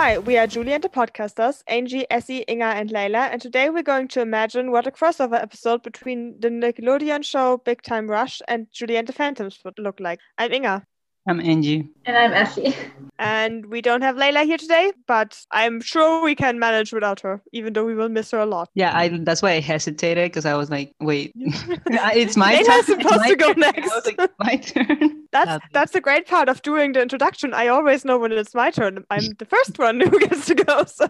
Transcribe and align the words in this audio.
Hi, 0.00 0.16
we 0.16 0.38
are 0.38 0.46
Julie 0.46 0.74
and 0.74 0.84
the 0.84 0.88
podcasters, 0.88 1.64
Angie, 1.66 2.06
Essie, 2.08 2.44
Inga, 2.48 2.66
and 2.66 2.88
Laila, 2.92 3.30
and 3.32 3.42
today 3.42 3.68
we're 3.68 3.82
going 3.82 4.06
to 4.06 4.20
imagine 4.20 4.70
what 4.70 4.86
a 4.86 4.92
crossover 4.92 5.42
episode 5.42 5.82
between 5.82 6.38
the 6.38 6.48
Nickelodeon 6.48 7.24
show 7.24 7.56
Big 7.64 7.82
Time 7.82 8.06
Rush 8.08 8.40
and 8.46 8.68
Julie 8.70 8.96
and 8.96 9.08
the 9.08 9.12
Phantoms 9.12 9.58
would 9.64 9.76
look 9.76 9.98
like. 9.98 10.20
I'm 10.38 10.52
Inga. 10.52 10.86
I'm 11.28 11.40
Angie. 11.40 11.88
And 12.06 12.16
I'm 12.16 12.32
Essie. 12.32 12.74
And 13.20 13.66
we 13.66 13.82
don't 13.82 14.02
have 14.02 14.16
Laila 14.16 14.44
here 14.44 14.56
today, 14.56 14.92
but 15.08 15.44
I'm 15.50 15.80
sure 15.80 16.22
we 16.22 16.34
can 16.36 16.58
manage 16.60 16.92
without 16.92 17.18
her, 17.20 17.42
even 17.52 17.72
though 17.72 17.84
we 17.84 17.94
will 17.94 18.08
miss 18.08 18.30
her 18.30 18.38
a 18.38 18.46
lot. 18.46 18.70
Yeah, 18.74 18.96
I 18.96 19.08
that's 19.08 19.42
why 19.42 19.50
I 19.52 19.60
hesitated 19.60 20.30
because 20.30 20.46
I 20.46 20.54
was 20.54 20.70
like, 20.70 20.94
wait, 21.00 21.32
it's 21.36 22.36
my 22.36 22.52
Laila's 22.54 22.86
turn. 22.86 23.00
supposed 23.00 23.20
It's 23.26 23.30
to 23.30 23.36
go 23.36 23.48
my 23.48 23.54
turn. 23.54 23.64
I 23.64 23.72
next. 23.80 23.94
was 23.94 24.06
like, 24.06 24.30
my 24.38 24.56
turn. 24.96 25.24
That's 25.32 25.66
that's 25.72 25.92
the 25.92 26.00
great 26.00 26.26
part 26.28 26.48
of 26.48 26.62
doing 26.62 26.92
the 26.92 27.02
introduction. 27.02 27.52
I 27.52 27.66
always 27.66 28.04
know 28.04 28.18
when 28.18 28.30
it's 28.32 28.54
my 28.54 28.70
turn. 28.70 29.04
I'm 29.10 29.32
the 29.38 29.44
first 29.44 29.78
one 29.80 30.00
who 30.00 30.18
gets 30.26 30.46
to 30.46 30.54
go. 30.54 30.84
So 30.84 31.08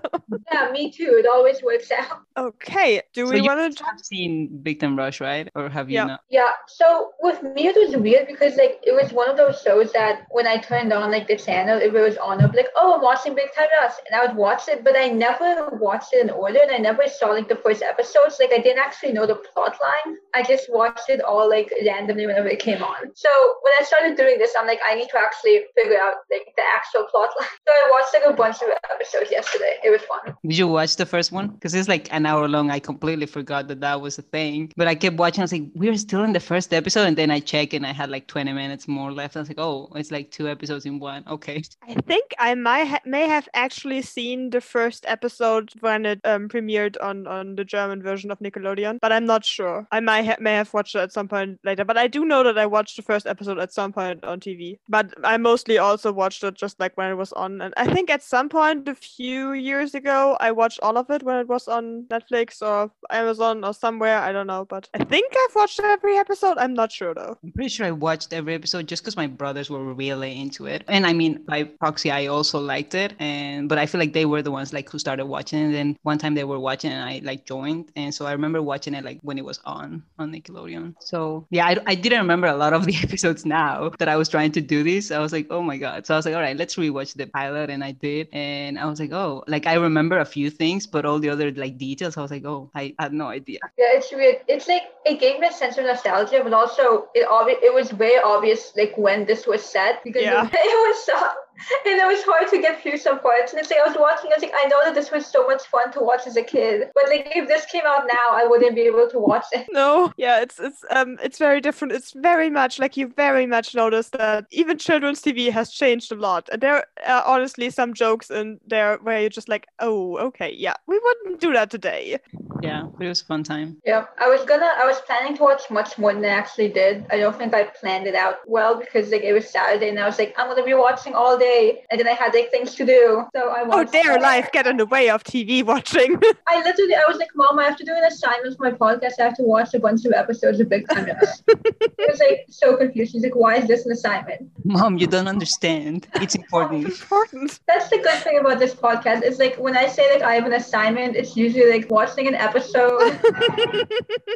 Yeah, 0.50 0.70
me 0.73 0.90
too. 0.90 1.14
It 1.18 1.26
always 1.26 1.62
works 1.62 1.90
out. 1.92 2.20
okay, 2.38 3.02
do 3.12 3.26
So 3.26 3.32
we 3.34 3.42
want 3.42 3.76
to? 3.76 3.84
have 3.84 4.00
seen 4.00 4.48
Big 4.62 4.80
Time 4.80 4.96
Rush, 4.96 5.20
right? 5.20 5.48
Or 5.54 5.68
have 5.68 5.90
you 5.90 5.96
Yeah. 5.96 6.04
not? 6.06 6.20
Yeah. 6.30 6.50
So 6.68 7.10
with 7.20 7.42
me, 7.42 7.68
it 7.68 7.76
was 7.76 7.95
weird 8.00 8.26
because 8.26 8.56
like 8.56 8.80
it 8.82 8.92
was 8.95 9.12
one 9.12 9.28
of 9.30 9.37
those 9.37 9.60
shows 9.60 9.92
that 9.92 10.07
when 10.30 10.46
I 10.46 10.58
turned 10.58 10.92
on 10.92 11.10
like 11.10 11.28
the 11.28 11.36
channel, 11.36 11.78
it 11.80 11.92
was 11.92 12.16
on, 12.18 12.42
I'd 12.42 12.52
be 12.52 12.58
like, 12.58 12.68
oh, 12.76 12.94
I'm 12.96 13.02
watching 13.02 13.34
Big 13.34 13.52
Time 13.54 13.68
Rush, 13.80 13.94
and 14.06 14.20
I 14.20 14.26
would 14.26 14.36
watch 14.36 14.68
it, 14.68 14.84
but 14.84 14.96
I 14.96 15.08
never 15.08 15.70
watched 15.72 16.12
it 16.12 16.22
in 16.22 16.30
order, 16.30 16.58
and 16.62 16.70
I 16.70 16.78
never 16.78 17.06
saw 17.08 17.28
like 17.28 17.48
the 17.48 17.56
first 17.56 17.82
episodes. 17.82 18.36
Like 18.40 18.52
I 18.52 18.58
didn't 18.58 18.78
actually 18.78 19.12
know 19.12 19.26
the 19.26 19.37
plot 19.37 19.76
line. 19.82 20.16
I 20.34 20.42
just 20.42 20.73
watched 20.73 21.09
it 21.09 21.20
all 21.23 21.48
like 21.48 21.73
randomly 21.84 22.26
whenever 22.26 22.48
it 22.48 22.60
came 22.60 22.82
on. 22.82 23.10
So 23.15 23.28
when 23.62 23.73
I 23.80 23.84
started 23.84 24.16
doing 24.16 24.38
this, 24.38 24.52
I'm 24.59 24.66
like, 24.66 24.80
I 24.87 24.95
need 24.95 25.09
to 25.10 25.18
actually 25.18 25.62
figure 25.76 25.98
out 26.00 26.15
like 26.30 26.46
the 26.56 26.62
actual 26.74 27.04
plot 27.10 27.30
line. 27.38 27.48
So 27.66 27.72
I 27.72 27.90
watched 27.90 28.15
like 28.15 28.22
a 28.26 28.37
bunch 28.37 28.56
of 28.62 28.68
episodes 28.90 29.30
yesterday. 29.30 29.78
It 29.84 29.90
was 29.90 30.02
fun. 30.02 30.34
Did 30.43 30.59
you 30.59 30.68
watch 30.68 30.96
the 30.96 31.06
first 31.06 31.32
one? 31.32 31.48
Because 31.48 31.74
it's 31.74 31.88
like 31.88 32.12
an 32.12 32.26
hour 32.26 32.48
long. 32.48 32.70
I 32.70 32.78
completely 32.78 33.26
forgot 33.26 33.68
that 33.68 33.80
that 33.80 34.00
was 34.00 34.18
a 34.18 34.22
thing. 34.22 34.72
But 34.76 34.88
I 34.88 34.95
kept 34.95 35.16
watching. 35.16 35.43
I 35.43 35.45
was 35.45 35.52
like, 35.52 35.68
we're 35.74 35.96
still 35.96 36.24
in 36.24 36.32
the 36.32 36.40
first 36.40 36.72
episode. 36.72 37.06
And 37.06 37.16
then 37.16 37.30
I 37.30 37.40
checked 37.40 37.74
and 37.74 37.87
I 37.87 37.93
had 37.93 38.10
like 38.10 38.26
20 38.26 38.52
minutes 38.52 38.88
more 38.88 39.12
left. 39.12 39.37
I 39.37 39.40
was 39.40 39.48
like, 39.48 39.59
oh, 39.59 39.90
it's 39.99 40.10
like 40.10 40.30
two 40.30 40.49
episodes 40.49 40.87
in 40.87 40.99
one. 40.99 41.24
Okay. 41.29 41.63
I 41.88 41.95
think 41.95 42.35
I 42.38 42.54
might 42.54 42.87
ha- 42.87 43.01
may 43.04 43.27
have 43.27 43.49
actually 43.54 44.02
seen 44.02 44.51
the 44.51 44.60
first 44.60 45.05
episode 45.07 45.73
when 45.80 46.07
it 46.07 46.21
um, 46.24 46.49
premiered 46.49 46.96
on 47.01 47.27
on 47.27 47.57
the 47.57 47.65
German 47.65 48.02
version 48.02 48.30
of 48.30 48.38
Nickelodeon, 48.38 48.99
but 49.01 49.13
I'm 49.13 49.27
not 49.27 49.45
sure. 49.45 49.87
I 49.93 50.01
might 50.01 50.27
ha- 50.27 50.37
may 50.40 50.55
have 50.55 50.73
watched 50.73 50.95
it 50.95 51.01
at 51.01 51.13
some 51.13 51.29
point 51.29 51.59
later, 51.65 51.85
but 51.85 51.99
I 51.99 52.07
do 52.07 52.24
know 52.24 52.43
that 52.43 52.59
I 52.59 52.66
watched 52.66 52.96
the 52.96 53.02
first 53.02 53.27
episode 53.27 53.59
at 53.59 53.73
some 53.73 53.93
point 53.93 54.24
on 54.24 54.40
TV. 54.40 54.79
But 54.88 55.15
I 55.24 55.37
mostly 55.37 55.79
also 55.79 56.12
watched 56.12 56.45
it 56.45 56.55
just 56.55 56.79
like 56.80 56.96
when 56.96 57.10
it 57.10 57.16
was 57.16 57.33
on, 57.33 57.60
and 57.60 57.74
I 57.77 57.93
think 57.93 58.10
at 58.10 58.23
some 58.23 58.49
point 58.49 58.88
a 58.88 58.95
few 58.95 59.52
years 59.52 59.95
ago 59.95 60.37
I 60.40 60.52
watched 60.52 60.80
all 60.83 60.96
of 60.96 61.10
it 61.10 61.23
when 61.23 61.37
it 61.37 61.49
was 61.49 61.68
on 61.68 62.05
Netflix 62.10 62.62
or 62.62 62.90
Amazon 63.10 63.65
or 63.65 63.74
somewhere. 63.74 64.19
I 64.19 64.33
don't 64.33 64.47
know, 64.47 64.65
but 64.65 64.88
I 64.94 65.05
think 65.05 65.33
I've 65.33 65.55
watched 65.55 65.81
every 65.81 66.16
episode. 66.16 66.59
I'm 66.59 66.75
not 66.75 66.93
sure 66.93 67.15
though. 67.15 67.38
I'm 67.43 67.53
pretty 67.53 67.69
sure 67.69 67.87
I 67.87 67.91
watched 67.91 68.33
every 68.33 68.55
episode 68.55 68.87
just 68.87 69.03
because 69.03 69.16
my 69.16 69.27
brothers 69.27 69.71
were 69.71 69.78
really 69.82 70.41
into 70.41 70.66
it. 70.66 70.84
And 70.88 71.06
I 71.06 71.12
mean, 71.12 71.44
by 71.44 71.65
proxy, 71.65 72.10
I 72.10 72.26
also 72.26 72.59
liked 72.59 72.94
it. 72.94 73.15
And 73.19 73.69
but 73.69 73.78
I 73.78 73.87
feel 73.87 73.98
like 73.98 74.12
they 74.12 74.26
were 74.26 74.43
the 74.43 74.50
ones 74.50 74.72
like 74.72 74.88
who 74.91 74.98
started 74.98 75.26
watching. 75.26 75.60
And 75.60 75.75
then 75.75 75.98
one 76.03 76.19
time 76.19 76.34
they 76.34 76.44
were 76.44 76.59
watching 76.59 76.93
and 76.93 77.03
I 77.03 77.21
like 77.25 77.44
joined. 77.47 77.91
And 77.97 78.15
so 78.15 78.26
I 78.26 78.32
remember 78.32 78.62
watching 78.62 78.94
it 78.94 79.04
like 79.04 79.19
when 79.22 79.38
it 79.38 79.44
was 79.44 79.60
on 79.65 80.03
on 80.19 80.32
Nickelodeon. 80.32 80.94
So 81.00 81.47
yeah, 81.50 81.66
I, 81.66 81.76
I 81.87 81.94
didn't 81.94 82.21
remember 82.21 82.47
a 82.47 82.56
lot 82.56 82.72
of 82.72 82.87
the 82.87 82.97
episodes 83.03 83.44
now 83.44 83.91
that 83.99 84.09
I 84.09 84.16
was 84.16 84.28
trying 84.28 84.53
to 84.53 84.61
do 84.61 84.83
this. 84.83 85.11
I 85.11 85.19
was 85.19 85.33
like, 85.33 85.47
oh 85.50 85.62
my 85.62 85.77
God. 85.77 86.06
So 86.06 86.15
I 86.15 86.16
was 86.16 86.27
like, 86.27 86.34
all 86.34 86.41
right, 86.41 86.56
let's 86.56 86.77
rewatch 86.77 87.15
the 87.15 87.27
pilot. 87.27 87.71
And 87.71 87.83
I 87.84 87.93
did. 87.93 88.28
And 88.33 88.78
I 88.78 88.87
was 88.87 89.00
like, 89.00 89.12
oh, 89.12 89.45
like 89.47 89.66
I 89.66 89.75
remember 89.75 90.19
a 90.19 90.25
few 90.25 90.50
things, 90.50 90.87
but 90.87 91.05
all 91.05 91.19
the 91.19 91.28
other 91.31 91.50
like 91.53 91.78
details, 91.78 92.16
I 92.16 92.22
was 92.22 92.31
like, 92.31 92.45
oh, 92.45 92.71
I 92.75 92.95
had 92.99 93.12
no 93.12 93.27
idea. 93.27 93.59
Yeah, 93.77 93.87
it's 93.93 94.12
weird. 94.12 94.37
It's 94.49 94.69
like 94.69 94.83
it 95.05 95.21
gave 95.21 95.41
me 95.41 95.49
a 95.49 95.53
sense 95.53 95.78
of 95.78 95.84
nostalgia, 95.84 96.41
but 96.43 96.53
also 96.53 97.09
it 97.15 97.27
obvi- 97.28 97.62
it 97.62 97.72
was 97.72 97.91
very 97.91 98.21
obvious 98.22 98.72
like 98.77 98.95
when 98.97 99.25
this 99.27 99.47
was 99.47 99.65
set 99.71 100.03
because 100.05 100.23
Yeah. 100.23 100.49
it 100.53 100.89
was 100.89 101.05
so 101.05 101.33
and 101.87 101.99
it 101.99 102.07
was 102.07 102.23
hard 102.25 102.49
to 102.51 102.61
get 102.61 102.83
through 102.83 102.99
some 102.99 103.21
parts. 103.21 103.53
And 103.53 103.61
it's 103.61 103.71
like 103.71 103.81
I 103.81 103.89
was 103.89 103.97
watching, 103.99 104.31
I 104.31 104.37
was 104.37 104.43
like, 104.43 104.55
I 104.55 104.67
know 104.67 104.85
that 104.85 104.95
this 104.95 105.11
was 105.11 105.27
so 105.27 105.47
much 105.47 105.63
fun 105.65 105.93
to 105.93 106.01
watch 106.01 106.27
as 106.27 106.37
a 106.37 106.43
kid, 106.43 106.91
but 106.95 107.09
like 107.09 107.33
if 107.35 107.49
this 107.49 107.67
came 107.67 107.85
out 107.87 108.07
now, 108.07 108.29
I 108.33 108.47
wouldn't 108.47 108.75
be 108.75 108.83
able 108.83 109.09
to 109.09 109.19
watch 109.19 109.47
it. 109.53 109.67
No, 109.79 110.13
yeah, 110.17 110.41
it's 110.41 110.59
it's 110.59 110.85
um 110.91 111.19
it's 111.23 111.39
very 111.39 111.61
different. 111.61 111.93
It's 111.93 112.13
very 112.13 112.51
much 112.51 112.79
like 112.79 112.97
you 112.97 113.07
very 113.07 113.47
much 113.47 113.75
notice 113.75 114.09
that 114.11 114.47
even 114.51 114.77
children's 114.77 115.23
TV 115.23 115.51
has 115.51 115.71
changed 115.71 116.11
a 116.11 116.17
lot. 116.17 116.49
And 116.51 116.61
there 116.61 116.87
are 117.07 117.25
honestly 117.25 117.71
some 117.71 117.95
jokes 117.95 118.31
in 118.31 118.59
there 118.67 118.99
where 119.03 119.21
you're 119.21 119.31
just 119.31 119.49
like, 119.49 119.69
oh, 119.79 120.17
okay, 120.19 120.53
yeah, 120.53 120.75
we 120.87 120.99
wouldn't 120.99 121.41
do 121.41 121.53
that 121.53 121.71
today. 121.71 122.19
Yeah, 122.63 122.89
but 122.97 123.05
it 123.05 123.09
was 123.09 123.23
a 123.23 123.25
fun 123.25 123.45
time. 123.45 123.77
Yeah, 123.85 124.07
I 124.19 124.29
was 124.29 124.45
gonna, 124.45 124.73
I 124.83 124.85
was 124.85 125.01
planning 125.03 125.37
to 125.37 125.43
watch 125.43 125.71
much 125.71 125.99
more 125.99 126.13
than 126.13 126.25
I 126.25 126.29
actually 126.29 126.71
did. 126.71 127.07
I 127.11 127.19
don't 127.19 127.37
think 127.37 127.55
I 127.55 127.65
planned 127.65 128.07
it 128.07 128.15
out 128.15 128.37
well 128.47 128.79
because 128.79 129.11
like 129.11 129.23
it 129.23 129.33
was 129.33 129.49
Saturday 129.49 129.91
and 129.91 130.01
I 130.01 130.07
was 130.07 130.19
like, 130.19 130.35
I'm 130.37 130.49
gonna 130.49 130.65
be 130.65 130.75
watching 130.75 131.15
all 131.15 131.39
day, 131.39 131.47
and 131.91 131.98
then 132.00 132.06
I 132.09 132.12
had 132.12 132.32
like 132.34 132.50
things 132.50 132.75
to 132.76 132.84
do, 132.86 133.25
so 133.34 133.48
I 133.50 133.62
Oh, 133.62 133.69
watched. 133.69 133.92
dare 133.92 134.14
all. 134.16 134.22
life 134.22 134.50
get 134.53 134.66
in 134.66 134.76
the 134.76 134.86
way 134.86 135.10
of 135.10 135.25
TV 135.25 135.62
watching. 135.64 136.16
I 136.47 136.62
literally, 136.62 136.94
I 136.94 137.04
was 137.09 137.19
like, 137.19 137.28
Mom, 137.34 137.59
I 137.59 137.64
have 137.64 137.76
to 137.76 137.84
do 137.84 137.92
an 137.94 138.04
assignment 138.04 138.56
for 138.56 138.64
my 138.70 138.76
podcast. 138.76 139.14
I 139.20 139.25
have 139.25 139.36
to 139.36 139.42
watch 139.42 139.75
a 139.75 139.81
bunch 139.81 140.04
of 140.04 140.12
episodes 140.12 140.60
of 140.60 140.69
Big 140.69 140.88
Time 140.88 141.06
Rush. 141.06 141.36
it 141.48 142.10
was 142.10 142.20
like 142.20 142.47
so 142.48 142.76
confused. 142.76 143.12
She's 143.12 143.22
like, 143.22 143.36
Why 143.36 143.56
is 143.56 143.66
this 143.69 143.86
an 143.86 143.92
assignment? 143.92 144.50
Mom, 144.64 144.98
you 144.98 145.06
don't 145.06 145.28
understand. 145.28 146.06
It's 146.14 146.34
important. 146.42 146.86
Important. 146.88 147.60
That's 147.66 147.88
the 147.88 147.98
good 147.98 148.19
thing 148.22 148.38
about 148.38 148.59
this 148.59 148.75
podcast. 148.75 149.22
It's 149.22 149.38
like 149.38 149.56
when 149.56 149.76
I 149.76 149.86
say 149.86 150.12
like 150.15 150.22
I 150.22 150.34
have 150.34 150.47
an 150.47 150.53
assignment, 150.54 151.16
it's 151.16 151.36
usually 151.36 151.70
like 151.70 151.91
watching 151.91 152.26
an 152.28 152.34
episode. 152.34 153.19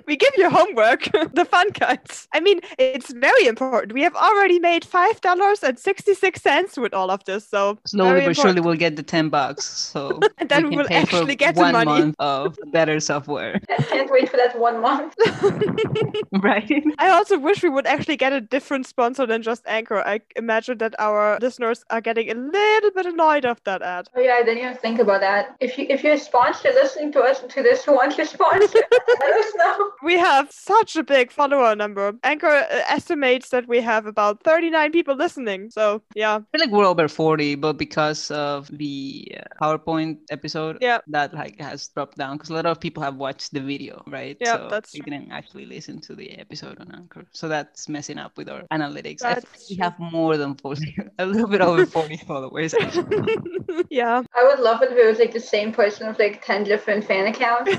we 0.07 0.17
give 0.17 0.33
you 0.37 0.49
homework, 0.51 1.05
the 1.35 1.47
fun 1.49 1.73
kinds. 1.73 2.29
I 2.33 2.41
mean, 2.41 2.61
it's 2.79 3.13
very 3.13 3.47
important. 3.47 3.93
We 3.93 4.03
have 4.03 4.15
already 4.17 4.59
made 4.59 4.85
five 4.85 5.21
dollars 5.21 5.63
and 5.63 5.79
sixty-six 5.79 6.41
cents 6.43 6.77
with 6.77 6.95
all 6.95 7.02
of 7.11 7.25
this, 7.25 7.49
so 7.49 7.79
Slowly 7.87 8.21
very 8.21 8.27
but 8.27 8.37
surely 8.37 8.61
we'll 8.61 8.77
get 8.77 8.97
the 8.97 9.03
10 9.03 9.29
bucks. 9.29 9.65
So 9.65 10.21
And 10.39 10.49
then 10.49 10.65
we 10.65 10.71
we 10.71 10.77
can 10.77 10.79
will 10.79 10.89
pay 10.89 11.05
for 11.05 11.17
actually 11.17 11.37
get 11.37 11.55
the 11.55 11.61
one 11.61 11.73
money. 11.73 11.91
month 11.91 12.17
of 12.19 12.59
better 12.73 13.01
software. 13.01 13.61
I 13.79 13.83
can't 13.83 14.11
wait 14.11 14.29
for 14.29 14.37
that 14.37 14.59
one 14.59 14.81
month. 14.81 15.15
right? 16.33 16.83
I 16.99 17.11
also 17.11 17.39
wish 17.39 17.63
we 17.63 17.69
would 17.69 17.87
actually 17.87 18.17
get 18.17 18.33
a 18.33 18.41
different 18.41 18.87
sponsor 18.87 19.27
than 19.27 19.43
just 19.43 19.63
Anchor. 19.67 20.01
I 20.07 20.21
imagine 20.37 20.79
that 20.79 20.95
our 20.99 21.39
listeners 21.41 21.85
are 21.91 22.01
getting 22.01 22.31
a 22.31 22.35
little 22.35 22.91
bit 22.91 23.07
annoyed 23.07 23.45
of 23.45 23.63
that 23.65 23.83
ad. 23.83 24.09
Oh 24.15 24.21
yeah, 24.21 24.35
I 24.35 24.43
didn't 24.43 24.65
even 24.65 24.77
think 24.77 24.99
about 24.99 25.21
that. 25.21 25.57
If 25.61 25.79
you 25.79 25.87
if 25.89 26.03
you're 26.03 26.15
a 26.15 26.19
sponsor 26.19 26.69
listening 26.71 27.13
to 27.13 27.21
us 27.21 27.41
to 27.41 27.63
this 27.63 27.85
who 27.85 27.95
wants 27.95 28.17
your 28.17 28.27
sponsor, 28.27 28.79
let 29.21 29.35
us 29.35 29.53
know. 29.57 29.91
We 30.03 30.19
have 30.19 30.51
such 30.51 30.97
a 30.97 31.03
big 31.03 31.31
follower 31.31 31.75
number. 31.77 32.15
Anchor 32.23 32.49
uh, 32.49 32.83
estimates 32.89 33.51
that 33.51 33.69
we 33.69 33.81
have 33.81 34.07
about 34.07 34.43
39 34.43 34.93
people 34.93 35.15
listening. 35.17 35.71
So, 35.71 36.03
yeah. 36.15 36.37
I 36.37 36.59
feel 36.59 36.67
like 36.67 36.71
we're 36.71 36.87
over 36.93 37.09
40, 37.09 37.57
but 37.57 37.75
because 37.79 38.31
of 38.31 38.69
the 38.77 39.33
uh, 39.37 39.43
PowerPoint 39.61 40.19
episode, 40.31 40.79
Yeah. 40.81 40.99
that 41.09 41.33
like 41.35 41.61
has 41.61 41.89
dropped 41.89 42.17
down 42.19 42.37
because 42.37 42.51
a 42.51 42.55
lot 42.55 42.67
of 42.67 42.79
people 42.81 43.03
have 43.03 43.17
watched 43.17 43.53
the 43.53 43.61
video, 43.61 44.03
right? 44.07 44.37
Yeah, 44.41 44.57
so 44.57 44.69
that's 44.71 44.93
they 44.93 45.01
true. 45.01 45.11
didn't 45.11 45.33
actually 45.33 45.67
listen 45.67 46.01
to 46.03 46.15
the 46.15 46.31
episode 46.39 46.79
on 46.81 46.93
Anchor. 46.95 47.25
So 47.33 47.49
that's 47.49 47.89
messing 47.89 48.19
up 48.19 48.37
with 48.37 48.49
our 48.49 48.63
analytics. 48.71 49.23
I 49.25 49.35
feel 49.35 49.43
That's 49.43 49.71
we 49.71 49.77
have 49.77 49.99
more 49.99 50.37
than 50.37 50.55
40, 50.55 50.97
a 51.19 51.27
little 51.27 51.49
bit 51.49 51.61
over 51.61 51.87
40 51.87 52.17
followers. 52.29 52.75
yeah. 53.91 54.23
I 54.37 54.45
would 54.45 54.61
love 54.61 54.83
it 54.83 54.93
if 54.93 54.99
it 54.99 55.07
was 55.07 55.19
like 55.19 55.33
the 55.33 55.41
same 55.41 55.73
person 55.73 56.07
with 56.09 56.19
like 56.19 56.45
ten 56.45 56.65
different 56.65 57.05
fan 57.05 57.27
accounts. 57.27 57.71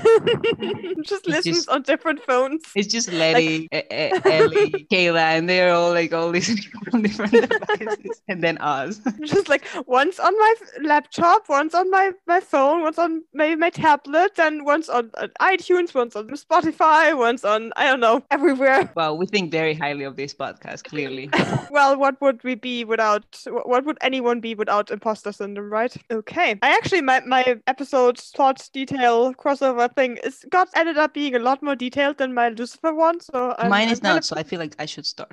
just 1.06 1.26
It's 1.26 1.28
listens 1.28 1.56
just- 1.56 1.68
on 1.68 1.82
different 1.82 2.20
phones. 2.26 2.62
It's 2.74 2.88
just 2.92 3.12
Letty, 3.12 3.68
E- 3.72 3.88
E- 3.90 4.12
Ellie, 4.24 4.86
Kayla, 4.92 5.38
and 5.38 5.48
they're 5.48 5.72
all 5.72 5.92
like 5.92 6.12
all 6.12 6.28
listening 6.28 6.64
from 6.90 7.02
different 7.02 7.32
devices, 7.32 8.20
and 8.28 8.42
then 8.42 8.58
us. 8.58 9.00
just 9.24 9.48
like 9.48 9.66
once 9.86 10.18
on 10.20 10.32
my 10.38 10.54
laptop, 10.82 11.48
once 11.48 11.74
on 11.74 11.90
my, 11.90 12.12
my 12.26 12.40
phone, 12.40 12.82
once 12.82 12.98
on 12.98 13.22
maybe 13.32 13.56
my 13.56 13.70
tablet, 13.70 14.38
and 14.38 14.64
once 14.64 14.88
on, 14.88 15.10
on 15.18 15.30
iTunes, 15.40 15.94
once 15.94 16.14
on 16.16 16.28
Spotify, 16.28 17.16
once 17.16 17.44
on 17.44 17.72
I 17.76 17.86
don't 17.86 18.00
know 18.00 18.22
everywhere. 18.30 18.90
Well, 19.04 19.18
we 19.18 19.26
think 19.26 19.50
very 19.50 19.74
highly 19.74 20.04
of 20.04 20.14
this 20.16 20.32
podcast, 20.34 20.84
clearly. 20.84 21.28
well, 21.70 21.98
what 21.98 22.20
would 22.20 22.44
we 22.44 22.54
be 22.54 22.84
without? 22.84 23.24
What 23.48 23.84
would 23.84 23.98
anyone 24.00 24.40
be 24.40 24.54
without 24.54 24.90
imposter 24.90 25.32
syndrome, 25.32 25.70
right? 25.72 25.94
Okay, 26.12 26.56
I 26.62 26.68
actually 26.70 27.00
my 27.02 27.20
my 27.26 27.56
episode 27.66 28.20
plot 28.34 28.68
detail 28.72 29.34
crossover 29.34 29.92
thing 29.94 30.04
thing. 30.04 30.18
It's 30.24 30.44
got 30.50 30.68
ended 30.74 30.98
up 30.98 31.14
being 31.14 31.34
a 31.34 31.38
lot 31.38 31.62
more 31.62 31.76
detailed 31.76 32.18
than 32.18 32.34
my 32.34 32.48
Lucifer 32.50 32.94
one. 32.94 33.20
So 33.20 33.54
I'm, 33.58 33.70
Mine 33.70 33.88
I'm 33.88 33.92
is 33.92 34.00
kind 34.00 34.16
not, 34.16 34.24
so 34.24 34.36
I 34.36 34.42
feel 34.42 34.60
like 34.60 34.74
I 34.78 34.86
should 34.86 35.06
start. 35.06 35.32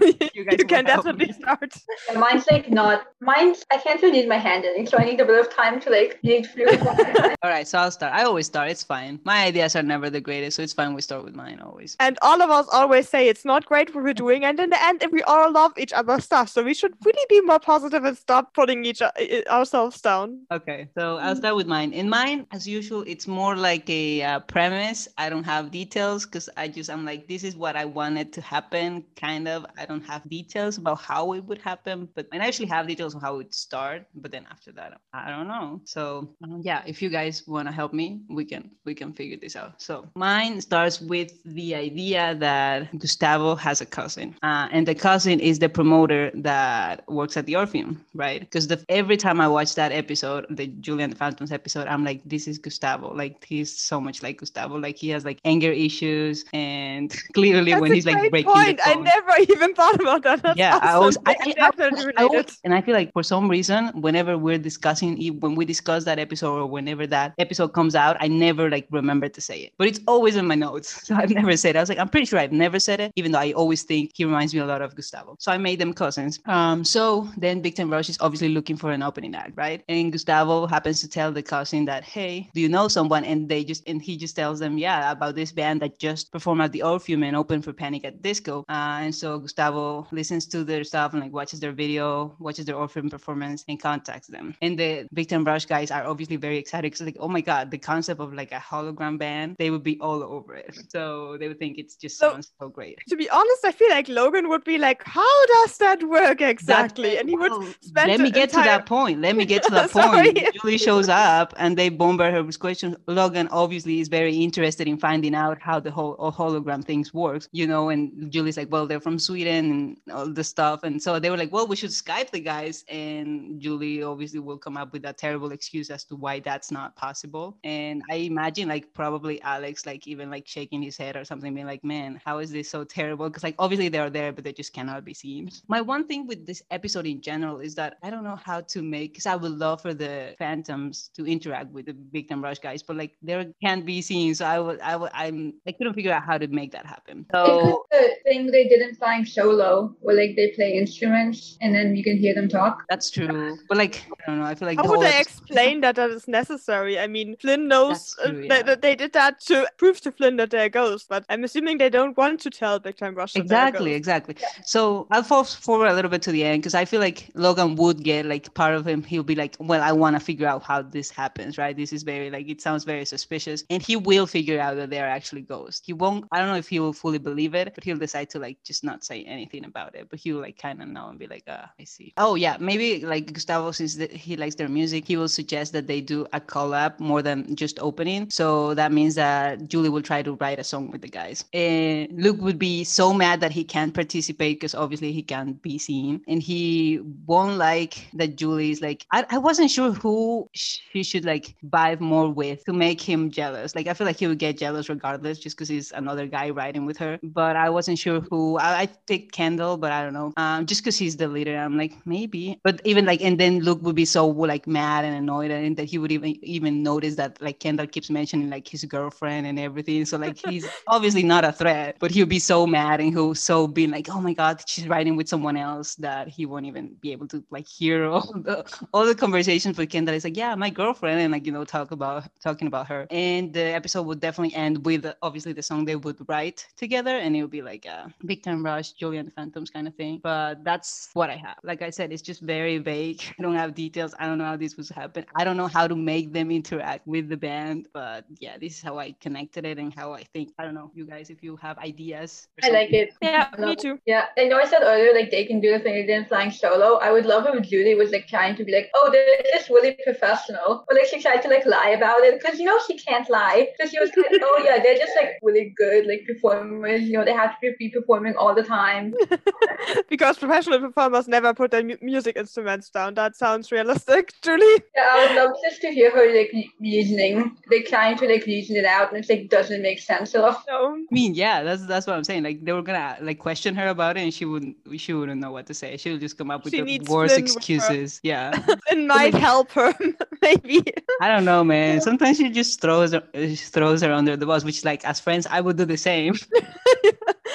you, 0.00 0.28
You 0.34 0.44
guys 0.44 0.58
will 0.62 0.68
can 0.68 0.84
definitely 0.84 1.26
me. 1.26 1.32
start. 1.32 1.72
Yeah, 2.10 2.18
mine's 2.18 2.46
like 2.50 2.70
not 2.70 3.01
mine's 3.20 3.64
I 3.72 3.78
can't 3.78 4.00
really 4.02 4.18
use 4.18 4.28
my 4.28 4.38
hand 4.38 4.64
in 4.64 4.86
so 4.86 4.98
I 4.98 5.04
need 5.04 5.20
a 5.20 5.24
bit 5.24 5.38
of 5.38 5.54
time 5.54 5.80
to 5.80 5.90
like 5.90 6.18
read 6.24 6.46
through. 6.46 6.66
All 7.42 7.50
right, 7.50 7.66
so 7.66 7.78
I'll 7.78 7.90
start. 7.90 8.12
I 8.12 8.24
always 8.24 8.46
start. 8.46 8.70
It's 8.70 8.82
fine. 8.82 9.20
My 9.24 9.44
ideas 9.44 9.74
are 9.76 9.82
never 9.82 10.10
the 10.10 10.20
greatest, 10.20 10.56
so 10.56 10.62
it's 10.62 10.72
fine. 10.72 10.94
We 10.94 11.02
start 11.02 11.24
with 11.24 11.34
mine 11.34 11.60
always. 11.60 11.96
And 11.98 12.18
all 12.22 12.40
of 12.40 12.50
us 12.50 12.68
always 12.72 13.08
say 13.08 13.28
it's 13.28 13.44
not 13.44 13.64
great 13.66 13.94
what 13.94 14.04
we're 14.04 14.14
doing, 14.14 14.44
and 14.44 14.58
in 14.60 14.70
the 14.70 14.82
end, 14.84 15.04
we 15.10 15.22
all 15.22 15.50
love 15.50 15.72
each 15.76 15.92
other's 15.92 16.24
stuff. 16.24 16.48
So 16.48 16.62
we 16.62 16.74
should 16.74 16.94
really 17.04 17.26
be 17.28 17.40
more 17.40 17.58
positive 17.58 18.04
and 18.04 18.16
stop 18.16 18.54
putting 18.54 18.84
each 18.84 19.02
ourselves 19.50 20.00
down. 20.00 20.46
Okay, 20.52 20.88
so 20.96 21.18
I'll 21.18 21.36
start 21.36 21.56
with 21.56 21.66
mine. 21.66 21.92
In 21.92 22.08
mine, 22.08 22.46
as 22.52 22.66
usual, 22.66 23.02
it's 23.06 23.26
more 23.26 23.56
like 23.56 23.88
a 23.90 24.22
uh, 24.22 24.40
premise. 24.40 25.08
I 25.18 25.28
don't 25.28 25.44
have 25.44 25.70
details 25.70 26.24
because 26.26 26.48
I 26.56 26.68
just 26.68 26.90
I'm 26.90 27.04
like 27.04 27.26
this 27.26 27.44
is 27.44 27.56
what 27.56 27.76
I 27.76 27.84
wanted 27.84 28.32
to 28.34 28.40
happen. 28.40 29.04
Kind 29.16 29.48
of. 29.48 29.66
I 29.76 29.86
don't 29.86 30.04
have 30.04 30.28
details 30.28 30.78
about 30.78 31.00
how 31.00 31.32
it 31.32 31.44
would 31.44 31.58
happen, 31.58 32.08
but 32.14 32.28
and 32.32 32.42
I 32.42 32.46
actually 32.46 32.66
have 32.66 32.81
details 32.86 33.14
on 33.14 33.20
how 33.20 33.34
it 33.34 33.36
would 33.38 33.54
start. 33.54 34.06
But 34.14 34.30
then 34.32 34.46
after 34.50 34.72
that, 34.72 35.00
I 35.12 35.30
don't 35.30 35.48
know. 35.48 35.80
So 35.84 36.28
um, 36.44 36.60
yeah, 36.64 36.82
if 36.86 37.00
you 37.02 37.08
guys 37.08 37.46
want 37.46 37.68
to 37.68 37.72
help 37.72 37.92
me, 37.92 38.20
we 38.28 38.44
can 38.44 38.70
we 38.84 38.94
can 38.94 39.12
figure 39.12 39.36
this 39.40 39.56
out. 39.56 39.80
So 39.80 40.08
mine 40.16 40.60
starts 40.60 41.00
with 41.00 41.32
the 41.44 41.74
idea 41.74 42.34
that 42.36 42.96
Gustavo 42.98 43.54
has 43.56 43.80
a 43.80 43.86
cousin, 43.86 44.34
uh, 44.42 44.68
and 44.72 44.86
the 44.86 44.94
cousin 44.94 45.40
is 45.40 45.58
the 45.58 45.68
promoter 45.68 46.30
that 46.34 47.08
works 47.10 47.36
at 47.36 47.46
the 47.46 47.56
Orpheum, 47.56 48.04
right? 48.14 48.40
Because 48.40 48.66
every 48.88 49.16
time 49.16 49.40
I 49.40 49.48
watch 49.48 49.74
that 49.76 49.92
episode, 49.92 50.46
the 50.50 50.66
Julie 50.66 51.04
and 51.04 51.12
the 51.12 51.16
Phantoms 51.16 51.52
episode, 51.52 51.86
I'm 51.88 52.04
like, 52.04 52.20
this 52.24 52.46
is 52.48 52.58
Gustavo. 52.58 53.14
Like 53.14 53.44
he's 53.44 53.70
so 53.76 54.00
much 54.00 54.22
like 54.22 54.38
Gustavo. 54.38 54.76
Like 54.78 54.96
he 54.96 55.08
has 55.10 55.24
like 55.24 55.38
anger 55.44 55.70
issues, 55.72 56.44
and 56.52 57.10
clearly 57.34 57.72
That's 57.72 57.80
when 57.82 57.92
he's 57.92 58.06
like 58.06 58.30
breaking 58.30 58.52
point. 58.52 58.78
the 58.78 58.88
I 58.90 58.94
never 58.94 59.32
even 59.52 59.74
thought 59.74 60.00
about 60.00 60.22
that. 60.24 60.42
That's 60.42 60.58
Yeah, 60.58 60.78
I 60.82 60.94
awesome. 60.94 61.22
I- 61.26 61.36
They 61.44 61.54
I- 61.56 61.66
I- 61.66 61.70
I 61.70 61.88
always- 61.88 62.06
related. 62.06 62.56
And 62.72 62.78
I 62.78 62.80
feel 62.80 62.94
like 62.94 63.12
for 63.12 63.22
some 63.22 63.50
reason, 63.50 63.88
whenever 64.00 64.38
we're 64.38 64.56
discussing, 64.56 65.18
when 65.40 65.54
we 65.54 65.66
discuss 65.66 66.04
that 66.04 66.18
episode 66.18 66.56
or 66.56 66.66
whenever 66.66 67.06
that 67.08 67.34
episode 67.36 67.68
comes 67.68 67.94
out, 67.94 68.16
I 68.18 68.28
never 68.28 68.70
like 68.70 68.86
remember 68.90 69.28
to 69.28 69.40
say 69.42 69.58
it. 69.60 69.74
But 69.76 69.88
it's 69.88 70.00
always 70.08 70.36
in 70.36 70.46
my 70.46 70.54
notes, 70.54 71.02
so 71.06 71.14
I've 71.14 71.28
never 71.28 71.54
said 71.54 71.76
it. 71.76 71.78
I 71.78 71.82
was 71.82 71.90
like, 71.90 71.98
I'm 71.98 72.08
pretty 72.08 72.24
sure 72.24 72.38
I've 72.38 72.50
never 72.50 72.80
said 72.80 72.98
it, 72.98 73.12
even 73.14 73.32
though 73.32 73.40
I 73.40 73.52
always 73.52 73.82
think 73.82 74.12
he 74.14 74.24
reminds 74.24 74.54
me 74.54 74.60
a 74.60 74.64
lot 74.64 74.80
of 74.80 74.94
Gustavo. 74.94 75.36
So 75.38 75.52
I 75.52 75.58
made 75.58 75.80
them 75.80 75.92
cousins. 75.92 76.40
Um, 76.46 76.82
so 76.82 77.28
then 77.36 77.60
Big 77.60 77.76
Time 77.76 77.90
Rush 77.90 78.08
is 78.08 78.16
obviously 78.20 78.48
looking 78.48 78.78
for 78.78 78.90
an 78.90 79.02
opening 79.02 79.34
act, 79.34 79.52
right? 79.54 79.84
And 79.90 80.10
Gustavo 80.10 80.66
happens 80.66 81.02
to 81.02 81.08
tell 81.10 81.30
the 81.30 81.42
cousin 81.42 81.84
that, 81.84 82.04
hey, 82.04 82.48
do 82.54 82.62
you 82.62 82.70
know 82.70 82.88
someone? 82.88 83.26
And 83.26 83.50
they 83.50 83.64
just 83.64 83.86
and 83.86 84.00
he 84.00 84.16
just 84.16 84.34
tells 84.34 84.60
them, 84.60 84.78
yeah, 84.78 85.12
about 85.12 85.34
this 85.34 85.52
band 85.52 85.82
that 85.82 85.98
just 85.98 86.32
performed 86.32 86.62
at 86.62 86.72
the 86.72 86.82
Orpheum 86.82 87.22
and 87.22 87.36
opened 87.36 87.64
for 87.64 87.74
Panic 87.74 88.06
at 88.06 88.22
Disco. 88.22 88.64
Uh, 88.70 89.00
and 89.02 89.14
so 89.14 89.38
Gustavo 89.38 90.06
listens 90.10 90.46
to 90.46 90.64
their 90.64 90.84
stuff 90.84 91.12
and 91.12 91.20
like 91.22 91.32
watches 91.34 91.60
their 91.60 91.72
video, 91.72 92.34
watches 92.38 92.61
their 92.66 92.76
Orpheum 92.76 93.10
performance, 93.10 93.64
and 93.68 93.80
contacts 93.80 94.28
them. 94.28 94.54
And 94.62 94.78
the 94.78 95.06
Big 95.12 95.28
Time 95.28 95.44
Rush 95.44 95.66
guys 95.66 95.90
are 95.90 96.04
obviously 96.04 96.36
very 96.36 96.58
excited 96.58 96.84
because 96.92 97.02
like, 97.06 97.16
oh 97.20 97.28
my 97.28 97.40
god, 97.40 97.70
the 97.70 97.78
concept 97.78 98.20
of 98.20 98.32
like 98.34 98.52
a 98.52 98.56
hologram 98.58 99.18
band, 99.18 99.56
they 99.58 99.70
would 99.70 99.82
be 99.82 99.98
all 100.00 100.22
over 100.22 100.54
it. 100.54 100.78
So 100.88 101.36
they 101.38 101.48
would 101.48 101.58
think 101.58 101.78
it's 101.78 101.96
just 101.96 102.18
So- 102.18 102.32
sounds 102.32 102.52
so 102.60 102.68
great. 102.68 102.98
To 103.08 103.16
be 103.16 103.28
honest, 103.30 103.64
I 103.64 103.72
feel 103.72 103.90
like 103.90 104.08
Logan 104.08 104.48
would 104.48 104.64
be 104.64 104.78
like, 104.78 105.02
"How 105.04 105.46
does 105.46 105.76
that 105.78 106.02
work 106.02 106.38
That- 106.38 106.50
exactly?" 106.50 107.18
and 107.18 107.28
he 107.28 107.36
would 107.36 107.50
well, 107.52 107.66
spend 107.80 108.10
Let 108.10 108.20
me 108.20 108.30
get 108.30 108.50
to 108.50 108.56
that 108.56 108.86
point. 108.86 109.20
Let 109.20 109.36
me 109.36 109.44
get 109.44 109.62
to 109.64 109.70
that 109.78 109.90
point. 109.90 110.38
Julie 110.60 110.78
shows 110.78 111.08
up 111.08 111.54
and 111.56 111.76
they 111.76 111.88
bombard 111.88 112.32
her 112.34 112.42
with 112.42 112.58
questions. 112.58 112.96
Logan 113.06 113.48
obviously 113.50 114.00
is 114.00 114.08
very 114.08 114.36
interested 114.36 114.88
in 114.88 114.96
finding 114.98 115.34
out 115.34 115.60
how 115.60 115.80
the 115.80 115.90
whole 115.90 116.16
uh, 116.18 116.30
hologram 116.30 116.84
things 116.84 117.12
works, 117.14 117.48
you 117.52 117.66
know. 117.66 117.88
And 117.90 118.30
Julie's 118.32 118.56
like, 118.56 118.70
well, 118.70 118.86
they're 118.86 119.00
from 119.00 119.18
Sweden 119.18 119.70
and 119.70 119.96
all 120.14 120.26
the 120.32 120.44
stuff. 120.44 120.82
And 120.82 121.02
so 121.02 121.18
they 121.18 121.30
were 121.30 121.36
like, 121.36 121.52
well, 121.52 121.66
we 121.66 121.76
should 121.76 121.90
Skype 121.90 122.30
the 122.30 122.40
guys. 122.52 122.84
And 122.88 123.60
Julie 123.60 124.02
obviously 124.02 124.40
will 124.48 124.58
come 124.58 124.76
up 124.76 124.92
with 124.92 125.04
a 125.04 125.12
terrible 125.12 125.52
excuse 125.52 125.88
as 125.90 126.04
to 126.04 126.16
why 126.16 126.40
that's 126.40 126.70
not 126.70 126.96
possible. 126.96 127.46
And 127.64 128.02
I 128.10 128.16
imagine 128.32 128.68
like 128.68 128.92
probably 128.92 129.40
Alex 129.42 129.86
like 129.86 130.06
even 130.06 130.30
like 130.30 130.46
shaking 130.46 130.82
his 130.82 130.96
head 130.96 131.16
or 131.16 131.24
something, 131.24 131.54
being 131.54 131.66
like, 131.66 131.84
man, 131.84 132.20
how 132.24 132.38
is 132.38 132.50
this 132.50 132.68
so 132.68 132.84
terrible? 132.84 133.28
Because 133.28 133.44
like 133.48 133.56
obviously 133.58 133.88
they're 133.88 134.10
there, 134.10 134.32
but 134.32 134.44
they 134.44 134.52
just 134.52 134.72
cannot 134.72 135.04
be 135.04 135.14
seen. 135.14 135.50
My 135.68 135.80
one 135.80 136.06
thing 136.06 136.26
with 136.26 136.46
this 136.46 136.62
episode 136.70 137.06
in 137.06 137.20
general 137.20 137.60
is 137.60 137.74
that 137.76 137.96
I 138.02 138.10
don't 138.10 138.24
know 138.24 138.40
how 138.50 138.60
to 138.72 138.82
make 138.82 139.12
because 139.12 139.26
I 139.26 139.36
would 139.36 139.52
love 139.52 139.80
for 139.80 139.94
the 139.94 140.34
phantoms 140.38 141.10
to 141.16 141.26
interact 141.26 141.70
with 141.72 141.86
the 141.86 141.94
Big 141.94 142.28
Time 142.28 142.42
Rush 142.44 142.58
guys, 142.58 142.82
but 142.82 142.96
like 142.96 143.12
there 143.22 143.46
can't 143.64 143.84
be 143.86 144.02
seen. 144.02 144.34
So 144.34 144.44
I 144.44 144.58
would 144.64 144.80
I 144.80 144.94
would 144.96 145.10
I'm 145.14 145.54
I 145.66 145.72
couldn't 145.72 145.94
figure 145.94 146.12
out 146.12 146.24
how 146.30 146.36
to 146.38 146.48
make 146.48 146.72
that 146.72 146.86
happen. 146.86 147.26
So 147.34 147.86
the 147.90 148.10
thing 148.24 148.46
they 148.56 148.68
did 148.68 148.80
in 148.86 148.94
Flying 148.94 149.24
Solo, 149.24 149.96
where 150.00 150.16
like 150.16 150.36
they 150.36 150.48
play 150.58 150.70
instruments 150.82 151.56
and 151.62 151.74
then 151.74 151.96
you 151.96 152.04
can 152.04 152.18
hear 152.18 152.34
them 152.34 152.41
talk. 152.48 152.84
that's 152.88 153.10
true. 153.10 153.58
But 153.68 153.78
like 153.78 154.04
I 154.26 154.30
don't 154.30 154.40
know, 154.40 154.46
I 154.46 154.54
feel 154.54 154.68
like 154.68 154.78
How 154.78 154.84
the 154.84 154.88
would 154.90 155.00
whole 155.00 155.02
they 155.02 155.20
explain 155.20 155.80
that 155.82 155.96
that 155.96 156.10
is 156.10 156.26
necessary? 156.28 156.98
I 156.98 157.06
mean, 157.06 157.36
Flynn 157.36 157.68
knows 157.68 158.14
That's 158.16 158.18
uh, 158.18 158.30
true, 158.30 158.48
that, 158.48 158.56
yeah. 158.58 158.62
that 158.62 158.82
they 158.82 158.94
did 158.96 159.12
that 159.14 159.40
to 159.42 159.66
prove 159.78 160.00
to 160.02 160.12
Flynn 160.12 160.36
that 160.36 160.50
they're 160.50 160.68
ghosts, 160.68 161.06
but 161.08 161.24
I'm 161.28 161.44
assuming 161.44 161.78
they 161.78 161.90
don't 161.90 162.16
want 162.16 162.40
to 162.40 162.50
tell 162.50 162.78
Big 162.78 162.96
Time 162.96 163.14
Rush. 163.14 163.32
that 163.34 163.48
they're 163.48 163.66
Exactly, 163.66 163.90
ghosts. 163.92 163.96
exactly. 163.98 164.36
So 164.64 165.06
I'll 165.10 165.22
fast 165.22 165.58
forward 165.58 165.88
a 165.88 165.94
little 165.94 166.10
bit 166.10 166.22
to 166.22 166.32
the 166.32 166.44
end 166.44 166.62
because 166.62 166.74
I 166.74 166.84
feel 166.84 167.00
like 167.00 167.30
Logan 167.34 167.76
would 167.76 168.02
get 168.04 168.26
like 168.26 168.52
part 168.54 168.74
of 168.74 168.86
him. 168.86 169.02
He'll 169.02 169.22
be 169.22 169.34
like, 169.34 169.56
"Well, 169.58 169.82
I 169.82 169.92
want 169.92 170.16
to 170.16 170.20
figure 170.20 170.46
out 170.46 170.62
how 170.62 170.82
this 170.82 171.10
happens, 171.10 171.58
right? 171.58 171.76
This 171.76 171.92
is 171.92 172.02
very 172.02 172.30
like 172.30 172.48
it 172.48 172.60
sounds 172.60 172.84
very 172.84 173.04
suspicious," 173.04 173.64
and 173.70 173.82
he 173.82 173.96
will 173.96 174.26
figure 174.26 174.60
out 174.60 174.76
that 174.76 174.90
they're 174.90 175.08
actually 175.08 175.42
ghosts. 175.42 175.82
He 175.84 175.92
won't. 175.92 176.26
I 176.32 176.38
don't 176.38 176.48
know 176.48 176.56
if 176.56 176.68
he 176.68 176.80
will 176.80 176.92
fully 176.92 177.18
believe 177.18 177.54
it, 177.54 177.74
but 177.74 177.84
he'll 177.84 177.98
decide 177.98 178.30
to 178.30 178.38
like 178.38 178.58
just 178.64 178.84
not 178.84 179.04
say 179.04 179.24
anything 179.24 179.64
about 179.64 179.94
it. 179.94 180.08
But 180.10 180.20
he'll 180.20 180.40
like 180.40 180.58
kind 180.58 180.82
of 180.82 180.88
know 180.88 181.08
and 181.08 181.18
be 181.18 181.26
like, 181.26 181.44
"Ah, 181.48 181.70
I 181.80 181.84
see." 181.84 182.12
Oh 182.16 182.31
yeah, 182.34 182.56
maybe 182.60 183.04
like 183.04 183.32
Gustavo, 183.32 183.70
since 183.72 183.96
the, 183.96 184.06
he 184.08 184.36
likes 184.36 184.54
their 184.54 184.68
music, 184.68 185.06
he 185.06 185.16
will 185.16 185.28
suggest 185.28 185.72
that 185.72 185.86
they 185.86 186.00
do 186.00 186.26
a 186.32 186.40
collab 186.40 186.98
more 186.98 187.22
than 187.22 187.54
just 187.54 187.78
opening. 187.80 188.30
So 188.30 188.74
that 188.74 188.92
means 188.92 189.14
that 189.16 189.68
Julie 189.68 189.88
will 189.88 190.02
try 190.02 190.22
to 190.22 190.34
write 190.34 190.58
a 190.58 190.64
song 190.64 190.90
with 190.90 191.02
the 191.02 191.08
guys. 191.08 191.44
And 191.52 192.08
Luke 192.12 192.40
would 192.40 192.58
be 192.58 192.84
so 192.84 193.12
mad 193.12 193.40
that 193.40 193.52
he 193.52 193.64
can't 193.64 193.94
participate 193.94 194.56
because 194.58 194.74
obviously 194.74 195.12
he 195.12 195.22
can't 195.22 195.60
be 195.62 195.78
seen. 195.78 196.22
And 196.26 196.42
he 196.42 197.00
won't 197.26 197.58
like 197.58 198.08
that 198.14 198.36
Julie 198.36 198.70
is 198.70 198.80
like, 198.80 199.06
I, 199.12 199.24
I 199.30 199.38
wasn't 199.38 199.70
sure 199.70 199.92
who 199.92 200.48
she 200.54 201.02
should 201.02 201.24
like 201.24 201.54
vibe 201.68 202.00
more 202.00 202.30
with 202.30 202.64
to 202.64 202.72
make 202.72 203.00
him 203.00 203.30
jealous. 203.30 203.74
Like, 203.74 203.86
I 203.86 203.94
feel 203.94 204.06
like 204.06 204.18
he 204.18 204.26
would 204.26 204.38
get 204.38 204.58
jealous 204.58 204.88
regardless 204.88 205.38
just 205.38 205.56
because 205.56 205.68
he's 205.68 205.92
another 205.92 206.26
guy 206.26 206.50
riding 206.50 206.86
with 206.86 206.96
her. 206.98 207.18
But 207.22 207.56
I 207.56 207.70
wasn't 207.70 207.98
sure 207.98 208.20
who. 208.20 208.58
I, 208.58 208.82
I 208.82 208.86
picked 209.06 209.32
Kendall, 209.32 209.76
but 209.76 209.92
I 209.92 210.02
don't 210.02 210.14
know. 210.14 210.32
Um, 210.36 210.66
just 210.66 210.82
because 210.82 210.96
he's 210.96 211.16
the 211.16 211.28
leader, 211.28 211.56
I'm 211.56 211.76
like, 211.76 211.94
maybe. 212.06 212.21
But 212.62 212.80
even 212.84 213.04
like, 213.04 213.22
and 213.22 213.38
then 213.38 213.60
Luke 213.60 213.80
would 213.82 213.96
be 213.96 214.04
so 214.04 214.26
like 214.26 214.66
mad 214.66 215.04
and 215.04 215.14
annoyed 215.16 215.50
and 215.50 215.76
that 215.76 215.84
he 215.84 215.98
would 215.98 216.12
even 216.12 216.36
even 216.44 216.82
notice 216.82 217.16
that 217.16 217.40
like 217.40 217.60
Kendall 217.60 217.86
keeps 217.86 218.10
mentioning 218.10 218.50
like 218.50 218.68
his 218.68 218.84
girlfriend 218.84 219.46
and 219.46 219.58
everything. 219.58 220.04
So 220.04 220.18
like 220.18 220.38
he's 220.38 220.66
obviously 220.88 221.22
not 221.22 221.44
a 221.44 221.52
threat, 221.52 221.96
but 221.98 222.10
he'll 222.10 222.26
be 222.26 222.38
so 222.38 222.66
mad 222.66 223.00
and 223.00 223.12
he'll 223.12 223.34
so 223.34 223.66
be 223.66 223.86
like, 223.86 224.08
oh 224.10 224.20
my 224.20 224.34
god, 224.34 224.62
she's 224.66 224.88
riding 224.88 225.16
with 225.16 225.28
someone 225.28 225.56
else 225.56 225.94
that 225.96 226.28
he 226.28 226.46
won't 226.46 226.66
even 226.66 226.94
be 227.00 227.12
able 227.12 227.26
to 227.28 227.44
like 227.50 227.66
hear 227.66 228.04
all 228.10 228.32
the 228.34 228.64
all 228.92 229.06
the 229.06 229.14
conversations 229.14 229.78
with 229.78 229.90
Kendall. 229.90 230.14
Is 230.14 230.24
like, 230.24 230.36
yeah, 230.36 230.54
my 230.54 230.70
girlfriend, 230.70 231.20
and 231.20 231.32
like 231.32 231.46
you 231.46 231.52
know 231.52 231.64
talk 231.64 231.90
about 231.90 232.24
talking 232.40 232.68
about 232.68 232.86
her. 232.88 233.06
And 233.10 233.52
the 233.52 233.74
episode 233.74 234.02
would 234.02 234.20
definitely 234.20 234.54
end 234.54 234.84
with 234.84 235.06
obviously 235.22 235.52
the 235.52 235.62
song 235.62 235.84
they 235.84 235.96
would 235.96 236.18
write 236.28 236.66
together, 236.76 237.16
and 237.16 237.36
it 237.36 237.42
would 237.42 237.50
be 237.50 237.62
like 237.62 237.86
a 237.86 238.12
big 238.26 238.42
time 238.42 238.64
rush, 238.64 238.92
Julie 238.92 239.18
and 239.18 239.28
the 239.28 239.32
Phantoms 239.32 239.70
kind 239.70 239.88
of 239.88 239.94
thing. 239.94 240.20
But 240.22 240.64
that's 240.64 241.10
what 241.14 241.30
I 241.30 241.36
have. 241.36 241.58
Like 241.62 241.82
I 241.82 241.90
said, 241.90 242.11
it's 242.12 242.22
just 242.22 242.40
very 242.40 242.78
vague. 242.78 243.22
I 243.38 243.42
don't 243.42 243.54
have 243.54 243.74
details. 243.74 244.14
I 244.18 244.26
don't 244.26 244.38
know 244.38 244.44
how 244.44 244.56
this 244.56 244.76
was 244.76 244.88
happen. 244.88 245.24
I 245.34 245.44
don't 245.44 245.56
know 245.56 245.66
how 245.66 245.86
to 245.86 245.96
make 245.96 246.32
them 246.32 246.50
interact 246.50 247.06
with 247.06 247.28
the 247.28 247.36
band. 247.36 247.86
But 247.92 248.24
yeah, 248.38 248.58
this 248.58 248.76
is 248.76 248.82
how 248.82 248.98
I 248.98 249.14
connected 249.20 249.64
it 249.64 249.78
and 249.78 249.92
how 249.94 250.12
I 250.12 250.24
think. 250.32 250.52
I 250.58 250.64
don't 250.64 250.74
know, 250.74 250.90
you 250.94 251.06
guys, 251.06 251.30
if 251.30 251.42
you 251.42 251.56
have 251.56 251.78
ideas. 251.78 252.48
I 252.62 252.70
like 252.70 252.92
it. 252.92 253.14
Yeah, 253.22 253.48
I 253.52 253.60
me 253.60 253.76
too. 253.76 253.98
Yeah, 254.06 254.26
I 254.36 254.44
know 254.44 254.58
I 254.58 254.64
said 254.64 254.82
earlier 254.82 255.14
like 255.14 255.30
they 255.30 255.44
can 255.44 255.60
do 255.60 255.70
the 255.70 255.78
thing 255.78 255.94
they 255.94 256.06
did 256.06 256.16
in 256.16 256.24
Flying 256.26 256.50
Solo. 256.50 256.98
I 256.98 257.12
would 257.12 257.26
love 257.26 257.46
if 257.46 257.62
Julie 257.68 257.94
was 257.94 258.10
like 258.10 258.26
trying 258.26 258.56
to 258.56 258.64
be 258.64 258.72
like, 258.72 258.90
oh, 258.94 259.10
they're 259.12 259.42
just 259.54 259.70
really 259.70 259.96
professional, 260.04 260.84
or 260.88 260.94
like 260.94 261.06
she 261.06 261.22
tried 261.22 261.42
to 261.42 261.48
like 261.48 261.64
lie 261.66 261.90
about 261.90 262.20
it 262.20 262.40
because 262.40 262.58
you 262.58 262.66
know 262.66 262.78
she 262.86 262.98
can't 262.98 263.28
lie. 263.30 263.68
So 263.80 263.86
she 263.86 263.98
was 263.98 264.10
kind 264.10 264.26
of, 264.34 264.42
oh 264.44 264.62
yeah, 264.64 264.82
they're 264.82 264.98
just 264.98 265.12
like 265.20 265.38
really 265.42 265.72
good 265.76 266.06
like 266.06 266.26
performers. 266.26 267.02
You 267.02 267.18
know, 267.18 267.24
they 267.24 267.32
have 267.32 267.52
have 267.52 267.60
to 267.60 267.76
be 267.78 267.88
performing 267.88 268.34
all 268.36 268.54
the 268.54 268.62
time. 268.62 269.14
because 270.08 270.38
professional 270.38 270.80
performers 270.80 271.28
never 271.28 271.54
put 271.54 271.70
their 271.70 271.82
mu- 271.82 271.96
music 272.02 272.36
instruments 272.36 272.90
down. 272.90 273.14
That 273.14 273.36
sounds 273.36 273.70
realistic, 273.72 274.32
Julie. 274.42 274.82
Yeah, 274.96 275.08
I 275.10 275.26
would 275.26 275.36
love 275.36 275.56
just 275.68 275.80
to 275.82 275.88
hear 275.90 276.10
her 276.10 276.36
like 276.36 276.52
reasoning, 276.80 277.56
like 277.70 277.86
trying 277.86 278.18
to 278.18 278.26
like 278.28 278.44
reason 278.46 278.76
it 278.76 278.84
out, 278.84 279.08
and 279.10 279.18
it's 279.18 279.30
like 279.30 279.48
doesn't 279.48 279.80
make 279.82 279.98
sense 280.00 280.34
at 280.34 280.42
all. 280.42 280.62
No. 280.68 280.94
I 280.96 281.04
mean, 281.10 281.34
yeah, 281.34 281.62
that's 281.62 281.86
that's 281.86 282.06
what 282.06 282.16
I'm 282.16 282.24
saying. 282.24 282.42
Like 282.42 282.64
they 282.64 282.72
were 282.72 282.82
gonna 282.82 283.16
like 283.22 283.38
question 283.38 283.74
her 283.76 283.88
about 283.88 284.16
it, 284.16 284.20
and 284.20 284.34
she 284.34 284.44
wouldn't 284.44 284.76
she 284.96 285.12
wouldn't 285.12 285.40
know 285.40 285.52
what 285.52 285.66
to 285.66 285.74
say. 285.74 285.96
She 285.96 286.10
would 286.12 286.20
just 286.20 286.36
come 286.36 286.50
up 286.50 286.64
with 286.64 286.74
She 286.74 286.82
the 286.82 287.00
worst 287.10 287.34
Flynn 287.34 287.44
with 287.44 287.52
her. 287.54 287.58
excuses. 287.58 288.20
Yeah, 288.22 288.52
It 288.90 288.98
might 289.06 289.34
help 289.34 289.70
her, 289.72 289.94
maybe. 290.42 290.82
I 291.20 291.28
don't 291.28 291.44
know, 291.44 291.62
man. 291.64 292.00
Sometimes 292.00 292.36
she 292.38 292.50
just 292.50 292.80
throws 292.80 293.12
her, 293.12 293.22
she 293.34 293.56
throws 293.56 294.02
her 294.02 294.12
under 294.12 294.36
the 294.36 294.46
bus, 294.46 294.64
which 294.64 294.84
like 294.84 295.04
as 295.04 295.20
friends 295.20 295.46
I 295.50 295.60
would 295.60 295.76
do 295.76 295.84
the 295.84 295.96
same. 295.96 296.34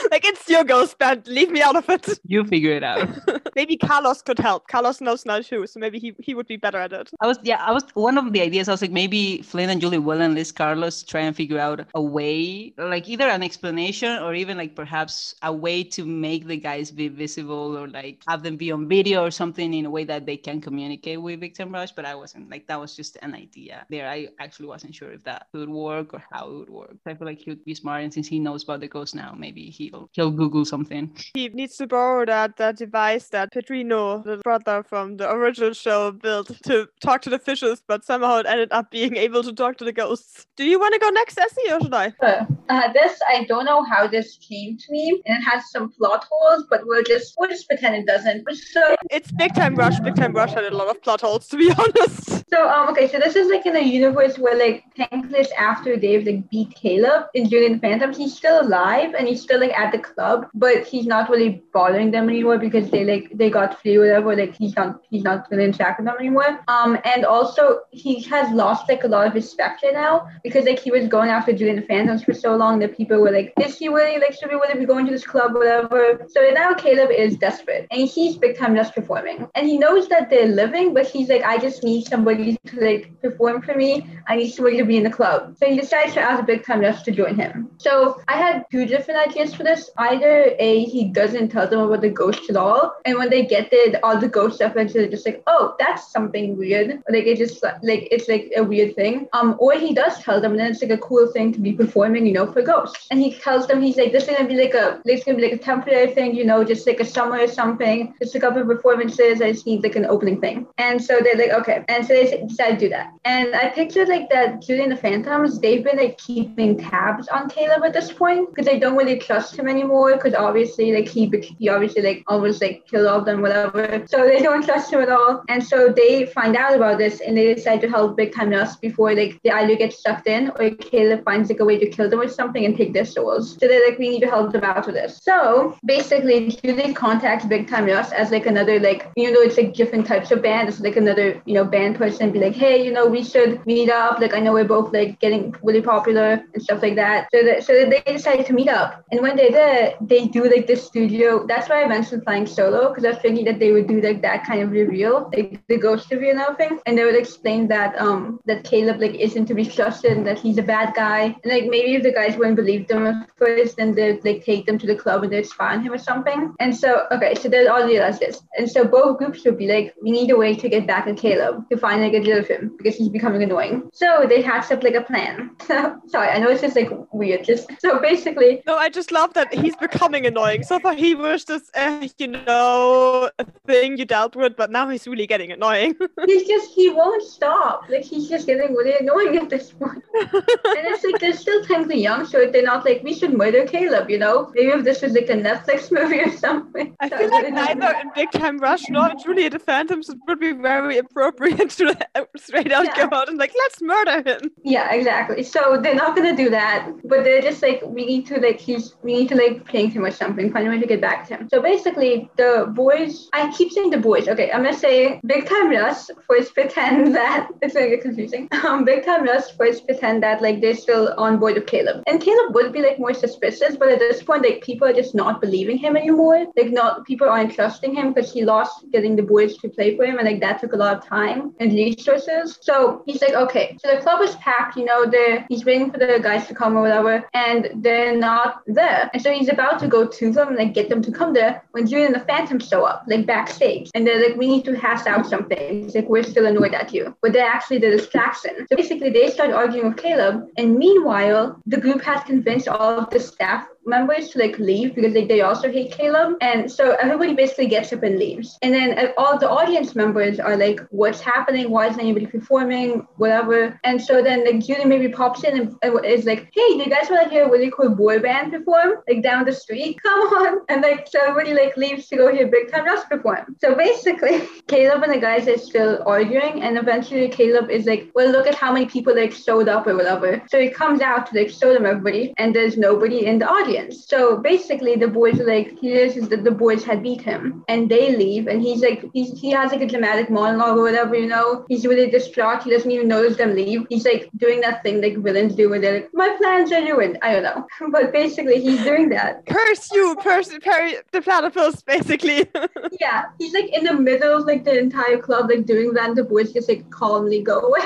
like 0.11 0.25
it's 0.25 0.47
your 0.47 0.63
ghost 0.63 0.97
band. 0.97 1.27
Leave 1.27 1.51
me 1.51 1.61
out 1.61 1.75
of 1.75 1.89
it. 1.89 2.19
you 2.25 2.43
figure 2.43 2.71
it 2.71 2.83
out. 2.83 3.07
maybe 3.55 3.77
Carlos 3.77 4.21
could 4.21 4.39
help. 4.39 4.67
Carlos 4.67 5.01
knows 5.01 5.25
now 5.25 5.39
too, 5.41 5.65
so 5.67 5.79
maybe 5.79 5.99
he, 5.99 6.15
he 6.19 6.33
would 6.33 6.47
be 6.47 6.57
better 6.57 6.77
at 6.77 6.93
it. 6.93 7.09
I 7.21 7.27
was 7.27 7.37
yeah, 7.43 7.63
I 7.63 7.71
was 7.71 7.83
one 7.93 8.17
of 8.17 8.31
the 8.33 8.41
ideas. 8.41 8.67
I 8.67 8.71
was 8.71 8.81
like 8.81 8.91
maybe 8.91 9.41
Flynn 9.41 9.69
and 9.69 9.81
Julie 9.81 9.97
will 9.97 10.21
enlist 10.21 10.55
Carlos, 10.55 11.03
try 11.03 11.21
and 11.21 11.35
figure 11.35 11.59
out 11.59 11.85
a 11.95 12.01
way, 12.01 12.73
like 12.77 13.09
either 13.09 13.27
an 13.27 13.43
explanation 13.43 14.21
or 14.23 14.33
even 14.33 14.57
like 14.57 14.75
perhaps 14.75 15.35
a 15.43 15.51
way 15.51 15.83
to 15.83 16.05
make 16.05 16.47
the 16.47 16.57
guys 16.57 16.91
be 16.91 17.07
visible 17.07 17.77
or 17.77 17.87
like 17.87 18.23
have 18.27 18.43
them 18.43 18.57
be 18.57 18.71
on 18.71 18.87
video 18.87 19.23
or 19.23 19.31
something 19.31 19.73
in 19.73 19.85
a 19.85 19.89
way 19.89 20.03
that 20.03 20.25
they 20.25 20.37
can 20.37 20.61
communicate 20.61 21.21
with 21.21 21.39
Big 21.39 21.55
Time 21.55 21.73
Rush. 21.73 21.91
But 21.91 22.05
I 22.05 22.15
wasn't 22.15 22.49
like 22.49 22.67
that 22.67 22.79
was 22.79 22.95
just 22.95 23.17
an 23.21 23.33
idea 23.33 23.85
there. 23.89 24.07
I 24.07 24.27
actually 24.39 24.67
wasn't 24.67 24.95
sure 24.95 25.11
if 25.11 25.23
that 25.23 25.47
would 25.53 25.69
work 25.69 26.13
or 26.13 26.23
how 26.31 26.49
it 26.49 26.55
would 26.59 26.69
work. 26.69 26.97
I 27.05 27.13
feel 27.15 27.27
like 27.27 27.39
he 27.39 27.51
would 27.51 27.65
be 27.65 27.73
smart, 27.73 28.03
and 28.03 28.13
since 28.13 28.27
he 28.27 28.39
knows 28.39 28.63
about 28.63 28.79
the 28.79 28.87
ghost 28.87 29.15
now, 29.15 29.35
maybe 29.37 29.69
he'll 29.97 30.09
he'll 30.13 30.31
Google 30.31 30.65
something. 30.65 31.11
He 31.33 31.49
needs 31.49 31.77
to 31.77 31.87
borrow 31.87 32.25
that, 32.25 32.57
that 32.57 32.77
device 32.77 33.29
that 33.29 33.53
Pedrino, 33.53 34.23
the 34.23 34.37
brother 34.37 34.83
from 34.83 35.17
the 35.17 35.29
original 35.29 35.73
show, 35.73 36.11
built 36.11 36.51
to 36.63 36.87
talk 37.01 37.21
to 37.23 37.29
the 37.29 37.39
fishes, 37.39 37.81
but 37.87 38.03
somehow 38.03 38.37
it 38.37 38.45
ended 38.45 38.69
up 38.71 38.91
being 38.91 39.15
able 39.27 39.43
to 39.43 39.53
talk 39.53 39.77
to 39.77 39.85
the 39.85 39.93
ghosts. 39.93 40.45
Do 40.55 40.65
you 40.65 40.79
want 40.79 40.93
to 40.93 40.99
go 40.99 41.09
next, 41.09 41.37
Essie, 41.37 41.71
or 41.71 41.81
should 41.81 41.93
I? 41.93 42.13
Uh, 42.21 42.93
this 42.93 43.19
I 43.27 43.43
don't 43.45 43.65
know 43.65 43.83
how 43.83 44.07
this 44.07 44.37
came 44.37 44.77
to 44.77 44.91
me, 44.91 45.21
and 45.25 45.37
it 45.41 45.45
has 45.45 45.63
some 45.71 45.91
plot 45.91 46.25
holes, 46.29 46.65
but 46.69 46.81
we'll 46.85 47.03
just 47.03 47.35
we'll 47.37 47.49
just 47.49 47.67
pretend 47.67 47.95
it 47.95 48.05
doesn't. 48.05 48.45
So 48.73 48.95
It's 49.11 49.31
Big 49.31 49.53
Time 49.53 49.75
Rush. 49.75 49.99
Big 49.99 50.15
Time 50.15 50.33
Rush 50.33 50.53
had 50.53 50.65
a 50.65 50.75
lot 50.75 50.89
of 50.89 51.01
plot 51.01 51.21
holes, 51.21 51.47
to 51.49 51.57
be 51.57 51.71
honest. 51.77 52.45
So 52.49 52.69
um 52.69 52.87
okay, 52.89 53.09
so 53.09 53.19
this 53.19 53.35
is 53.35 53.49
like 53.49 53.65
in 53.65 53.75
a 53.75 53.81
universe 53.81 54.37
where 54.37 54.57
like 54.57 54.85
it's 54.95 55.51
after 55.51 55.97
Dave 55.97 56.25
like 56.25 56.49
beat 56.49 56.73
Caleb 56.73 57.25
in 57.33 57.49
Julie 57.49 57.65
and 57.65 57.75
the 57.75 57.79
Phantoms. 57.79 58.15
He's 58.15 58.37
still 58.37 58.61
alive 58.61 59.15
and 59.15 59.27
he's 59.27 59.41
still 59.41 59.59
like 59.59 59.77
at 59.77 59.91
the 59.91 59.99
club, 59.99 60.47
but 60.53 60.87
he's 60.87 61.05
not 61.05 61.29
really 61.29 61.61
bothering 61.73 62.11
them 62.11 62.29
anymore 62.29 62.57
because 62.57 62.89
they 62.89 63.03
like 63.03 63.29
they 63.33 63.49
got 63.49 63.81
free 63.81 63.97
or 63.97 64.01
whatever. 64.01 64.33
Like 64.33 64.55
he's 64.55 64.75
not 64.77 65.01
he's 65.09 65.23
not 65.23 65.49
gonna 65.49 65.63
interact 65.63 65.99
with 65.99 66.07
them 66.07 66.15
anymore. 66.17 66.59
Um 66.69 66.97
and 67.03 67.25
also 67.25 67.79
he 67.91 68.21
has 68.23 68.49
lost 68.53 68.87
like 68.87 69.03
a 69.03 69.07
lot 69.09 69.27
of 69.27 69.33
his 69.33 69.49
spectre 69.49 69.91
now 69.91 70.29
because 70.41 70.63
like 70.63 70.79
he 70.79 70.89
was 70.89 71.07
going 71.09 71.29
after 71.29 71.51
Julie 71.51 71.71
and 71.71 71.79
the 71.83 71.87
Phantoms 71.87 72.23
for 72.23 72.33
so 72.33 72.55
long 72.55 72.79
that 72.79 72.95
people 72.95 73.19
were 73.19 73.31
like, 73.31 73.51
is 73.59 73.77
he 73.77 73.89
really 73.89 74.19
like 74.19 74.33
should 74.33 74.49
we 74.49 74.55
really 74.55 74.79
be 74.79 74.85
going 74.85 75.05
to 75.05 75.11
this 75.11 75.25
club, 75.25 75.53
whatever. 75.53 76.25
So 76.29 76.49
now 76.53 76.73
Caleb 76.73 77.11
is 77.11 77.35
desperate 77.35 77.87
and 77.91 78.07
he's 78.07 78.37
Big 78.37 78.57
Time 78.57 78.73
just 78.73 78.95
performing 78.95 79.49
and 79.53 79.67
he 79.67 79.77
knows 79.77 80.07
that 80.07 80.29
they're 80.29 80.47
living, 80.47 80.93
but 80.93 81.07
he's 81.07 81.27
like, 81.27 81.43
I 81.43 81.57
just 81.57 81.83
need 81.83 82.05
somebody 82.05 82.36
to 82.45 82.81
like 82.81 83.21
perform 83.21 83.61
for 83.61 83.75
me. 83.75 84.07
I 84.27 84.35
need 84.35 84.51
somebody 84.51 84.77
to 84.77 84.85
be 84.85 84.97
in 84.97 85.03
the 85.03 85.09
club. 85.09 85.55
So 85.57 85.67
he 85.67 85.79
decides 85.79 86.13
to 86.13 86.21
ask 86.21 86.45
Big 86.45 86.65
Time 86.65 86.81
just 86.81 87.05
to 87.05 87.11
join 87.11 87.35
him. 87.35 87.69
So 87.77 88.21
I 88.27 88.37
had 88.37 88.65
two 88.71 88.85
different 88.85 89.29
ideas 89.29 89.53
for 89.53 89.63
this. 89.63 89.89
Either 89.97 90.55
a 90.59 90.85
he 90.85 91.05
doesn't 91.05 91.49
tell 91.49 91.67
them 91.67 91.79
about 91.79 92.01
the 92.01 92.09
ghost 92.09 92.49
at 92.49 92.55
all, 92.55 92.95
and 93.05 93.17
when 93.17 93.29
they 93.29 93.45
get 93.45 93.71
there, 93.71 93.99
all 94.03 94.19
the 94.19 94.27
ghost 94.27 94.55
stuff 94.55 94.75
is 94.77 94.93
just 94.93 95.25
like, 95.25 95.43
oh, 95.47 95.75
that's 95.79 96.11
something 96.11 96.57
weird. 96.57 97.01
Like 97.09 97.25
it 97.25 97.37
just 97.37 97.63
like 97.63 98.07
it's 98.11 98.27
like 98.27 98.51
a 98.55 98.63
weird 98.63 98.95
thing. 98.95 99.27
Um, 99.33 99.55
or 99.59 99.73
he 99.73 99.93
does 99.93 100.19
tell 100.23 100.41
them, 100.41 100.51
and 100.51 100.59
then 100.59 100.71
it's 100.71 100.81
like 100.81 100.91
a 100.91 100.97
cool 100.97 101.27
thing 101.31 101.53
to 101.53 101.59
be 101.59 101.73
performing, 101.73 102.25
you 102.25 102.33
know, 102.33 102.51
for 102.51 102.61
ghosts. 102.61 103.07
And 103.11 103.19
he 103.19 103.33
tells 103.33 103.67
them 103.67 103.81
he's 103.81 103.97
like, 103.97 104.11
this 104.11 104.23
is 104.27 104.35
gonna 104.35 104.47
be 104.47 104.57
like 104.57 104.73
a, 104.73 105.01
it's 105.05 105.23
gonna 105.23 105.37
be 105.37 105.43
like 105.43 105.53
a 105.53 105.63
temporary 105.63 106.13
thing, 106.13 106.35
you 106.35 106.45
know, 106.45 106.63
just 106.63 106.87
like 106.87 106.99
a 106.99 107.05
summer 107.05 107.39
or 107.39 107.47
something, 107.47 108.13
just 108.21 108.35
a 108.35 108.39
couple 108.39 108.61
of 108.61 108.67
performances. 108.67 109.41
I 109.41 109.51
just 109.51 109.65
need 109.65 109.83
like 109.83 109.95
an 109.95 110.05
opening 110.05 110.39
thing. 110.41 110.67
And 110.77 111.03
so 111.03 111.19
they're 111.21 111.37
like, 111.37 111.51
okay. 111.51 111.83
And 111.87 112.05
so 112.05 112.13
they 112.13 112.26
decided 112.31 112.79
to 112.79 112.85
do 112.85 112.89
that. 112.89 113.13
And 113.25 113.55
I 113.55 113.69
pictured 113.69 114.07
like 114.09 114.29
that 114.29 114.61
Julie 114.61 114.83
and 114.83 114.91
the 114.91 114.97
Phantoms, 114.97 115.59
they've 115.59 115.83
been 115.83 115.97
like 115.97 116.17
keeping 116.17 116.77
tabs 116.77 117.27
on 117.27 117.49
Caleb 117.49 117.83
at 117.83 117.93
this 117.93 118.11
point 118.11 118.49
because 118.49 118.65
they 118.65 118.79
don't 118.79 118.95
really 118.95 119.19
trust 119.19 119.57
him 119.57 119.67
anymore. 119.67 120.15
Because 120.15 120.33
obviously, 120.33 120.93
like 120.93 121.07
he, 121.07 121.31
he 121.59 121.69
obviously 121.69 122.01
like 122.01 122.23
almost 122.27 122.61
like 122.61 122.85
killed 122.87 123.07
all 123.07 123.19
of 123.19 123.25
them, 123.25 123.41
whatever. 123.41 124.05
So 124.07 124.25
they 124.25 124.41
don't 124.41 124.63
trust 124.63 124.91
him 124.91 125.01
at 125.01 125.09
all. 125.09 125.43
And 125.49 125.63
so 125.63 125.93
they 125.95 126.25
find 126.27 126.55
out 126.55 126.75
about 126.75 126.97
this 126.97 127.21
and 127.21 127.37
they 127.37 127.53
decide 127.53 127.81
to 127.81 127.89
help 127.89 128.17
Big 128.17 128.33
Time 128.33 128.49
Rush 128.49 128.75
before 128.77 129.13
like 129.13 129.39
they 129.43 129.51
either 129.51 129.75
get 129.75 129.93
sucked 129.93 130.27
in 130.27 130.49
or 130.59 130.71
Caleb 130.71 131.23
finds 131.23 131.49
like 131.49 131.59
a 131.59 131.65
way 131.65 131.77
to 131.77 131.89
kill 131.89 132.09
them 132.09 132.21
or 132.21 132.27
something 132.27 132.65
and 132.65 132.75
take 132.75 132.93
their 132.93 133.05
souls. 133.05 133.57
So 133.59 133.67
they're 133.67 133.87
like, 133.87 133.99
we 133.99 134.09
need 134.09 134.21
to 134.21 134.29
help 134.29 134.51
them 134.51 134.63
out 134.63 134.85
with 134.85 134.95
this. 134.95 135.19
So 135.21 135.77
basically, 135.85 136.49
Julie 136.49 136.93
contacts 136.93 137.45
Big 137.45 137.67
Time 137.67 137.85
Rush 137.85 138.11
as 138.11 138.31
like 138.31 138.45
another 138.45 138.79
like 138.79 139.11
you 139.15 139.31
know 139.31 139.41
it's 139.41 139.57
like 139.57 139.73
different 139.73 140.05
types 140.05 140.31
of 140.31 140.41
band. 140.41 140.69
It's 140.69 140.79
like 140.79 140.97
another 140.97 141.41
you 141.45 141.53
know 141.53 141.65
band 141.65 141.97
person 141.97 142.16
be 142.33 142.39
like, 142.39 142.55
hey, 142.55 142.83
you 142.83 142.91
know 142.91 143.07
we 143.07 143.23
should 143.23 143.65
meet 143.65 143.89
up. 143.89 144.19
Like 144.19 144.33
I 144.33 144.39
know 144.39 144.53
we're 144.53 144.65
both 144.65 144.93
like 144.93 145.19
getting 145.19 145.55
really 145.63 145.81
popular 145.81 146.43
and 146.53 146.61
stuff 146.61 146.81
like 146.81 146.95
that. 146.95 147.27
So 147.33 147.43
that 147.43 147.63
so 147.63 147.73
that 147.73 147.89
they 147.89 148.13
decided 148.13 148.45
to 148.47 148.53
meet 148.53 148.69
up. 148.69 149.03
And 149.11 149.21
when 149.21 149.35
they're 149.35 149.51
there, 149.51 149.93
they 150.01 150.27
do 150.27 150.43
like 150.49 150.67
this 150.67 150.85
studio. 150.85 151.45
That's 151.47 151.69
why 151.69 151.83
I 151.83 151.87
mentioned 151.87 152.23
flying 152.23 152.45
solo 152.45 152.89
because 152.89 153.05
I 153.05 153.09
was 153.09 153.19
thinking 153.19 153.45
that 153.45 153.59
they 153.59 153.71
would 153.71 153.87
do 153.87 154.01
like 154.01 154.21
that 154.21 154.45
kind 154.45 154.61
of 154.61 154.71
reveal, 154.71 155.29
like 155.33 155.61
the 155.67 155.77
ghost 155.77 156.11
reveal 156.11 156.31
and 156.31 156.39
everything. 156.39 156.79
And 156.85 156.97
they 156.97 157.03
would 157.03 157.15
explain 157.15 157.67
that 157.67 157.99
um 157.99 158.39
that 158.45 158.63
Caleb 158.63 158.99
like 158.99 159.15
isn't 159.15 159.45
to 159.47 159.53
be 159.53 159.65
trusted 159.65 160.11
and 160.11 160.25
that 160.27 160.39
he's 160.39 160.57
a 160.57 160.63
bad 160.63 160.93
guy. 160.95 161.35
And 161.43 161.53
like 161.53 161.65
maybe 161.65 161.95
if 161.95 162.03
the 162.03 162.13
guys 162.13 162.37
wouldn't 162.37 162.55
believe 162.55 162.87
them 162.87 163.07
at 163.07 163.29
first, 163.37 163.77
then 163.77 163.93
they'd 163.93 164.23
like 164.23 164.43
take 164.43 164.65
them 164.65 164.77
to 164.79 164.87
the 164.87 164.95
club 164.95 165.23
and 165.23 165.31
they'd 165.31 165.45
spy 165.45 165.73
on 165.73 165.83
him 165.83 165.93
or 165.93 165.97
something. 165.97 166.53
And 166.59 166.75
so 166.75 167.07
okay, 167.11 167.35
so 167.35 167.49
they 167.49 167.67
all 167.67 167.85
realize 167.85 168.19
this. 168.19 168.41
And 168.57 168.69
so 168.69 168.85
both 168.85 169.17
groups 169.17 169.43
would 169.45 169.57
be 169.57 169.67
like, 169.67 169.93
we 170.01 170.11
need 170.11 170.31
a 170.31 170.37
way 170.37 170.55
to 170.55 170.69
get 170.69 170.87
back 170.87 171.07
at 171.07 171.17
Caleb 171.17 171.69
to 171.69 171.77
finally 172.07 172.25
get 172.25 172.29
rid 172.29 172.43
of 172.43 172.47
him 172.47 172.75
because 172.77 172.95
he's 172.95 173.09
becoming 173.09 173.43
annoying. 173.43 173.89
So 173.93 174.25
they 174.27 174.41
hatched 174.41 174.71
up 174.71 174.83
like 174.83 174.95
a 174.95 175.01
plan. 175.01 175.51
Sorry, 175.67 176.29
I 176.29 176.39
know 176.39 176.49
it's 176.49 176.61
just 176.61 176.75
like 176.75 176.89
weird. 177.11 177.43
Just 177.43 177.69
so 177.79 177.99
basically, 177.99 178.61
No, 178.65 178.75
I 178.75 178.89
just 178.89 179.11
love 179.11 179.33
that 179.33 179.53
he's 179.53 179.75
becoming 179.75 180.25
annoying. 180.25 180.63
So 180.63 180.79
far, 180.79 180.93
he 180.93 181.15
was 181.15 181.45
just, 181.45 181.75
uh, 181.75 182.07
you 182.17 182.27
know, 182.27 183.29
a 183.39 183.45
thing 183.65 183.97
you 183.97 184.05
dealt 184.05 184.35
with, 184.35 184.55
but 184.55 184.71
now 184.71 184.89
he's 184.89 185.07
really 185.07 185.27
getting 185.27 185.51
annoying. 185.51 185.95
he's 186.25 186.47
just 186.47 186.71
he 186.73 186.89
won't 186.89 187.23
stop. 187.23 187.83
Like 187.89 188.03
he's 188.03 188.29
just 188.29 188.47
getting 188.47 188.73
really 188.73 188.95
annoying 188.99 189.37
at 189.37 189.49
this 189.49 189.71
point. 189.71 190.03
and 190.13 190.43
it's 190.63 191.03
like 191.03 191.19
they're 191.19 191.33
still 191.33 191.63
technically 191.63 192.01
young, 192.01 192.25
so 192.25 192.49
they're 192.51 192.63
not 192.63 192.85
like 192.85 193.03
we 193.03 193.13
should 193.13 193.33
murder 193.33 193.65
Caleb, 193.65 194.09
you 194.09 194.17
know? 194.17 194.51
Maybe 194.53 194.69
if 194.69 194.83
this 194.83 195.01
was 195.01 195.13
like 195.13 195.29
a 195.29 195.33
Netflix 195.33 195.91
movie 195.91 196.19
or 196.19 196.31
something. 196.31 196.95
I 196.99 197.09
Sorry, 197.09 197.29
feel 197.29 197.31
like 197.31 197.53
neither 197.53 197.99
in 198.01 198.11
Big 198.15 198.31
Time 198.31 198.57
Rush 198.57 198.89
nor 198.89 199.11
Julie 199.23 199.45
and 199.45 199.53
the 199.53 199.59
Phantoms 199.59 200.09
would 200.27 200.39
be 200.39 200.53
very 200.53 200.97
appropriate 200.97 201.69
to 201.71 201.96
straight 202.37 202.71
out 202.71 202.85
Yeah. 202.85 203.07
go 203.09 203.15
out 203.15 203.29
and 203.29 203.37
like, 203.37 203.53
let's 203.57 203.81
murder 203.81 204.21
him. 204.29 204.51
Yeah, 204.63 204.93
exactly. 204.93 205.43
So 205.43 205.79
they're 205.81 205.95
not 205.95 206.15
gonna 206.15 206.35
do 206.35 206.49
that, 206.49 206.89
but 207.03 207.23
they're 207.23 207.41
just 207.41 207.61
like 207.61 207.81
we 207.85 208.05
need 208.05 208.25
to 208.27 208.39
like 208.39 208.59
he's 208.59 208.95
we 209.03 209.13
need 209.13 209.29
to 209.29 209.35
like 209.35 209.65
prank 209.65 209.93
him 209.93 210.03
or 210.05 210.11
something, 210.11 210.51
find 210.51 210.67
a 210.67 210.69
way 210.69 210.79
to 210.79 210.87
get 210.87 211.01
back 211.01 211.27
to 211.27 211.35
him. 211.35 211.49
So 211.49 211.61
basically, 211.61 212.29
the 212.37 212.71
boys. 212.73 213.29
I 213.33 213.51
keep 213.51 213.71
saying 213.71 213.89
the 213.91 213.97
boys. 213.97 214.27
Okay, 214.27 214.51
I'm 214.51 214.63
gonna 214.63 214.77
say 214.77 215.19
Big 215.25 215.47
Time 215.47 215.69
Rush 215.69 216.07
first 216.27 216.53
pretend 216.53 217.15
that 217.19 217.49
it's 217.61 217.73
gonna 217.73 217.89
get 217.89 218.01
confusing. 218.01 218.47
Um, 218.63 218.85
Big 218.85 219.05
Time 219.05 219.23
Rush 219.23 219.51
first 219.57 219.85
pretend 219.85 220.23
that 220.23 220.41
like 220.41 220.61
they're 220.61 220.75
still 220.75 221.13
on 221.17 221.39
board 221.39 221.55
with 221.55 221.67
Caleb, 221.67 222.03
and 222.07 222.21
Caleb 222.21 222.53
would 222.55 222.71
be 222.73 222.81
like 222.81 222.99
more 222.99 223.13
suspicious, 223.13 223.75
but 223.75 223.89
at 223.89 223.99
this 223.99 224.23
point, 224.23 224.43
like 224.43 224.61
people 224.61 224.87
are 224.87 224.93
just 224.93 225.15
not 225.15 225.41
believing 225.41 225.77
him 225.77 225.95
anymore. 225.95 226.45
Like 226.55 226.71
not 226.71 227.05
people 227.05 227.29
aren't 227.29 227.53
trusting 227.53 227.93
him 227.95 228.13
because 228.13 228.31
he 228.33 228.43
lost 228.43 228.85
getting 228.91 229.15
the 229.15 229.23
boys 229.23 229.57
to 229.57 229.69
play 229.69 229.95
for 229.95 230.05
him, 230.05 230.17
and 230.17 230.27
like 230.27 230.39
that 230.41 230.59
took 230.61 230.73
a 230.73 230.77
lot 230.77 230.97
of 230.97 231.05
time 231.05 231.53
and 231.59 231.71
resources. 231.89 232.57
So 232.61 233.03
he's 233.05 233.21
like, 233.21 233.33
okay, 233.33 233.77
so 233.81 233.93
the 233.93 234.01
club 234.01 234.21
is 234.21 234.35
packed, 234.35 234.77
you 234.77 234.85
know, 234.85 235.05
they're 235.05 235.45
he's 235.49 235.65
waiting 235.65 235.91
for 235.91 235.97
the 235.97 236.19
guys 236.21 236.47
to 236.47 236.55
come 236.55 236.75
or 236.77 236.81
whatever, 236.81 237.13
and 237.33 237.69
they're 237.75 238.17
not 238.17 238.61
there. 238.67 239.09
And 239.13 239.21
so 239.21 239.31
he's 239.31 239.49
about 239.49 239.79
to 239.79 239.87
go 239.87 240.07
to 240.07 240.31
them 240.31 240.49
and 240.49 240.57
like 240.57 240.73
get 240.73 240.89
them 240.89 241.01
to 241.01 241.11
come 241.11 241.33
there 241.33 241.63
when 241.71 241.87
Julian 241.87 242.13
and 242.13 242.21
the 242.21 242.25
Phantom 242.25 242.59
show 242.59 242.83
up, 242.83 243.03
like 243.07 243.25
backstage. 243.25 243.89
And 243.93 244.05
they're 244.05 244.21
like, 244.25 244.37
we 244.37 244.47
need 244.47 244.65
to 244.65 244.75
hash 244.75 245.05
out 245.07 245.25
something. 245.25 245.85
It's 245.85 245.95
like 245.95 246.09
we're 246.09 246.23
still 246.23 246.45
annoyed 246.45 246.73
at 246.73 246.93
you. 246.93 247.15
But 247.21 247.33
they're 247.33 247.53
actually 247.57 247.79
the 247.79 247.91
distraction. 247.91 248.65
So 248.69 248.75
basically 248.75 249.09
they 249.09 249.29
start 249.29 249.51
arguing 249.51 249.89
with 249.89 249.97
Caleb. 249.97 250.47
And 250.57 250.77
meanwhile, 250.77 251.61
the 251.65 251.79
group 251.85 252.01
has 252.03 252.23
convinced 252.23 252.67
all 252.67 252.99
of 252.99 253.09
the 253.09 253.19
staff 253.19 253.67
members 253.87 254.29
to 254.29 254.39
like 254.39 254.59
leave 254.59 254.93
because 254.93 255.13
like 255.13 255.27
they 255.27 255.41
also 255.41 255.71
hate 255.71 255.91
Caleb. 255.91 256.35
And 256.41 256.71
so 256.71 256.95
everybody 257.01 257.33
basically 257.33 257.67
gets 257.67 257.93
up 257.93 258.03
and 258.03 258.19
leaves. 258.19 258.57
And 258.61 258.73
then 258.73 258.97
uh, 258.99 259.11
all 259.17 259.39
the 259.39 259.49
audience 259.49 259.95
members 259.95 260.39
are 260.39 260.57
like, 260.57 260.79
what's 260.91 261.21
happening? 261.21 261.71
Why 261.71 261.87
isn't 261.87 261.99
anybody 261.99 262.25
performing? 262.25 263.07
Whatever. 263.15 263.79
And 263.83 264.01
so 264.01 264.21
then 264.21 264.45
like 264.45 264.59
Julie 264.59 264.85
maybe 264.85 265.09
pops 265.09 265.43
in 265.43 265.77
and 265.81 266.05
is 266.05 266.25
like, 266.25 266.51
hey, 266.53 266.75
you 266.75 266.85
guys 266.87 267.09
want 267.09 267.23
to 267.23 267.29
hear 267.29 267.45
a 267.45 267.49
really 267.49 267.71
cool 267.71 267.89
boy 267.89 268.19
band 268.19 268.51
perform? 268.51 268.95
Like 269.07 269.23
down 269.23 269.45
the 269.45 269.53
street? 269.53 269.97
Come 270.03 270.19
on. 270.19 270.59
And 270.69 270.81
like 270.81 271.07
so 271.07 271.19
everybody 271.21 271.53
like 271.53 271.77
leaves 271.77 272.07
to 272.09 272.17
go 272.17 272.33
hear 272.33 272.47
Big 272.47 272.71
Time 272.71 272.85
Rush 272.85 273.05
perform. 273.05 273.55
So 273.61 273.75
basically 273.75 274.41
Caleb 274.67 275.03
and 275.03 275.13
the 275.13 275.19
guys 275.19 275.47
are 275.47 275.57
still 275.57 276.03
arguing 276.05 276.61
and 276.61 276.77
eventually 276.77 277.29
Caleb 277.29 277.69
is 277.69 277.85
like, 277.85 278.11
well, 278.13 278.29
look 278.31 278.47
at 278.47 278.55
how 278.55 278.71
many 278.73 278.85
people 278.85 279.15
like 279.15 279.31
showed 279.31 279.69
up 279.69 279.87
or 279.87 279.95
whatever. 279.95 280.41
So 280.49 280.59
he 280.59 280.69
comes 280.69 281.01
out 281.01 281.27
to 281.27 281.39
like 281.39 281.49
show 281.49 281.73
them 281.73 281.85
everybody 281.85 282.33
and 282.37 282.55
there's 282.55 282.77
nobody 282.77 283.25
in 283.25 283.39
the 283.39 283.47
audience. 283.47 283.76
So 283.91 284.37
basically 284.37 284.95
the 284.95 285.07
boys 285.07 285.39
are 285.39 285.47
like, 285.47 285.77
he 285.79 285.93
realizes 285.93 286.29
that 286.29 286.43
the 286.43 286.51
boys 286.51 286.83
had 286.83 287.03
beat 287.03 287.21
him 287.21 287.63
and 287.67 287.89
they 287.89 288.15
leave 288.15 288.47
and 288.47 288.61
he's 288.61 288.81
like, 288.81 289.03
he's, 289.13 289.39
he 289.39 289.51
has 289.51 289.71
like 289.71 289.81
a 289.81 289.87
dramatic 289.87 290.29
monologue 290.29 290.77
or 290.77 290.83
whatever, 290.83 291.15
you 291.15 291.27
know, 291.27 291.65
he's 291.69 291.85
really 291.85 292.09
distraught. 292.09 292.63
He 292.63 292.71
doesn't 292.71 292.89
even 292.91 293.07
notice 293.07 293.37
them 293.37 293.55
leave. 293.55 293.85
He's 293.89 294.05
like 294.05 294.29
doing 294.37 294.61
that 294.61 294.83
thing 294.83 295.01
like 295.01 295.17
villains 295.17 295.55
do 295.55 295.69
where 295.69 295.79
they're 295.79 296.01
like, 296.01 296.09
my 296.13 296.35
plans 296.37 296.71
are 296.71 296.81
ruined. 296.81 297.17
I 297.21 297.33
don't 297.33 297.43
know. 297.43 297.67
But 297.97 298.11
basically 298.11 298.61
he's 298.61 298.83
doing 298.83 299.09
that. 299.09 299.45
Curse 299.45 299.91
you, 299.91 300.15
Percy 300.21 300.59
Perry 300.59 300.95
the 301.11 301.21
platypus, 301.21 301.81
basically. 301.81 302.47
yeah. 302.99 303.25
He's 303.39 303.53
like 303.53 303.69
in 303.75 303.83
the 303.83 303.93
middle 303.93 304.37
of 304.37 304.45
like 304.45 304.63
the 304.63 304.77
entire 304.77 305.17
club, 305.17 305.49
like 305.49 305.65
doing 305.65 305.93
that, 305.93 306.09
and 306.09 306.17
the 306.17 306.23
boys 306.23 306.53
just 306.53 306.69
like 306.69 306.89
calmly 306.89 307.41
go 307.41 307.59
away. 307.59 307.85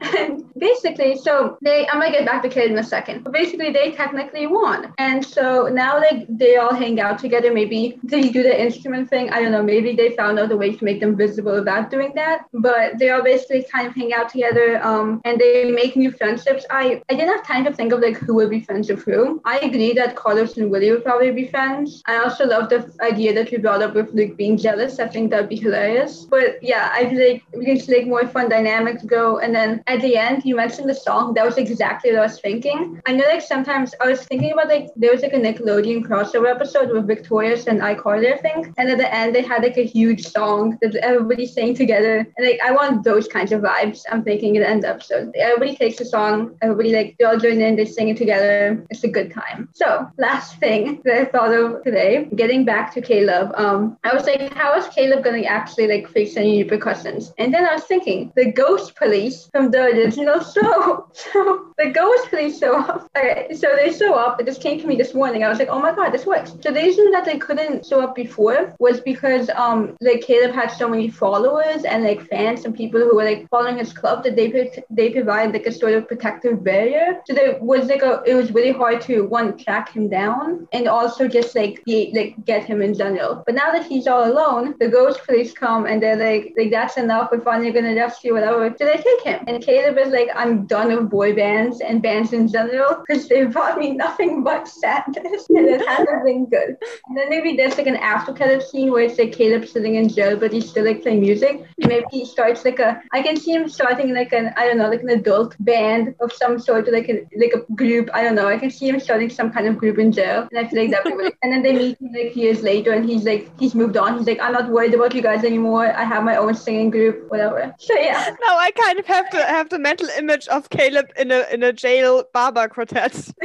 and 0.18 0.44
basically, 0.58 1.16
so 1.16 1.58
they 1.62 1.86
I'm 1.88 2.00
gonna 2.00 2.12
get 2.12 2.26
back 2.26 2.42
to 2.42 2.48
Kid 2.48 2.70
in 2.70 2.78
a 2.78 2.84
second. 2.84 3.24
But 3.24 3.32
basically 3.32 3.72
they 3.72 3.92
technically 3.92 4.46
won. 4.46 4.92
And 4.98 5.07
so 5.24 5.68
now 5.68 5.98
like 5.98 6.26
they 6.28 6.56
all 6.56 6.74
hang 6.74 7.00
out 7.00 7.18
together. 7.18 7.52
Maybe 7.52 7.98
they 8.02 8.28
do 8.28 8.42
the 8.42 8.60
instrument 8.60 9.08
thing. 9.08 9.30
I 9.30 9.40
don't 9.42 9.52
know. 9.52 9.62
Maybe 9.62 9.94
they 9.94 10.10
found 10.16 10.38
out 10.38 10.52
a 10.52 10.56
way 10.56 10.74
to 10.74 10.84
make 10.84 11.00
them 11.00 11.16
visible 11.16 11.54
without 11.54 11.90
doing 11.90 12.12
that. 12.14 12.46
But 12.52 12.98
they 12.98 13.10
all 13.10 13.22
basically 13.22 13.64
kind 13.72 13.86
of 13.86 13.94
hang 13.94 14.12
out 14.12 14.28
together 14.28 14.82
um, 14.84 15.20
and 15.24 15.38
they 15.38 15.70
make 15.70 15.96
new 15.96 16.10
friendships. 16.10 16.64
I, 16.70 17.02
I 17.10 17.14
didn't 17.14 17.34
have 17.36 17.46
time 17.46 17.64
to 17.64 17.72
think 17.72 17.92
of 17.92 18.00
like 18.00 18.16
who 18.16 18.34
would 18.36 18.50
be 18.50 18.60
friends 18.60 18.88
with 18.90 19.04
who. 19.04 19.40
I 19.44 19.58
agree 19.58 19.92
that 19.94 20.16
Carlos 20.16 20.56
and 20.56 20.70
Willie 20.70 20.90
would 20.90 21.04
probably 21.04 21.30
be 21.30 21.46
friends. 21.46 22.02
I 22.06 22.18
also 22.18 22.46
love 22.46 22.68
the 22.68 22.90
idea 23.00 23.34
that 23.34 23.50
you 23.52 23.58
brought 23.58 23.82
up 23.82 23.94
with 23.94 24.12
Luke 24.12 24.36
being 24.36 24.56
jealous. 24.56 24.98
I 24.98 25.08
think 25.08 25.30
that'd 25.30 25.48
be 25.48 25.56
hilarious. 25.56 26.26
But 26.28 26.62
yeah, 26.62 26.90
I 26.92 27.08
feel 27.08 27.28
like 27.28 27.42
we 27.56 27.64
can 27.64 27.94
like 27.94 28.06
more 28.06 28.26
fun 28.26 28.48
dynamics 28.48 29.04
go. 29.04 29.38
And 29.38 29.54
then 29.54 29.82
at 29.86 30.00
the 30.00 30.16
end, 30.16 30.44
you 30.44 30.56
mentioned 30.56 30.88
the 30.88 30.94
song. 30.94 31.34
That 31.34 31.44
was 31.44 31.56
exactly 31.56 32.10
what 32.10 32.20
I 32.20 32.22
was 32.22 32.40
thinking. 32.40 33.00
I 33.06 33.12
know 33.12 33.24
like 33.24 33.42
sometimes 33.42 33.94
I 34.00 34.08
was 34.08 34.24
thinking 34.24 34.52
about 34.52 34.68
like 34.68 34.87
there 34.96 35.12
was 35.12 35.22
like 35.22 35.32
a 35.32 35.36
Nickelodeon 35.36 36.04
crossover 36.04 36.50
episode 36.50 36.90
with 36.90 37.06
Victorious 37.06 37.66
and 37.66 37.80
iCarly, 37.80 38.32
I 38.32 38.38
think. 38.38 38.72
And 38.78 38.90
at 38.90 38.98
the 38.98 39.12
end, 39.14 39.34
they 39.34 39.42
had 39.42 39.62
like 39.62 39.76
a 39.76 39.84
huge 39.84 40.26
song 40.26 40.78
that 40.82 40.94
everybody 40.96 41.46
sang 41.46 41.74
together. 41.74 42.18
And 42.36 42.46
like 42.46 42.60
I 42.64 42.72
want 42.72 43.04
those 43.04 43.28
kinds 43.28 43.52
of 43.52 43.62
vibes. 43.62 44.02
I'm 44.10 44.22
thinking 44.22 44.56
at 44.56 44.60
the 44.60 44.70
end 44.70 44.84
episode. 44.84 45.34
Everybody 45.36 45.76
takes 45.76 46.00
a 46.00 46.04
song. 46.04 46.56
Everybody 46.62 46.94
like 46.94 47.16
they 47.18 47.24
all 47.24 47.38
join 47.38 47.60
in. 47.60 47.76
They 47.76 47.84
sing 47.84 48.08
it 48.08 48.16
together. 48.16 48.84
It's 48.90 49.04
a 49.04 49.08
good 49.08 49.32
time. 49.32 49.68
So 49.72 50.08
last 50.18 50.58
thing 50.58 51.00
that 51.04 51.14
I 51.14 51.24
thought 51.26 51.54
of 51.54 51.82
today, 51.84 52.28
getting 52.34 52.64
back 52.64 52.92
to 52.94 53.00
Caleb. 53.00 53.52
Um, 53.54 53.98
I 54.04 54.14
was 54.14 54.24
like, 54.24 54.52
how 54.54 54.76
is 54.76 54.86
Caleb 54.88 55.24
gonna 55.24 55.42
actually 55.42 55.88
like 55.88 56.08
face 56.08 56.36
any 56.36 56.62
repercussions? 56.62 57.32
And 57.38 57.52
then 57.52 57.66
I 57.66 57.74
was 57.74 57.84
thinking, 57.84 58.32
the 58.36 58.52
ghost 58.52 58.96
police 58.96 59.48
from 59.52 59.70
the 59.70 59.82
original 59.84 60.40
show. 60.54 61.08
So 61.12 61.72
the 61.78 61.90
ghost 61.90 62.28
police 62.30 62.58
show 62.58 62.78
up. 62.78 63.10
Okay, 63.16 63.48
so 63.54 63.74
they 63.76 63.92
show 63.92 64.14
up. 64.14 64.40
It 64.40 64.46
just 64.46 64.60
came 64.60 64.77
to 64.80 64.86
me 64.86 64.96
this 64.96 65.14
morning. 65.14 65.44
I 65.44 65.48
was 65.48 65.58
like, 65.58 65.68
oh 65.68 65.80
my 65.80 65.94
god, 65.94 66.10
this 66.10 66.26
works. 66.26 66.50
So 66.62 66.70
the 66.70 66.80
reason 66.80 67.10
that 67.10 67.24
they 67.24 67.38
couldn't 67.38 67.86
show 67.86 68.00
up 68.00 68.14
before 68.14 68.74
was 68.78 69.00
because 69.00 69.50
um 69.50 69.96
like 70.00 70.22
Caleb 70.22 70.54
had 70.54 70.68
so 70.68 70.88
many 70.88 71.08
followers 71.08 71.84
and 71.84 72.04
like 72.04 72.26
fans 72.28 72.64
and 72.64 72.74
people 72.74 73.00
who 73.00 73.14
were 73.16 73.24
like 73.24 73.48
following 73.48 73.78
his 73.78 73.92
club 73.92 74.24
that 74.24 74.36
they 74.36 74.48
they 74.90 75.10
provide 75.10 75.52
like 75.52 75.66
a 75.66 75.72
sort 75.72 75.92
of 75.94 76.08
protective 76.08 76.64
barrier. 76.64 77.20
So 77.26 77.34
there 77.34 77.58
was 77.60 77.86
like 77.86 78.02
a 78.02 78.22
it 78.26 78.34
was 78.34 78.52
really 78.52 78.72
hard 78.72 79.00
to 79.02 79.22
one 79.22 79.56
track 79.58 79.90
him 79.90 80.08
down 80.08 80.68
and 80.72 80.88
also 80.88 81.28
just 81.28 81.54
like 81.54 81.84
be, 81.84 82.12
like 82.14 82.44
get 82.44 82.64
him 82.64 82.82
in 82.82 82.94
general. 82.94 83.42
But 83.46 83.54
now 83.54 83.70
that 83.72 83.86
he's 83.86 84.06
all 84.06 84.30
alone, 84.30 84.74
the 84.80 84.88
ghost 84.88 85.24
police 85.26 85.52
come 85.52 85.86
and 85.86 86.02
they're 86.02 86.16
like 86.16 86.54
like 86.56 86.70
that's 86.70 86.96
enough. 86.96 87.30
We're 87.32 87.40
finally 87.40 87.72
gonna 87.72 87.94
you, 88.22 88.34
whatever. 88.34 88.74
So 88.78 88.84
they 88.84 88.96
take 88.96 89.22
him. 89.22 89.44
And 89.46 89.62
Caleb 89.62 89.98
is 89.98 90.12
like, 90.12 90.28
I'm 90.34 90.66
done 90.66 90.94
with 90.94 91.10
boy 91.10 91.34
bands 91.34 91.80
and 91.80 92.02
bands 92.02 92.32
in 92.32 92.48
general 92.48 93.02
because 93.06 93.28
they 93.28 93.44
brought 93.44 93.78
me 93.78 93.92
nothing 93.92 94.42
but 94.42 94.67
sadness 94.68 95.46
and 95.48 95.66
it 95.66 95.86
hasn't 95.88 96.24
been 96.24 96.46
good. 96.46 96.76
And 97.06 97.16
then 97.16 97.28
maybe 97.28 97.56
there's 97.56 97.76
like 97.76 97.86
an 97.86 97.96
after 97.96 98.32
credit 98.32 98.62
scene 98.62 98.90
where 98.90 99.02
it's 99.02 99.18
like 99.18 99.32
Caleb 99.32 99.66
sitting 99.66 99.96
in 99.96 100.08
jail, 100.08 100.36
but 100.36 100.52
he's 100.52 100.68
still 100.68 100.84
like 100.84 101.02
playing 101.02 101.20
music. 101.20 101.64
Maybe 101.78 102.04
he 102.10 102.24
starts 102.24 102.64
like 102.64 102.78
a 102.78 103.00
I 103.12 103.22
can 103.22 103.36
see 103.36 103.52
him 103.52 103.68
starting 103.68 104.14
like 104.14 104.32
an 104.32 104.52
I 104.56 104.66
don't 104.66 104.78
know, 104.78 104.88
like 104.88 105.02
an 105.02 105.10
adult 105.10 105.56
band 105.60 106.14
of 106.20 106.32
some 106.32 106.58
sort, 106.58 106.90
like 106.92 107.08
a 107.08 107.26
like 107.36 107.52
a 107.54 107.72
group. 107.72 108.10
I 108.14 108.22
don't 108.22 108.34
know. 108.34 108.48
I 108.48 108.58
can 108.58 108.70
see 108.70 108.88
him 108.88 109.00
starting 109.00 109.30
some 109.30 109.52
kind 109.52 109.66
of 109.66 109.78
group 109.78 109.98
in 109.98 110.12
jail. 110.12 110.48
And 110.50 110.58
I 110.58 110.68
feel 110.68 110.80
like 110.82 110.90
that 110.90 111.04
would 111.04 111.14
really 111.14 111.32
and 111.42 111.52
then 111.52 111.62
they 111.62 111.72
meet 111.72 112.00
him 112.00 112.12
like 112.12 112.36
years 112.36 112.62
later 112.62 112.92
and 112.92 113.08
he's 113.08 113.24
like 113.24 113.50
he's 113.58 113.74
moved 113.74 113.96
on. 113.96 114.18
He's 114.18 114.26
like, 114.26 114.40
I'm 114.40 114.52
not 114.52 114.68
worried 114.70 114.94
about 114.94 115.14
you 115.14 115.22
guys 115.22 115.44
anymore. 115.44 115.86
I 115.94 116.04
have 116.04 116.24
my 116.24 116.36
own 116.36 116.54
singing 116.54 116.90
group, 116.90 117.30
whatever. 117.30 117.74
So 117.78 117.94
yeah. 117.94 118.34
Now 118.46 118.58
I 118.58 118.70
kind 118.72 118.98
of 118.98 119.06
have 119.06 119.30
to 119.30 119.38
have 119.38 119.68
the 119.68 119.78
mental 119.78 120.08
image 120.18 120.48
of 120.48 120.70
Caleb 120.70 121.06
in 121.16 121.30
a 121.30 121.46
in 121.52 121.62
a 121.62 121.72
jail 121.72 122.24
barber 122.32 122.68
quartet. 122.68 123.14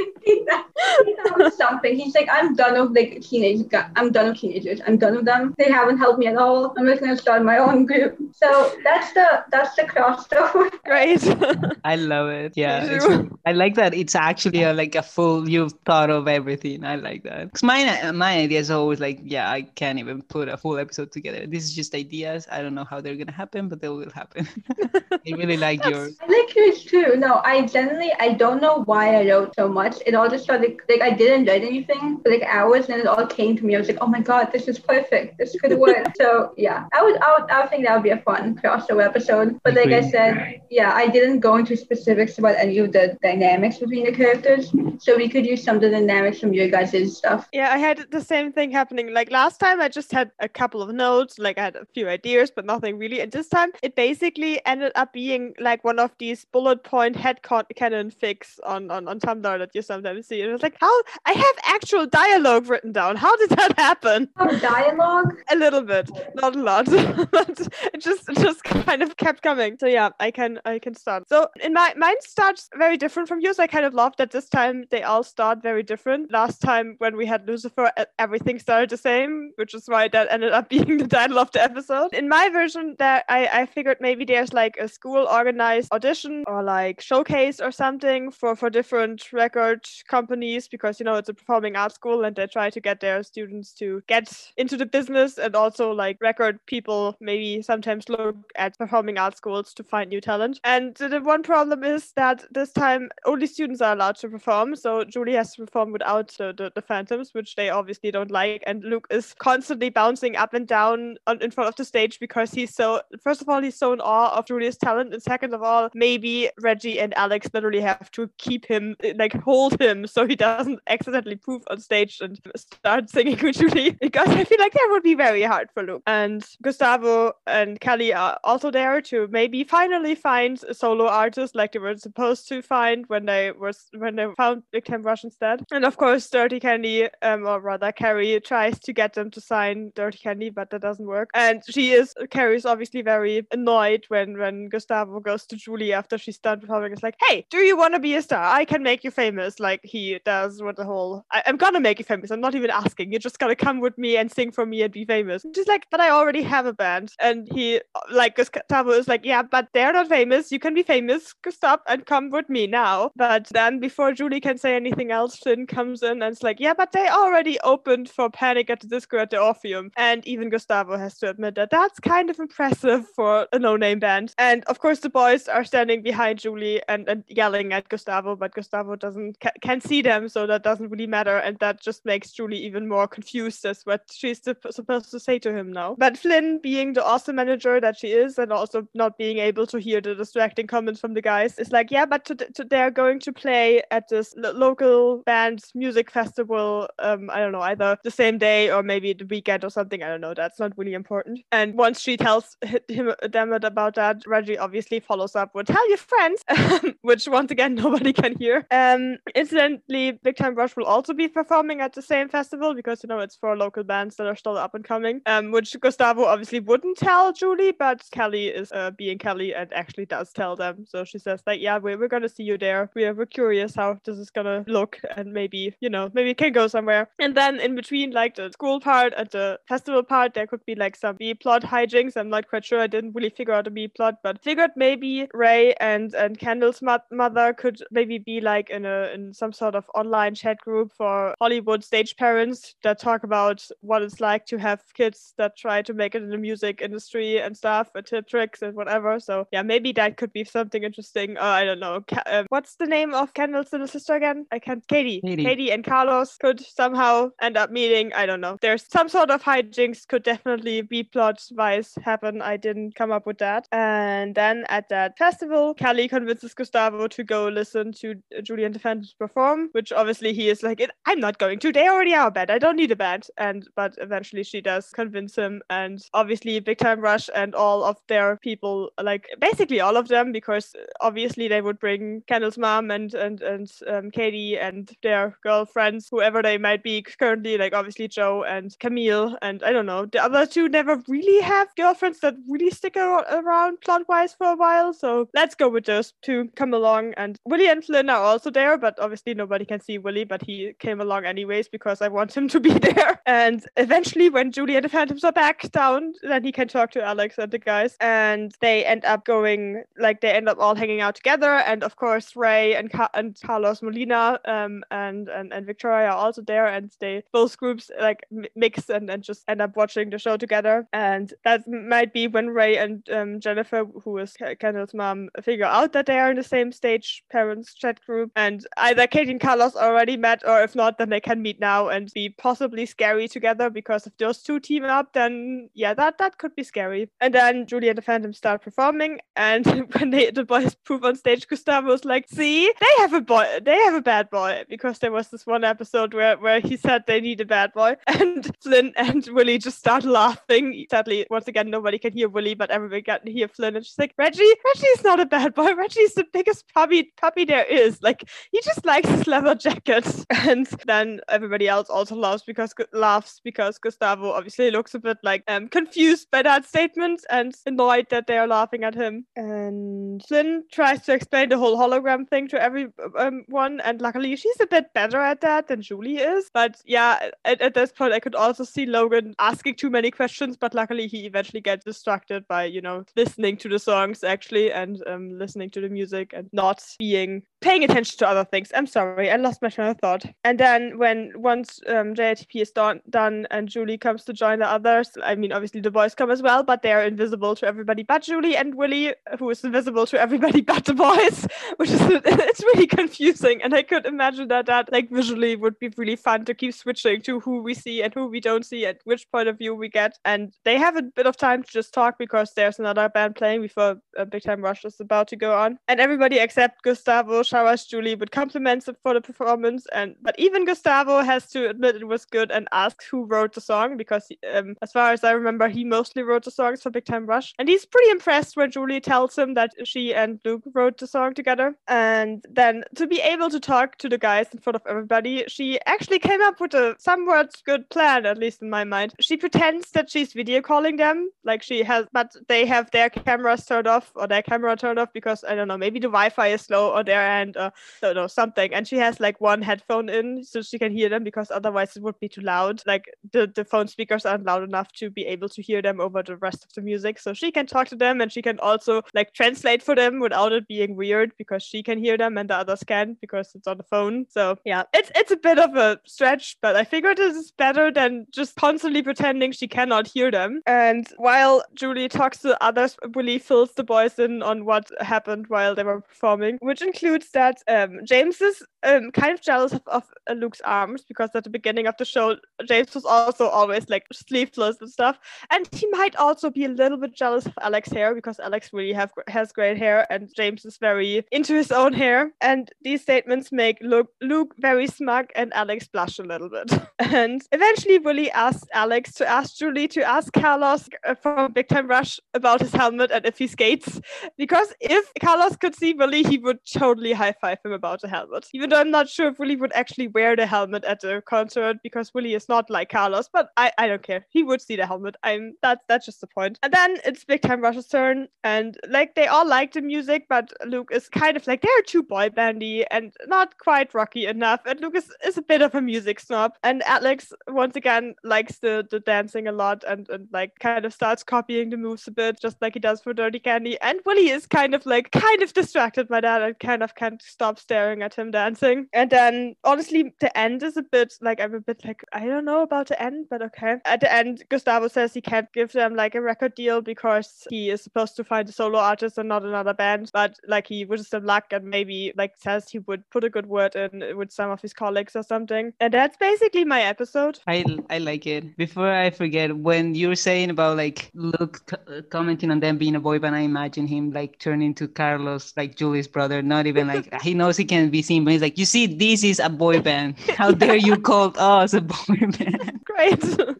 something. 1.55 1.95
He's 1.95 2.15
like, 2.15 2.29
I'm 2.31 2.55
done 2.55 2.79
with 2.79 2.95
like 2.95 3.21
teenage. 3.21 3.65
I'm 3.95 4.11
done 4.11 4.29
with 4.29 4.39
teenagers. 4.39 4.81
I'm 4.85 4.97
done 4.97 5.15
with 5.15 5.25
them. 5.25 5.53
They 5.57 5.71
haven't 5.71 5.97
helped 5.97 6.19
me 6.19 6.27
at 6.27 6.37
all. 6.37 6.73
I'm 6.77 6.85
just 6.85 7.01
gonna 7.01 7.17
start 7.17 7.43
my 7.43 7.57
own 7.57 7.85
group. 7.85 8.17
So 8.33 8.73
that's 8.83 9.13
the 9.13 9.45
that's 9.51 9.75
the 9.75 9.83
crossover. 9.83 10.71
Great. 10.83 11.23
I 11.83 11.95
love 11.95 12.29
it. 12.29 12.53
Yeah, 12.55 13.23
I 13.45 13.51
like 13.51 13.75
that. 13.75 13.93
It's 13.93 14.15
actually 14.15 14.63
a, 14.63 14.73
like 14.73 14.95
a 14.95 15.03
full. 15.03 15.49
You've 15.49 15.73
thought 15.85 16.09
of 16.09 16.27
everything. 16.27 16.83
I 16.83 16.95
like 16.95 17.23
that. 17.23 17.51
Cause 17.53 17.63
my 17.63 17.99
uh, 18.01 18.13
my 18.13 18.37
idea 18.37 18.59
is 18.59 18.71
always 18.71 18.99
like, 18.99 19.19
yeah, 19.23 19.51
I 19.51 19.61
can't 19.61 19.99
even 19.99 20.21
put 20.21 20.49
a 20.49 20.57
full 20.57 20.77
episode 20.77 21.11
together. 21.11 21.45
This 21.47 21.63
is 21.63 21.73
just 21.73 21.95
ideas. 21.95 22.47
I 22.51 22.61
don't 22.61 22.75
know 22.75 22.85
how 22.85 23.01
they're 23.01 23.15
gonna 23.15 23.31
happen, 23.31 23.69
but 23.69 23.81
they 23.81 23.89
will 23.89 24.09
happen. 24.11 24.47
I 25.11 25.31
really 25.31 25.57
like 25.57 25.83
yours. 25.85 26.17
I 26.21 26.25
like 26.27 26.55
yours 26.55 26.83
too. 26.83 27.15
No, 27.17 27.41
I 27.43 27.65
generally 27.65 28.11
I 28.19 28.33
don't 28.33 28.61
know 28.61 28.83
why 28.85 29.15
I 29.15 29.29
wrote 29.29 29.55
so 29.55 29.67
much. 29.67 29.97
It 30.05 30.15
all 30.15 30.29
just 30.29 30.43
started 30.43 30.77
like 30.89 31.01
I 31.03 31.11
didn't 31.11 31.45
write 31.45 31.63
anything 31.63 32.19
for 32.21 32.31
like 32.31 32.43
hours, 32.43 32.89
and 32.89 32.99
it 32.99 33.07
all 33.07 33.25
came 33.27 33.57
to 33.57 33.65
me. 33.65 33.75
I 33.75 33.79
was 33.79 33.89
like, 33.89 33.97
oh 34.01 34.07
my 34.07 34.21
god, 34.21 34.51
this 34.53 34.67
is 34.67 34.79
perfect. 34.79 35.37
This 35.37 35.55
could 35.59 35.77
work. 35.77 36.07
so 36.21 36.53
yeah, 36.57 36.85
I 36.93 37.03
would 37.03 37.17
I 37.17 37.35
would 37.37 37.51
I 37.51 37.61
would 37.61 37.69
think 37.69 37.85
that 37.85 37.93
would 37.95 38.03
be 38.03 38.11
a 38.11 38.21
fun 38.21 38.55
crossover 38.55 39.03
episode. 39.03 39.59
But 39.63 39.73
like 39.75 39.89
I 39.89 40.01
said, 40.09 40.61
yeah, 40.69 40.93
I 40.93 41.07
didn't 41.07 41.41
go 41.41 41.57
into 41.57 41.75
specifics 41.75 42.37
about 42.37 42.55
any 42.55 42.77
of 42.77 42.93
the 42.93 43.17
dynamics 43.21 43.79
between 43.79 44.05
the 44.05 44.11
characters. 44.11 44.71
So 44.99 45.17
we 45.17 45.27
could 45.27 45.45
use 45.45 45.63
some 45.63 45.75
of 45.77 45.81
the 45.81 45.89
dynamics 45.89 46.39
from 46.39 46.53
your 46.53 46.69
guys' 46.69 47.17
stuff. 47.17 47.49
Yeah, 47.51 47.71
I 47.71 47.77
had 47.77 48.05
the 48.11 48.21
same 48.21 48.53
thing 48.53 48.71
happening. 48.71 49.13
Like 49.13 49.31
last 49.31 49.59
time, 49.59 49.81
I 49.81 49.89
just 49.89 50.11
had 50.11 50.31
a 50.39 50.47
couple 50.47 50.81
of 50.81 50.93
notes, 50.93 51.37
like 51.37 51.57
I 51.57 51.63
had 51.65 51.75
a 51.75 51.85
few 51.93 52.07
ideas, 52.07 52.51
but 52.55 52.65
nothing 52.65 52.97
really. 52.97 53.19
And 53.19 53.31
this 53.31 53.49
time, 53.49 53.71
it 53.81 53.95
basically 53.95 54.65
ended 54.65 54.93
up 54.95 55.11
being 55.11 55.53
like 55.59 55.83
one 55.83 55.99
of 55.99 56.11
these 56.17 56.45
bullet 56.45 56.83
point 56.83 57.15
head 57.15 57.41
canon 57.75 58.09
fix 58.09 58.59
on, 58.65 58.89
on, 58.89 59.07
on 59.07 59.19
Tumblr 59.19 59.59
that 59.59 59.71
you 59.73 59.81
sometimes 59.81 60.27
see. 60.27 60.41
And 60.41 60.49
it 60.49 60.53
was 60.53 60.63
like, 60.63 60.77
how 60.79 60.92
I 61.25 61.33
have 61.33 61.55
actual 61.65 62.05
dialogue 62.05 62.69
written 62.69 62.91
down. 62.91 63.15
How 63.15 63.35
did 63.37 63.49
that 63.51 63.77
happen? 63.77 64.29
Oh, 64.37 64.59
dialogue? 64.59 65.33
A 65.51 65.55
little 65.55 65.81
bit, 65.81 66.09
not 66.35 66.55
a 66.55 66.59
lot, 66.59 66.85
but 67.31 67.59
it 67.93 68.01
just 68.01 68.29
it 68.29 68.37
just 68.37 68.63
kind 68.63 69.01
of 69.01 69.17
kept 69.17 69.41
coming. 69.41 69.77
So 69.79 69.87
yeah, 69.87 70.09
I 70.19 70.31
can 70.31 70.59
I 70.65 70.79
can 70.79 70.95
start. 70.95 71.27
So 71.29 71.47
in 71.61 71.73
my 71.73 71.93
mine 71.97 72.21
starts 72.21 72.69
very 72.77 72.97
different 72.97 73.29
from 73.29 73.41
yours. 73.41 73.59
I 73.59 73.67
kind 73.67 73.85
of 73.85 73.93
love 73.93 74.13
that 74.17 74.31
this 74.31 74.49
time 74.49 74.85
they 74.91 75.03
all 75.03 75.23
start 75.23 75.61
very 75.61 75.83
different. 75.83 76.31
Last 76.31 76.61
time 76.61 76.95
when 76.97 77.15
we 77.15 77.25
had 77.25 77.47
Lucifer, 77.47 77.91
everything 78.19 78.59
started 78.59 78.89
the 78.89 78.97
same, 78.97 79.51
which 79.55 79.73
is 79.73 79.87
why 79.87 80.07
that 80.09 80.27
ended 80.29 80.51
up 80.51 80.69
being 80.75 80.97
the 80.97 81.07
title 81.07 81.39
of 81.39 81.51
the 81.51 81.63
episode. 81.63 82.13
In 82.13 82.27
my 82.27 82.49
version, 82.49 82.95
that 82.99 83.25
I 83.29 83.47
I 83.61 83.65
figured 83.65 83.97
maybe 83.99 84.25
there's 84.25 84.53
like 84.53 84.77
a 84.77 84.87
school 84.87 85.27
organized 85.27 85.91
audition 85.91 86.43
or 86.47 86.63
like 86.63 87.01
showcase 87.01 87.59
or 87.59 87.71
something 87.71 88.31
for 88.31 88.55
for 88.55 88.69
different 88.69 89.31
record 89.31 89.87
companies 90.07 90.67
because 90.67 90.82
you 90.91 91.03
know 91.03 91.15
it's 91.15 91.29
a 91.29 91.33
performing 91.33 91.75
arts 91.75 91.95
school 91.95 92.23
and 92.25 92.35
they 92.35 92.47
try 92.47 92.69
to 92.69 92.79
get 92.79 92.99
their 92.99 93.23
students 93.23 93.73
to 93.73 94.01
get 94.07 94.51
into 94.57 94.77
the 94.77 94.85
business 94.85 95.37
and 95.37 95.55
also 95.55 95.91
like 95.91 96.17
record 96.21 96.59
people 96.65 97.15
maybe 97.19 97.61
sometimes 97.61 98.09
look 98.09 98.35
at 98.55 98.77
performing 98.77 99.17
arts 99.17 99.37
schools 99.37 99.73
to 99.73 99.83
find 99.83 100.09
new 100.09 100.21
talent. 100.21 100.59
And 100.63 100.95
the 100.95 101.19
one 101.19 101.43
problem 101.43 101.83
is 101.83 102.11
that 102.15 102.45
this 102.51 102.71
time 102.71 103.09
only 103.25 103.47
students 103.47 103.81
are 103.81 103.93
allowed 103.93 104.15
to 104.17 104.29
perform. 104.29 104.75
So 104.75 105.03
Julie 105.03 105.33
has 105.33 105.53
to 105.55 105.65
perform 105.65 105.91
without 105.91 106.29
the, 106.37 106.53
the, 106.55 106.71
the 106.73 106.81
phantoms, 106.81 107.33
which 107.33 107.55
they 107.55 107.69
obviously 107.69 108.11
don't 108.11 108.31
like. 108.31 108.63
And 108.65 108.83
Luke 108.83 109.07
is 109.09 109.33
constantly 109.37 109.89
bouncing 109.89 110.35
up 110.35 110.53
and 110.53 110.67
down 110.67 111.17
on, 111.27 111.41
in 111.41 111.51
front 111.51 111.69
of 111.69 111.75
the 111.75 111.85
stage 111.85 112.19
because 112.19 112.51
he's 112.51 112.73
so, 112.73 113.01
first 113.21 113.41
of 113.41 113.49
all, 113.49 113.61
he's 113.61 113.77
so 113.77 113.93
in 113.93 114.01
awe 114.01 114.37
of 114.37 114.45
Julie's 114.45 114.77
talent. 114.77 115.13
And 115.13 115.21
second 115.21 115.53
of 115.53 115.61
all, 115.61 115.89
maybe 115.93 116.49
Reggie 116.61 116.99
and 116.99 117.13
Alex 117.15 117.49
literally 117.53 117.81
have 117.81 118.11
to 118.11 118.29
keep 118.37 118.65
him, 118.65 118.95
like 119.15 119.33
hold 119.33 119.79
him 119.79 120.07
so 120.07 120.25
he 120.25 120.35
doesn't 120.35 120.72
doesn't 120.73 120.83
accidentally 120.91 121.35
poof 121.35 121.63
on 121.69 121.79
stage 121.79 122.19
and 122.21 122.39
start 122.55 123.09
singing 123.09 123.39
with 123.41 123.57
Julie 123.57 123.91
because 124.01 124.29
I 124.29 124.43
feel 124.43 124.57
like 124.59 124.73
that 124.73 124.87
would 124.91 125.03
be 125.03 125.15
very 125.15 125.43
hard 125.43 125.69
for 125.73 125.83
Luke. 125.83 126.03
And 126.07 126.45
Gustavo 126.61 127.33
and 127.47 127.79
Kelly 127.79 128.13
are 128.13 128.39
also 128.43 128.71
there 128.71 129.01
to 129.01 129.27
maybe 129.31 129.63
finally 129.63 130.15
find 130.15 130.61
a 130.67 130.73
solo 130.73 131.07
artist 131.07 131.55
like 131.55 131.73
they 131.73 131.79
were 131.79 131.97
supposed 131.97 132.47
to 132.49 132.61
find 132.61 133.05
when 133.07 133.25
they 133.25 133.51
was 133.51 133.85
when 133.97 134.15
they 134.15 134.27
found 134.37 134.63
Big 134.71 134.85
Time 134.85 135.03
Rush 135.03 135.23
instead. 135.23 135.63
And 135.71 135.85
of 135.85 135.97
course, 135.97 136.29
Dirty 136.29 136.59
Candy, 136.59 137.09
um, 137.21 137.45
or 137.45 137.59
rather 137.59 137.91
Carrie, 137.91 138.39
tries 138.41 138.79
to 138.79 138.93
get 138.93 139.13
them 139.13 139.31
to 139.31 139.41
sign 139.41 139.91
Dirty 139.95 140.17
Candy, 140.17 140.49
but 140.49 140.69
that 140.71 140.81
doesn't 140.81 141.05
work. 141.05 141.29
And 141.33 141.61
she 141.69 141.91
is 141.91 142.13
Carrie 142.29 142.55
is 142.55 142.65
obviously 142.65 143.01
very 143.01 143.45
annoyed 143.51 144.05
when 144.07 144.37
when 144.37 144.69
Gustavo 144.69 145.19
goes 145.19 145.45
to 145.47 145.55
Julie 145.55 145.93
after 145.93 146.17
she's 146.17 146.37
done 146.37 146.59
performing. 146.59 146.93
It's 146.93 147.03
like, 147.03 147.17
hey, 147.27 147.45
do 147.49 147.57
you 147.57 147.77
want 147.77 147.93
to 147.93 147.99
be 147.99 148.15
a 148.15 148.21
star? 148.21 148.43
I 148.43 148.65
can 148.65 148.83
make 148.83 149.03
you 149.03 149.11
famous, 149.11 149.59
like 149.59 149.81
he 149.83 150.19
does 150.25 150.52
with 150.61 150.75
the 150.75 150.85
whole. 150.85 151.25
I- 151.31 151.43
am 151.45 151.57
gonna 151.57 151.79
make 151.79 151.99
you 151.99 152.05
famous. 152.05 152.31
I'm 152.31 152.41
not 152.41 152.55
even 152.55 152.69
asking. 152.69 153.11
You're 153.11 153.19
just 153.19 153.39
gonna 153.39 153.55
come 153.55 153.79
with 153.79 153.97
me 153.97 154.17
and 154.17 154.31
sing 154.31 154.51
for 154.51 154.65
me 154.65 154.81
and 154.81 154.91
be 154.91 155.05
famous. 155.05 155.43
Just 155.53 155.67
like, 155.67 155.87
but 155.89 155.99
I 155.99 156.09
already 156.09 156.41
have 156.41 156.65
a 156.65 156.73
band. 156.73 157.13
And 157.19 157.47
he, 157.51 157.81
like 158.11 158.35
Gustavo, 158.35 158.91
is 158.91 159.07
like, 159.07 159.25
yeah, 159.25 159.41
but 159.41 159.67
they're 159.73 159.93
not 159.93 160.07
famous. 160.07 160.51
You 160.51 160.59
can 160.59 160.73
be 160.73 160.83
famous. 160.83 161.33
Stop 161.49 161.83
and 161.87 162.05
come 162.05 162.29
with 162.29 162.49
me 162.49 162.67
now. 162.67 163.11
But 163.15 163.47
then 163.51 163.79
before 163.79 164.13
Julie 164.13 164.39
can 164.41 164.57
say 164.57 164.75
anything 164.75 165.11
else, 165.11 165.37
Flynn 165.37 165.67
comes 165.67 166.03
in 166.03 166.21
and 166.21 166.33
it's 166.33 166.43
like, 166.43 166.59
yeah, 166.59 166.73
but 166.73 166.91
they 166.91 167.07
already 167.07 167.59
opened 167.61 168.09
for 168.09 168.29
Panic 168.29 168.69
at 168.69 168.79
the 168.79 168.87
Disco 168.87 169.17
at 169.17 169.29
the 169.29 169.39
Orpheum. 169.39 169.91
And 169.97 170.25
even 170.27 170.49
Gustavo 170.49 170.97
has 170.97 171.17
to 171.19 171.29
admit 171.29 171.55
that 171.55 171.69
that's 171.69 171.99
kind 171.99 172.29
of 172.29 172.39
impressive 172.39 173.07
for 173.15 173.47
a 173.51 173.59
no-name 173.59 173.99
band. 173.99 174.33
And 174.37 174.63
of 174.65 174.79
course, 174.79 174.99
the 174.99 175.09
boys 175.09 175.47
are 175.47 175.63
standing 175.63 176.01
behind 176.01 176.39
Julie 176.39 176.81
and, 176.87 177.07
and 177.07 177.23
yelling 177.27 177.73
at 177.73 177.89
Gustavo, 177.89 178.35
but 178.35 178.53
Gustavo 178.53 178.95
doesn't 178.95 179.39
ca- 179.39 179.51
can 179.61 179.81
see 179.81 180.01
them, 180.01 180.29
so 180.29 180.42
that 180.47 180.63
doesn't 180.63 180.89
really 180.89 181.07
matter. 181.07 181.37
And 181.37 181.57
that 181.59 181.81
just 181.81 182.05
makes 182.05 182.31
Julie 182.31 182.63
even 182.65 182.87
more 182.87 183.07
confused 183.07 183.65
as 183.65 183.81
what 183.83 184.01
she's 184.11 184.41
supposed 184.41 185.11
to 185.11 185.19
say 185.19 185.39
to 185.39 185.55
him 185.55 185.71
now. 185.71 185.95
But 185.97 186.17
Flynn, 186.17 186.59
being 186.61 186.93
the 186.93 187.03
awesome 187.03 187.35
manager 187.35 187.79
that 187.79 187.97
she 187.97 188.07
is, 188.07 188.37
and 188.37 188.51
also 188.51 188.87
not 188.93 189.17
being 189.17 189.37
able 189.37 189.67
to 189.67 189.79
hear 189.79 190.01
the 190.01 190.15
distracting 190.15 190.67
comments 190.67 190.99
from 190.99 191.13
the 191.13 191.21
guys, 191.21 191.57
is 191.57 191.71
like, 191.71 191.91
yeah, 191.91 192.05
but 192.05 192.25
to, 192.25 192.35
to, 192.35 192.63
they're 192.63 192.91
going 192.91 193.19
to 193.21 193.33
play 193.33 193.81
at 193.91 194.07
this 194.09 194.33
lo- 194.37 194.51
local 194.51 195.23
band's 195.25 195.71
music 195.75 196.11
festival. 196.11 196.87
Um, 196.99 197.29
I 197.29 197.39
don't 197.39 197.51
know, 197.51 197.61
either 197.61 197.97
the 198.03 198.11
same 198.11 198.37
day 198.37 198.71
or 198.71 198.83
maybe 198.83 199.13
the 199.13 199.25
weekend 199.25 199.63
or 199.63 199.69
something. 199.69 200.03
I 200.03 200.07
don't 200.07 200.21
know. 200.21 200.33
That's 200.33 200.59
not 200.59 200.77
really 200.77 200.93
important. 200.93 201.41
And 201.51 201.75
once 201.75 201.99
she 201.99 202.17
tells 202.17 202.57
him 202.87 203.13
them 203.21 203.53
about 203.53 203.95
that, 203.95 204.23
Reggie 204.25 204.57
obviously 204.57 204.99
follows 204.99 205.35
up 205.35 205.53
with 205.55 205.67
"Tell 205.67 205.89
your 205.89 205.97
friends," 205.97 206.43
which 207.01 207.27
once 207.27 207.51
again 207.51 207.75
nobody 207.75 208.13
can 208.13 208.37
hear. 208.37 208.65
Um, 208.71 209.17
incidentally, 209.35 210.19
Big 210.33 210.37
Time 210.43 210.55
Rush 210.55 210.75
will 210.75 210.85
also 210.85 211.13
be 211.13 211.27
performing 211.27 211.79
at 211.79 211.93
the 211.93 212.01
same 212.01 212.27
festival 212.27 212.73
because 212.73 213.03
you 213.03 213.07
know 213.07 213.19
it's 213.19 213.35
for 213.35 213.55
local 213.55 213.83
bands 213.83 214.15
that 214.15 214.25
are 214.25 214.35
still 214.35 214.57
up 214.57 214.73
and 214.73 214.83
coming. 214.83 215.21
Um, 215.27 215.51
which 215.51 215.79
Gustavo 215.79 216.25
obviously 216.25 216.59
wouldn't 216.59 216.97
tell 216.97 217.31
Julie, 217.31 217.71
but 217.71 218.01
Kelly 218.11 218.47
is 218.47 218.71
uh, 218.71 218.89
being 218.97 219.19
Kelly 219.19 219.53
and 219.53 219.71
actually 219.73 220.07
does 220.07 220.33
tell 220.33 220.55
them. 220.55 220.85
So 220.89 221.03
she 221.03 221.19
says 221.19 221.43
like, 221.45 221.61
yeah, 221.61 221.77
we're, 221.77 221.99
we're 221.99 222.07
gonna 222.07 222.29
see 222.29 222.41
you 222.41 222.57
there. 222.57 222.89
We're, 222.95 223.13
we're 223.13 223.27
curious 223.27 223.75
how 223.75 223.99
this 224.05 224.17
is 224.17 224.31
gonna 224.31 224.65
look 224.67 224.99
and 225.15 225.31
maybe 225.31 225.75
you 225.81 225.89
know 225.89 226.09
maybe 226.15 226.31
it 226.31 226.37
can 226.37 226.51
go 226.51 226.65
somewhere. 226.65 227.09
And 227.19 227.37
then 227.37 227.59
in 227.59 227.75
between 227.75 228.09
like 228.09 228.33
the 228.35 228.49
school 228.51 228.79
part 228.79 229.13
and 229.15 229.29
the 229.29 229.59
festival 229.67 230.01
part, 230.01 230.33
there 230.33 230.47
could 230.47 230.65
be 230.65 230.73
like 230.73 230.95
some 230.95 231.15
B 231.17 231.35
plot 231.35 231.61
hijinks. 231.61 232.17
I'm 232.17 232.29
not 232.29 232.49
quite 232.49 232.65
sure. 232.65 232.79
I 232.79 232.87
didn't 232.87 233.13
really 233.13 233.29
figure 233.29 233.53
out 233.53 233.67
a 233.67 233.69
B 233.69 233.87
plot, 233.87 234.15
but 234.23 234.41
figured 234.41 234.71
maybe 234.75 235.27
Ray 235.31 235.75
and 235.75 236.15
and 236.15 236.39
Kendall's 236.39 236.81
mother 236.81 237.53
could 237.53 237.83
maybe 237.91 238.17
be 238.17 238.41
like 238.41 238.71
in 238.71 238.87
a 238.87 239.11
in 239.13 239.31
some 239.31 239.53
sort 239.53 239.75
of 239.75 239.85
online 239.93 240.22
chat 240.31 240.59
group 240.59 240.91
for 240.97 241.35
Hollywood 241.39 241.83
stage 241.83 242.15
parents 242.15 242.75
that 242.83 242.99
talk 242.99 243.23
about 243.23 243.65
what 243.81 244.01
it's 244.01 244.19
like 244.19 244.45
to 244.47 244.57
have 244.57 244.81
kids 244.93 245.33
that 245.37 245.57
try 245.57 245.81
to 245.81 245.93
make 245.93 246.15
it 246.15 246.23
in 246.23 246.29
the 246.29 246.37
music 246.37 246.81
industry 246.81 247.39
and 247.39 247.55
stuff, 247.55 247.89
and 247.95 248.05
tip 248.05 248.27
tricks 248.27 248.61
and 248.61 248.75
whatever. 248.75 249.19
So 249.19 249.47
yeah, 249.51 249.61
maybe 249.61 249.91
that 249.93 250.17
could 250.17 250.33
be 250.33 250.43
something 250.43 250.83
interesting. 250.83 251.37
Uh, 251.37 251.43
I 251.43 251.65
don't 251.65 251.79
know. 251.79 252.01
Ka- 252.07 252.23
uh, 252.25 252.43
what's 252.49 252.75
the 252.75 252.85
name 252.85 253.13
of 253.13 253.33
Kendall's 253.33 253.71
little 253.71 253.87
sister 253.87 254.15
again? 254.15 254.45
I 254.51 254.59
can't. 254.59 254.87
Katie. 254.87 255.21
Katie. 255.21 255.43
Katie 255.43 255.71
and 255.71 255.83
Carlos 255.83 256.37
could 256.37 256.59
somehow 256.59 257.29
end 257.41 257.57
up 257.57 257.71
meeting. 257.71 258.13
I 258.13 258.25
don't 258.25 258.41
know. 258.41 258.57
There's 258.61 258.85
some 258.89 259.09
sort 259.09 259.29
of 259.29 259.43
hijinks 259.43 260.07
could 260.07 260.23
definitely 260.23 260.81
be 260.81 261.03
plot 261.03 261.43
wise 261.51 261.93
happen. 262.03 262.41
I 262.41 262.57
didn't 262.57 262.95
come 262.95 263.11
up 263.11 263.25
with 263.25 263.37
that. 263.39 263.67
And 263.71 264.35
then 264.35 264.65
at 264.69 264.89
that 264.89 265.17
festival, 265.17 265.73
Kelly 265.73 266.07
convinces 266.07 266.53
Gustavo 266.53 267.07
to 267.07 267.23
go 267.23 267.47
listen 267.47 267.91
to 267.93 268.15
Julian 268.41 268.73
Phantoms 268.73 269.15
perform, 269.17 269.69
which 269.71 269.91
obviously 269.91 270.12
he 270.21 270.49
is 270.49 270.63
like, 270.63 270.85
I'm 271.05 271.19
not 271.19 271.37
going 271.37 271.59
to. 271.59 271.71
They 271.71 271.87
already 271.87 272.13
are 272.13 272.27
a 272.27 272.31
band. 272.31 272.51
I 272.51 272.57
don't 272.59 272.75
need 272.75 272.91
a 272.91 272.95
band. 272.95 273.27
And 273.37 273.67
but 273.75 273.95
eventually 273.99 274.43
she 274.43 274.61
does 274.61 274.89
convince 274.89 275.35
him. 275.35 275.61
And 275.69 276.01
obviously 276.13 276.59
Big 276.59 276.77
Time 276.77 276.99
Rush 276.99 277.29
and 277.35 277.55
all 277.55 277.83
of 277.83 277.97
their 278.07 278.37
people, 278.37 278.91
like 279.01 279.27
basically 279.39 279.79
all 279.79 279.97
of 279.97 280.07
them, 280.07 280.31
because 280.31 280.75
obviously 281.01 281.47
they 281.47 281.61
would 281.61 281.79
bring 281.79 282.23
Kendall's 282.27 282.57
mom 282.57 282.91
and 282.91 283.13
and 283.13 283.41
and 283.41 283.71
um, 283.87 284.11
Katie 284.11 284.57
and 284.57 284.91
their 285.01 285.37
girlfriends, 285.43 286.07
whoever 286.09 286.41
they 286.41 286.57
might 286.57 286.83
be 286.83 287.01
currently, 287.01 287.57
like 287.57 287.73
obviously 287.73 288.07
Jo 288.07 288.43
and 288.43 288.77
Camille 288.79 289.37
and 289.41 289.63
I 289.63 289.71
don't 289.71 289.85
know. 289.85 290.05
The 290.05 290.23
other 290.23 290.45
two 290.45 290.69
never 290.69 291.01
really 291.07 291.41
have 291.41 291.67
girlfriends 291.75 292.19
that 292.19 292.35
really 292.49 292.69
stick 292.69 292.97
around 292.97 293.81
plot 293.81 294.03
wise 294.07 294.33
for 294.33 294.47
a 294.47 294.55
while. 294.55 294.93
So 294.93 295.29
let's 295.33 295.55
go 295.55 295.69
with 295.69 295.85
those 295.85 296.13
two 296.21 296.49
come 296.55 296.73
along. 296.73 297.13
And 297.17 297.37
Willie 297.45 297.69
and 297.69 297.83
Flynn 297.83 298.09
are 298.09 298.21
also 298.21 298.49
there, 298.49 298.77
but 298.77 298.99
obviously 298.99 299.33
nobody 299.33 299.65
can 299.65 299.79
see 299.79 299.97
Willie, 300.03 300.23
but 300.23 300.41
he 300.41 300.73
came 300.79 301.01
along 301.01 301.25
anyways 301.25 301.67
because 301.67 302.01
I 302.01 302.07
want 302.07 302.35
him 302.35 302.47
to 302.49 302.59
be 302.59 302.73
there. 302.87 303.21
And 303.25 303.65
eventually, 303.77 304.29
when 304.29 304.51
Julie 304.51 304.75
and 304.75 304.85
the 304.85 304.89
Phantoms 304.89 305.23
are 305.23 305.31
back 305.31 305.71
down, 305.71 306.13
then 306.21 306.43
he 306.43 306.51
can 306.51 306.67
talk 306.67 306.91
to 306.91 307.03
Alex 307.03 307.37
and 307.37 307.51
the 307.51 307.59
guys. 307.59 307.95
And 307.99 308.53
they 308.61 308.85
end 308.85 309.05
up 309.05 309.25
going, 309.25 309.83
like, 309.97 310.21
they 310.21 310.31
end 310.31 310.49
up 310.49 310.59
all 310.59 310.75
hanging 310.75 311.01
out 311.01 311.15
together. 311.15 311.53
And 311.53 311.83
of 311.83 311.95
course, 311.95 312.35
Ray 312.35 312.75
and, 312.75 312.91
Ca- 312.91 313.09
and 313.13 313.39
Carlos 313.41 313.81
Molina 313.81 314.39
um, 314.45 314.83
and, 314.91 315.29
and, 315.29 315.53
and 315.53 315.65
Victoria 315.65 316.07
are 316.07 316.17
also 316.17 316.41
there. 316.41 316.67
And 316.67 316.91
they 316.99 317.23
both 317.31 317.57
groups 317.57 317.89
like 317.99 318.25
mix 318.55 318.89
and, 318.89 319.09
and 319.09 319.23
just 319.23 319.43
end 319.47 319.61
up 319.61 319.75
watching 319.75 320.09
the 320.09 320.19
show 320.19 320.37
together. 320.37 320.87
And 320.93 321.33
that 321.43 321.67
might 321.67 322.13
be 322.13 322.27
when 322.27 322.49
Ray 322.49 322.77
and 322.77 323.07
um, 323.09 323.39
Jennifer, 323.39 323.85
who 324.03 324.17
is 324.17 324.35
Kendall's 324.59 324.93
mom, 324.93 325.29
figure 325.41 325.65
out 325.65 325.93
that 325.93 326.05
they 326.05 326.19
are 326.19 326.31
in 326.31 326.37
the 326.37 326.43
same 326.43 326.71
stage 326.71 327.23
parents 327.31 327.73
chat 327.73 327.99
group. 328.05 328.31
And 328.35 328.65
either 328.77 329.07
Katie 329.07 329.31
and 329.31 329.41
Carlos 329.41 329.75
already 329.93 330.17
met, 330.17 330.43
or 330.45 330.61
if 330.61 330.75
not, 330.75 330.97
then 330.97 331.09
they 331.09 331.19
can 331.19 331.41
meet 331.41 331.59
now 331.59 331.89
and 331.89 332.11
be 332.13 332.29
possibly 332.29 332.85
scary 332.85 333.27
together 333.27 333.69
because 333.69 334.07
if 334.07 334.17
those 334.17 334.41
two 334.41 334.59
team 334.59 334.83
up, 334.83 335.13
then 335.13 335.69
yeah, 335.73 335.93
that 335.93 336.17
that 336.17 336.37
could 336.37 336.55
be 336.55 336.63
scary. 336.63 337.09
And 337.21 337.33
then 337.33 337.65
Julie 337.67 337.89
and 337.89 337.97
the 337.97 338.01
Phantom 338.01 338.33
start 338.33 338.61
performing, 338.61 339.19
and 339.35 339.65
when 339.93 340.09
they 340.09 340.31
the 340.31 340.43
boys 340.43 340.75
prove 340.75 341.03
on 341.03 341.15
stage, 341.15 341.47
Gustavo's 341.47 342.05
like, 342.05 342.27
"See, 342.27 342.65
they 342.67 343.01
have 343.01 343.13
a 343.13 343.21
boy, 343.21 343.45
they 343.61 343.77
have 343.77 343.93
a 343.93 344.01
bad 344.01 344.29
boy," 344.29 344.63
because 344.69 344.99
there 344.99 345.11
was 345.11 345.29
this 345.29 345.45
one 345.45 345.63
episode 345.63 346.13
where 346.13 346.37
where 346.37 346.59
he 346.59 346.75
said 346.77 347.03
they 347.05 347.21
need 347.21 347.41
a 347.41 347.45
bad 347.45 347.73
boy, 347.73 347.95
and 348.07 348.51
Flynn 348.61 348.93
and 348.95 349.27
Willie 349.27 349.57
just 349.57 349.77
start 349.77 350.03
laughing. 350.03 350.85
Sadly, 350.89 351.25
once 351.29 351.47
again, 351.47 351.69
nobody 351.69 351.99
can 351.99 352.13
hear 352.13 352.29
Willie, 352.29 352.55
but 352.55 352.71
everybody 352.71 353.01
can 353.03 353.19
hear 353.27 353.47
Flynn, 353.47 353.75
and 353.75 353.85
she's 353.85 353.99
like, 353.99 354.13
"Reggie, 354.17 354.53
Reggie's 354.65 355.03
not 355.03 355.19
a 355.19 355.25
bad 355.25 355.53
boy. 355.53 355.73
Reggie's 355.75 356.13
the 356.15 356.25
biggest 356.33 356.65
puppy 356.73 357.13
puppy 357.21 357.45
there 357.45 357.65
is. 357.65 358.01
Like 358.01 358.27
he 358.51 358.59
just 358.61 358.85
likes 358.85 359.09
his 359.09 359.27
leather 359.27 359.55
jacket." 359.55 359.82
And 360.29 360.67
then 360.85 361.21
everybody 361.29 361.67
else 361.67 361.89
also 361.89 362.15
laughs 362.15 362.43
because 362.43 362.73
laughs 362.93 363.39
because 363.43 363.77
Gustavo 363.77 364.31
obviously 364.31 364.71
looks 364.71 364.93
a 364.93 364.99
bit 364.99 365.17
like 365.23 365.43
um 365.47 365.67
confused 365.67 366.29
by 366.31 366.41
that 366.41 366.65
statement 366.65 367.25
and 367.29 367.53
annoyed 367.65 368.07
that 368.09 368.27
they 368.27 368.37
are 368.37 368.47
laughing 368.47 368.83
at 368.83 368.95
him. 368.95 369.25
And 369.35 370.23
Flynn 370.25 370.63
tries 370.71 371.01
to 371.03 371.13
explain 371.13 371.49
the 371.49 371.57
whole 371.57 371.77
hologram 371.77 372.27
thing 372.29 372.47
to 372.49 372.61
everyone, 372.61 373.81
and 373.81 374.01
luckily 374.01 374.35
she's 374.35 374.59
a 374.61 374.67
bit 374.67 374.93
better 374.93 375.19
at 375.19 375.41
that 375.41 375.67
than 375.67 375.81
Julie 375.81 376.17
is. 376.17 376.49
But 376.53 376.81
yeah, 376.85 377.29
at, 377.45 377.61
at 377.61 377.73
this 377.73 377.91
point, 377.91 378.13
I 378.13 378.19
could 378.19 378.35
also 378.35 378.63
see 378.63 378.85
Logan 378.85 379.33
asking 379.39 379.75
too 379.75 379.89
many 379.89 380.11
questions, 380.11 380.57
but 380.57 380.73
luckily 380.73 381.07
he 381.07 381.25
eventually 381.25 381.61
gets 381.61 381.85
distracted 381.85 382.47
by 382.47 382.65
you 382.65 382.81
know 382.81 383.03
listening 383.15 383.57
to 383.57 383.69
the 383.69 383.79
songs 383.79 384.23
actually 384.23 384.71
and 384.71 385.03
um, 385.07 385.37
listening 385.37 385.69
to 385.71 385.81
the 385.81 385.89
music 385.89 386.33
and 386.33 386.49
not 386.53 386.83
being 386.99 387.43
paying 387.63 387.83
attention 387.83 388.17
to 388.19 388.27
other 388.27 388.43
things. 388.43 388.71
I'm 388.75 388.87
sorry, 388.87 389.31
I 389.31 389.37
lost 389.37 389.61
my 389.61 389.69
train 389.69 389.89
of 389.89 389.97
thought. 389.99 390.25
And 390.43 390.59
then 390.59 390.97
when 390.97 391.31
once 391.35 391.79
um, 391.87 392.13
is 392.17 392.71
done, 392.71 393.01
done 393.09 393.47
and 393.51 393.67
Julie 393.67 393.97
comes 393.97 394.23
to 394.25 394.33
join 394.33 394.59
the 394.59 394.67
others, 394.67 395.09
I 395.23 395.35
mean, 395.35 395.51
obviously 395.51 395.81
the 395.81 395.91
boys 395.91 396.15
come 396.15 396.31
as 396.31 396.41
well, 396.41 396.63
but 396.63 396.81
they're 396.81 397.03
invisible 397.03 397.55
to 397.55 397.65
everybody 397.65 398.03
but 398.03 398.23
Julie 398.23 398.55
and 398.55 398.75
Willie, 398.75 399.13
who 399.39 399.49
is 399.49 399.63
invisible 399.63 400.05
to 400.07 400.19
everybody 400.19 400.61
but 400.71 400.85
the 400.85 400.93
boys, 400.93 401.47
which 401.77 401.89
is 401.89 402.01
it's 402.25 402.63
really 402.63 402.87
confusing. 402.87 403.61
And 403.61 403.73
I 403.73 403.83
could 403.83 404.05
imagine 404.05 404.47
that 404.49 404.65
that 404.67 404.91
like 404.91 405.09
visually 405.09 405.55
would 405.55 405.79
be 405.79 405.89
really 405.97 406.15
fun 406.15 406.45
to 406.45 406.53
keep 406.53 406.73
switching 406.73 407.21
to 407.23 407.39
who 407.39 407.61
we 407.61 407.73
see 407.73 408.03
and 408.03 408.13
who 408.13 408.27
we 408.27 408.39
don't 408.39 408.65
see 408.65 408.85
at 408.85 408.99
which 409.05 409.29
point 409.31 409.47
of 409.47 409.57
view 409.57 409.75
we 409.75 409.89
get. 409.89 410.17
And 410.25 410.53
they 410.65 410.77
have 410.77 410.95
a 410.95 411.01
bit 411.01 411.25
of 411.25 411.37
time 411.37 411.63
to 411.63 411.71
just 411.71 411.93
talk 411.93 412.17
because 412.17 412.53
there's 412.55 412.79
another 412.79 413.09
band 413.09 413.35
playing 413.35 413.61
before 413.61 413.97
a 414.17 414.25
Big 414.25 414.43
Time 414.43 414.61
Rush 414.61 414.85
is 414.85 414.99
about 414.99 415.27
to 415.29 415.35
go 415.35 415.57
on. 415.57 415.77
And 415.87 415.99
everybody 415.99 416.39
except 416.39 416.83
Gustavo 416.83 417.43
showers 417.53 417.85
Julie 417.85 418.15
with 418.15 418.31
compliments 418.31 418.89
for 419.03 419.13
the 419.13 419.21
performance, 419.21 419.85
and 419.93 420.15
but 420.21 420.35
even 420.39 420.65
Gustavo 420.65 421.21
has 421.21 421.47
to 421.49 421.69
admit 421.69 421.95
it 421.95 422.07
was 422.07 422.25
good 422.25 422.51
and 422.51 422.67
asks 422.71 423.05
who 423.05 423.25
wrote 423.25 423.53
the 423.53 423.61
song 423.61 423.95
because, 423.95 424.25
um, 424.53 424.75
as 424.81 424.91
far 424.91 425.11
as 425.11 425.23
I 425.23 425.31
remember, 425.31 425.67
he 425.67 425.83
mostly 425.83 426.23
wrote 426.23 426.45
the 426.45 426.51
songs 426.51 426.81
for 426.81 426.89
Big 426.89 427.05
Time 427.05 427.25
Rush, 427.27 427.53
and 427.59 427.69
he's 427.69 427.85
pretty 427.85 428.09
impressed 428.09 428.57
when 428.57 428.71
Julie 428.71 428.99
tells 428.99 429.37
him 429.37 429.53
that 429.53 429.71
she 429.83 430.13
and 430.13 430.39
Luke 430.45 430.63
wrote 430.73 430.97
the 430.97 431.07
song 431.07 431.33
together. 431.33 431.75
And 431.87 432.43
then 432.49 432.83
to 432.95 433.05
be 433.07 433.19
able 433.21 433.49
to 433.51 433.59
talk 433.59 433.97
to 433.97 434.09
the 434.09 434.17
guys 434.17 434.47
in 434.51 434.59
front 434.59 434.75
of 434.75 434.87
everybody, 434.87 435.43
she 435.47 435.79
actually 435.85 436.19
came 436.19 436.41
up 436.41 436.59
with 436.59 436.73
a 436.73 436.95
somewhat 436.97 437.61
good 437.65 437.87
plan, 437.89 438.25
at 438.25 438.37
least 438.39 438.61
in 438.63 438.69
my 438.69 438.83
mind. 438.83 439.13
She 439.19 439.37
pretends 439.37 439.91
that 439.91 440.09
she's 440.09 440.33
video 440.33 440.61
calling 440.61 440.97
them, 440.97 441.29
like 441.43 441.61
she 441.61 441.83
has, 441.83 442.07
but 442.11 442.35
they 442.47 442.65
have 442.65 442.89
their 442.91 443.09
cameras 443.09 443.65
turned 443.65 443.87
off 443.87 444.11
or 444.15 444.27
their 444.27 444.41
camera 444.41 444.75
turned 444.75 444.99
off 444.99 445.13
because 445.13 445.43
I 445.47 445.53
don't 445.55 445.67
know, 445.67 445.77
maybe 445.77 445.99
the 445.99 446.07
Wi-Fi 446.07 446.47
is 446.47 446.61
slow 446.61 446.93
on 446.93 447.05
their 447.05 447.42
end 447.43 447.57
or 447.57 447.67
uh, 447.67 447.69
don't 448.01 448.15
know 448.15 448.27
something. 448.27 448.73
And 448.73 448.87
she 448.87 448.97
has 448.97 449.19
like 449.19 449.39
one 449.41 449.61
headphone 449.61 450.09
in 450.09 450.43
so 450.43 450.61
she 450.61 450.79
can 450.79 450.91
hear 450.91 451.09
them 451.09 451.23
because 451.23 451.51
otherwise 451.51 451.95
it 451.95 452.03
would 452.03 452.19
be 452.19 452.29
too 452.29 452.41
loud. 452.41 452.81
Like 452.85 453.05
the 453.31 453.51
the 453.53 453.65
phone 453.65 453.87
speakers 453.87 454.25
aren't 454.25 454.45
loud 454.45 454.63
enough 454.63 454.91
to 454.93 455.09
be 455.09 455.25
able 455.25 455.49
to 455.49 455.61
hear 455.61 455.81
them 455.81 455.99
over 455.99 456.23
the 456.23 456.37
rest 456.37 456.65
of 456.65 456.73
the 456.73 456.81
music. 456.81 457.19
So 457.19 457.33
she 457.33 457.51
can 457.51 457.65
talk 457.65 457.87
to 457.89 457.95
them 457.95 458.21
and 458.21 458.31
she 458.31 458.41
can 458.41 458.59
also 458.59 459.01
like 459.13 459.33
translate 459.33 459.83
for 459.83 459.95
them 459.95 460.19
without 460.19 460.51
it 460.51 460.67
being 460.67 460.95
weird 460.95 461.31
because 461.37 461.63
she 461.63 461.83
can 461.83 461.97
hear 461.99 462.17
them 462.17 462.37
and 462.37 462.49
the 462.49 462.55
others 462.55 462.83
can't 462.83 463.19
because 463.21 463.51
it's 463.55 463.67
on 463.67 463.77
the 463.77 463.83
phone. 463.83 464.25
So 464.29 464.57
yeah, 464.65 464.83
it's 464.93 465.11
it's 465.15 465.31
a 465.31 465.37
bit 465.37 465.59
of 465.59 465.75
a 465.75 465.99
stretch, 466.05 466.57
but 466.61 466.75
I 466.75 466.83
figured 466.83 467.17
this 467.17 467.35
is 467.35 467.51
better 467.51 467.91
than 467.91 468.27
just 468.31 468.55
constantly 468.55 469.03
pretending 469.03 469.51
she 469.51 469.67
cannot 469.67 470.07
hear 470.07 470.31
them. 470.31 470.61
And 470.65 471.07
while 471.17 471.63
Julie 471.75 472.09
talks 472.09 472.39
to 472.39 472.61
others, 472.63 472.97
Willie 473.15 473.39
fills 473.39 473.73
the 473.73 473.83
boys 473.83 474.19
in 474.19 474.41
on 474.43 474.65
what 474.65 474.89
happened 475.01 475.47
while 475.47 475.75
they 475.75 475.83
were 475.83 476.01
performing, 476.01 476.57
which 476.61 476.81
includes 476.81 477.29
that 477.33 477.57
um, 477.67 477.99
James 478.05 478.41
is 478.41 478.63
um, 478.83 479.11
kind 479.11 479.33
of 479.33 479.41
jealous 479.41 479.73
of, 479.73 479.81
of 479.87 480.03
Luke's 480.35 480.61
arms 480.61 481.03
because 481.07 481.29
at 481.35 481.43
the 481.43 481.49
beginning 481.49 481.87
of 481.87 481.95
the 481.97 482.05
show, 482.05 482.37
James 482.67 482.93
was 482.93 483.05
also 483.05 483.47
always 483.47 483.89
like 483.89 484.05
sleeveless 484.11 484.77
and 484.81 484.89
stuff. 484.89 485.19
And 485.51 485.67
he 485.71 485.87
might 485.87 486.15
also 486.15 486.49
be 486.49 486.65
a 486.65 486.69
little 486.69 486.97
bit 486.97 487.15
jealous 487.15 487.45
of 487.45 487.53
Alex's 487.61 487.93
hair 487.93 488.13
because 488.13 488.39
Alex 488.39 488.71
really 488.73 488.93
have 488.93 489.11
has 489.27 489.51
great 489.51 489.77
hair 489.77 490.05
and 490.11 490.29
James 490.35 490.65
is 490.65 490.77
very 490.77 491.23
into 491.31 491.53
his 491.53 491.71
own 491.71 491.93
hair. 491.93 492.33
And 492.41 492.69
these 492.81 493.01
statements 493.01 493.51
make 493.51 493.77
Luke, 493.81 494.09
Luke 494.21 494.53
very 494.59 494.87
smug 494.87 495.27
and 495.35 495.53
Alex 495.53 495.87
blush 495.87 496.19
a 496.19 496.23
little 496.23 496.49
bit. 496.49 496.71
and 496.99 497.41
eventually, 497.51 497.99
Willie 497.99 498.31
asks 498.31 498.67
Alex 498.73 499.13
to 499.13 499.27
ask 499.27 499.55
Julie 499.55 499.87
to 499.89 500.03
ask 500.03 500.31
Carlos 500.33 500.89
uh, 501.07 501.15
from 501.15 501.53
Big 501.53 501.67
Time 501.67 501.87
Rush 501.87 502.19
about 502.33 502.61
his 502.61 502.73
helmet 502.73 503.11
and 503.11 503.25
if 503.25 503.37
he 503.37 503.47
skates. 503.47 504.01
Because 504.37 504.73
if 504.79 505.09
Carlos 505.21 505.55
could 505.57 505.75
see 505.75 505.93
Willie, 505.93 506.23
he 506.23 506.37
would 506.37 506.59
totally 506.77 507.13
high 507.13 507.33
five 507.39 507.59
him 507.63 507.71
about 507.71 508.01
the 508.01 508.07
helmet. 508.07 508.47
Even 508.53 508.72
though 508.73 508.79
I'm 508.79 508.91
not 508.91 509.09
sure 509.09 509.27
if 509.27 509.39
Willie 509.39 509.55
would 509.55 509.73
actually 509.73 510.07
wear 510.07 510.35
the 510.35 510.45
helmet 510.45 510.83
at 510.83 511.01
the 511.01 511.21
concert 511.25 511.77
because 511.83 512.13
Willie 512.13 512.33
is 512.33 512.49
not 512.49 512.69
like 512.69 512.89
Carlos, 512.89 513.29
but 513.31 513.49
I, 513.57 513.71
I 513.77 513.87
don't 513.87 514.01
care. 514.01 514.25
He 514.29 514.43
would 514.43 514.61
see 514.61 514.75
the 514.75 514.85
helmet. 514.85 515.15
I'm 515.23 515.53
that's 515.61 515.83
that's 515.87 516.05
just 516.05 516.21
the 516.21 516.27
point. 516.27 516.57
And 516.63 516.73
then 516.73 516.97
it's 517.05 517.23
Big 517.23 517.41
Time 517.41 517.61
Rush's 517.61 517.87
turn, 517.87 518.27
and 518.43 518.77
like 518.89 519.15
they 519.15 519.27
all 519.27 519.47
like 519.47 519.73
the 519.73 519.81
music, 519.81 520.25
but 520.27 520.51
Luke 520.65 520.89
is 520.91 521.07
kind 521.07 521.37
of 521.37 521.45
like 521.45 521.61
they're 521.61 521.81
too 521.85 522.03
boy 522.03 522.29
bandy 522.29 522.85
and 522.89 523.13
not 523.27 523.57
quite 523.59 523.93
rocky 523.93 524.25
enough. 524.25 524.61
And 524.65 524.79
Luke 524.79 524.95
is, 524.95 525.11
is 525.25 525.37
a 525.37 525.41
bit 525.41 525.61
of 525.61 525.75
a 525.75 525.81
music 525.81 526.19
snob. 526.19 526.53
And 526.63 526.81
Alex 526.83 527.31
once 527.47 527.75
again 527.75 528.15
likes 528.23 528.59
the, 528.59 528.85
the 528.89 528.99
dancing 528.99 529.47
a 529.47 529.51
lot 529.51 529.83
and, 529.87 530.09
and 530.09 530.27
like 530.31 530.57
kind 530.59 530.85
of 530.85 530.93
starts 530.93 531.23
copying 531.23 531.69
the 531.69 531.77
moves 531.77 532.07
a 532.07 532.11
bit, 532.11 532.39
just 532.41 532.61
like 532.61 532.73
he 532.73 532.79
does 532.79 533.01
for 533.01 533.13
Dirty 533.13 533.39
Candy. 533.39 533.79
And 533.81 533.99
Willie 534.05 534.29
is 534.29 534.47
kind 534.47 534.73
of 534.73 534.85
like 534.85 535.11
kind 535.11 535.41
of 535.41 535.53
distracted 535.53 536.07
by 536.07 536.21
that 536.21 536.41
and 536.41 536.57
kind 536.59 536.81
of 536.81 536.95
can't 536.95 537.21
stop 537.21 537.59
staring 537.59 538.01
at 538.01 538.15
him 538.15 538.31
dancing. 538.31 538.62
And 538.63 539.09
then 539.09 539.55
honestly, 539.63 540.13
the 540.19 540.35
end 540.37 540.63
is 540.63 540.77
a 540.77 540.83
bit 540.83 541.13
like 541.21 541.39
I'm 541.39 541.53
a 541.53 541.59
bit 541.59 541.83
like 541.85 542.03
I 542.13 542.25
don't 542.25 542.45
know 542.45 542.61
about 542.61 542.87
the 542.87 543.01
end, 543.01 543.27
but 543.29 543.41
okay. 543.41 543.77
At 543.85 543.99
the 543.99 544.13
end, 544.13 544.43
Gustavo 544.49 544.87
says 544.87 545.13
he 545.13 545.21
can't 545.21 545.51
give 545.53 545.71
them 545.71 545.95
like 545.95 546.15
a 546.15 546.21
record 546.21 546.55
deal 546.55 546.81
because 546.81 547.45
he 547.49 547.69
is 547.69 547.81
supposed 547.81 548.15
to 548.17 548.23
find 548.23 548.47
a 548.47 548.51
solo 548.51 548.79
artist 548.79 549.17
and 549.17 549.29
not 549.29 549.43
another 549.43 549.73
band. 549.73 550.09
But 550.13 550.37
like 550.47 550.67
he 550.67 550.85
wishes 550.85 551.09
them 551.09 551.25
luck 551.25 551.45
and 551.51 551.65
maybe 551.65 552.13
like 552.17 552.33
says 552.37 552.69
he 552.69 552.79
would 552.79 553.09
put 553.09 553.23
a 553.23 553.29
good 553.29 553.47
word 553.47 553.75
in 553.75 554.17
with 554.17 554.31
some 554.31 554.49
of 554.51 554.61
his 554.61 554.73
colleagues 554.73 555.15
or 555.15 555.23
something. 555.23 555.73
And 555.79 555.93
that's 555.93 556.17
basically 556.17 556.65
my 556.65 556.81
episode. 556.81 557.39
I 557.47 557.65
I 557.89 557.97
like 557.99 558.25
it. 558.27 558.55
Before 558.57 558.91
I 558.91 559.09
forget, 559.09 559.55
when 559.55 559.95
you 559.95 560.07
were 560.09 560.15
saying 560.15 560.49
about 560.49 560.77
like 560.77 561.11
Luke 561.13 561.61
c- 561.69 561.97
uh, 561.97 562.01
commenting 562.09 562.51
on 562.51 562.59
them 562.59 562.77
being 562.77 562.95
a 562.95 562.99
boy 562.99 563.19
band, 563.19 563.35
I 563.35 563.41
imagine 563.41 563.87
him 563.87 564.11
like 564.11 564.39
turning 564.39 564.73
to 564.75 564.87
Carlos, 564.87 565.53
like 565.57 565.75
Julie's 565.75 566.07
brother, 566.07 566.41
not 566.41 566.65
even 566.67 566.87
like 566.87 567.09
he 567.21 567.33
knows 567.33 567.57
he 567.57 567.65
can 567.65 567.89
be 567.89 568.01
seen, 568.01 568.23
but 568.23 568.31
he's 568.33 568.41
like, 568.41 568.52
you 568.57 568.65
see, 568.65 568.87
this 568.87 569.23
is 569.23 569.39
a 569.39 569.49
boy 569.49 569.79
band. 569.79 570.15
How 570.37 570.51
dare 570.51 570.75
you 570.75 570.97
call 570.97 571.33
us 571.37 571.73
a 571.73 571.81
boy 571.81 572.17
band? 572.37 572.79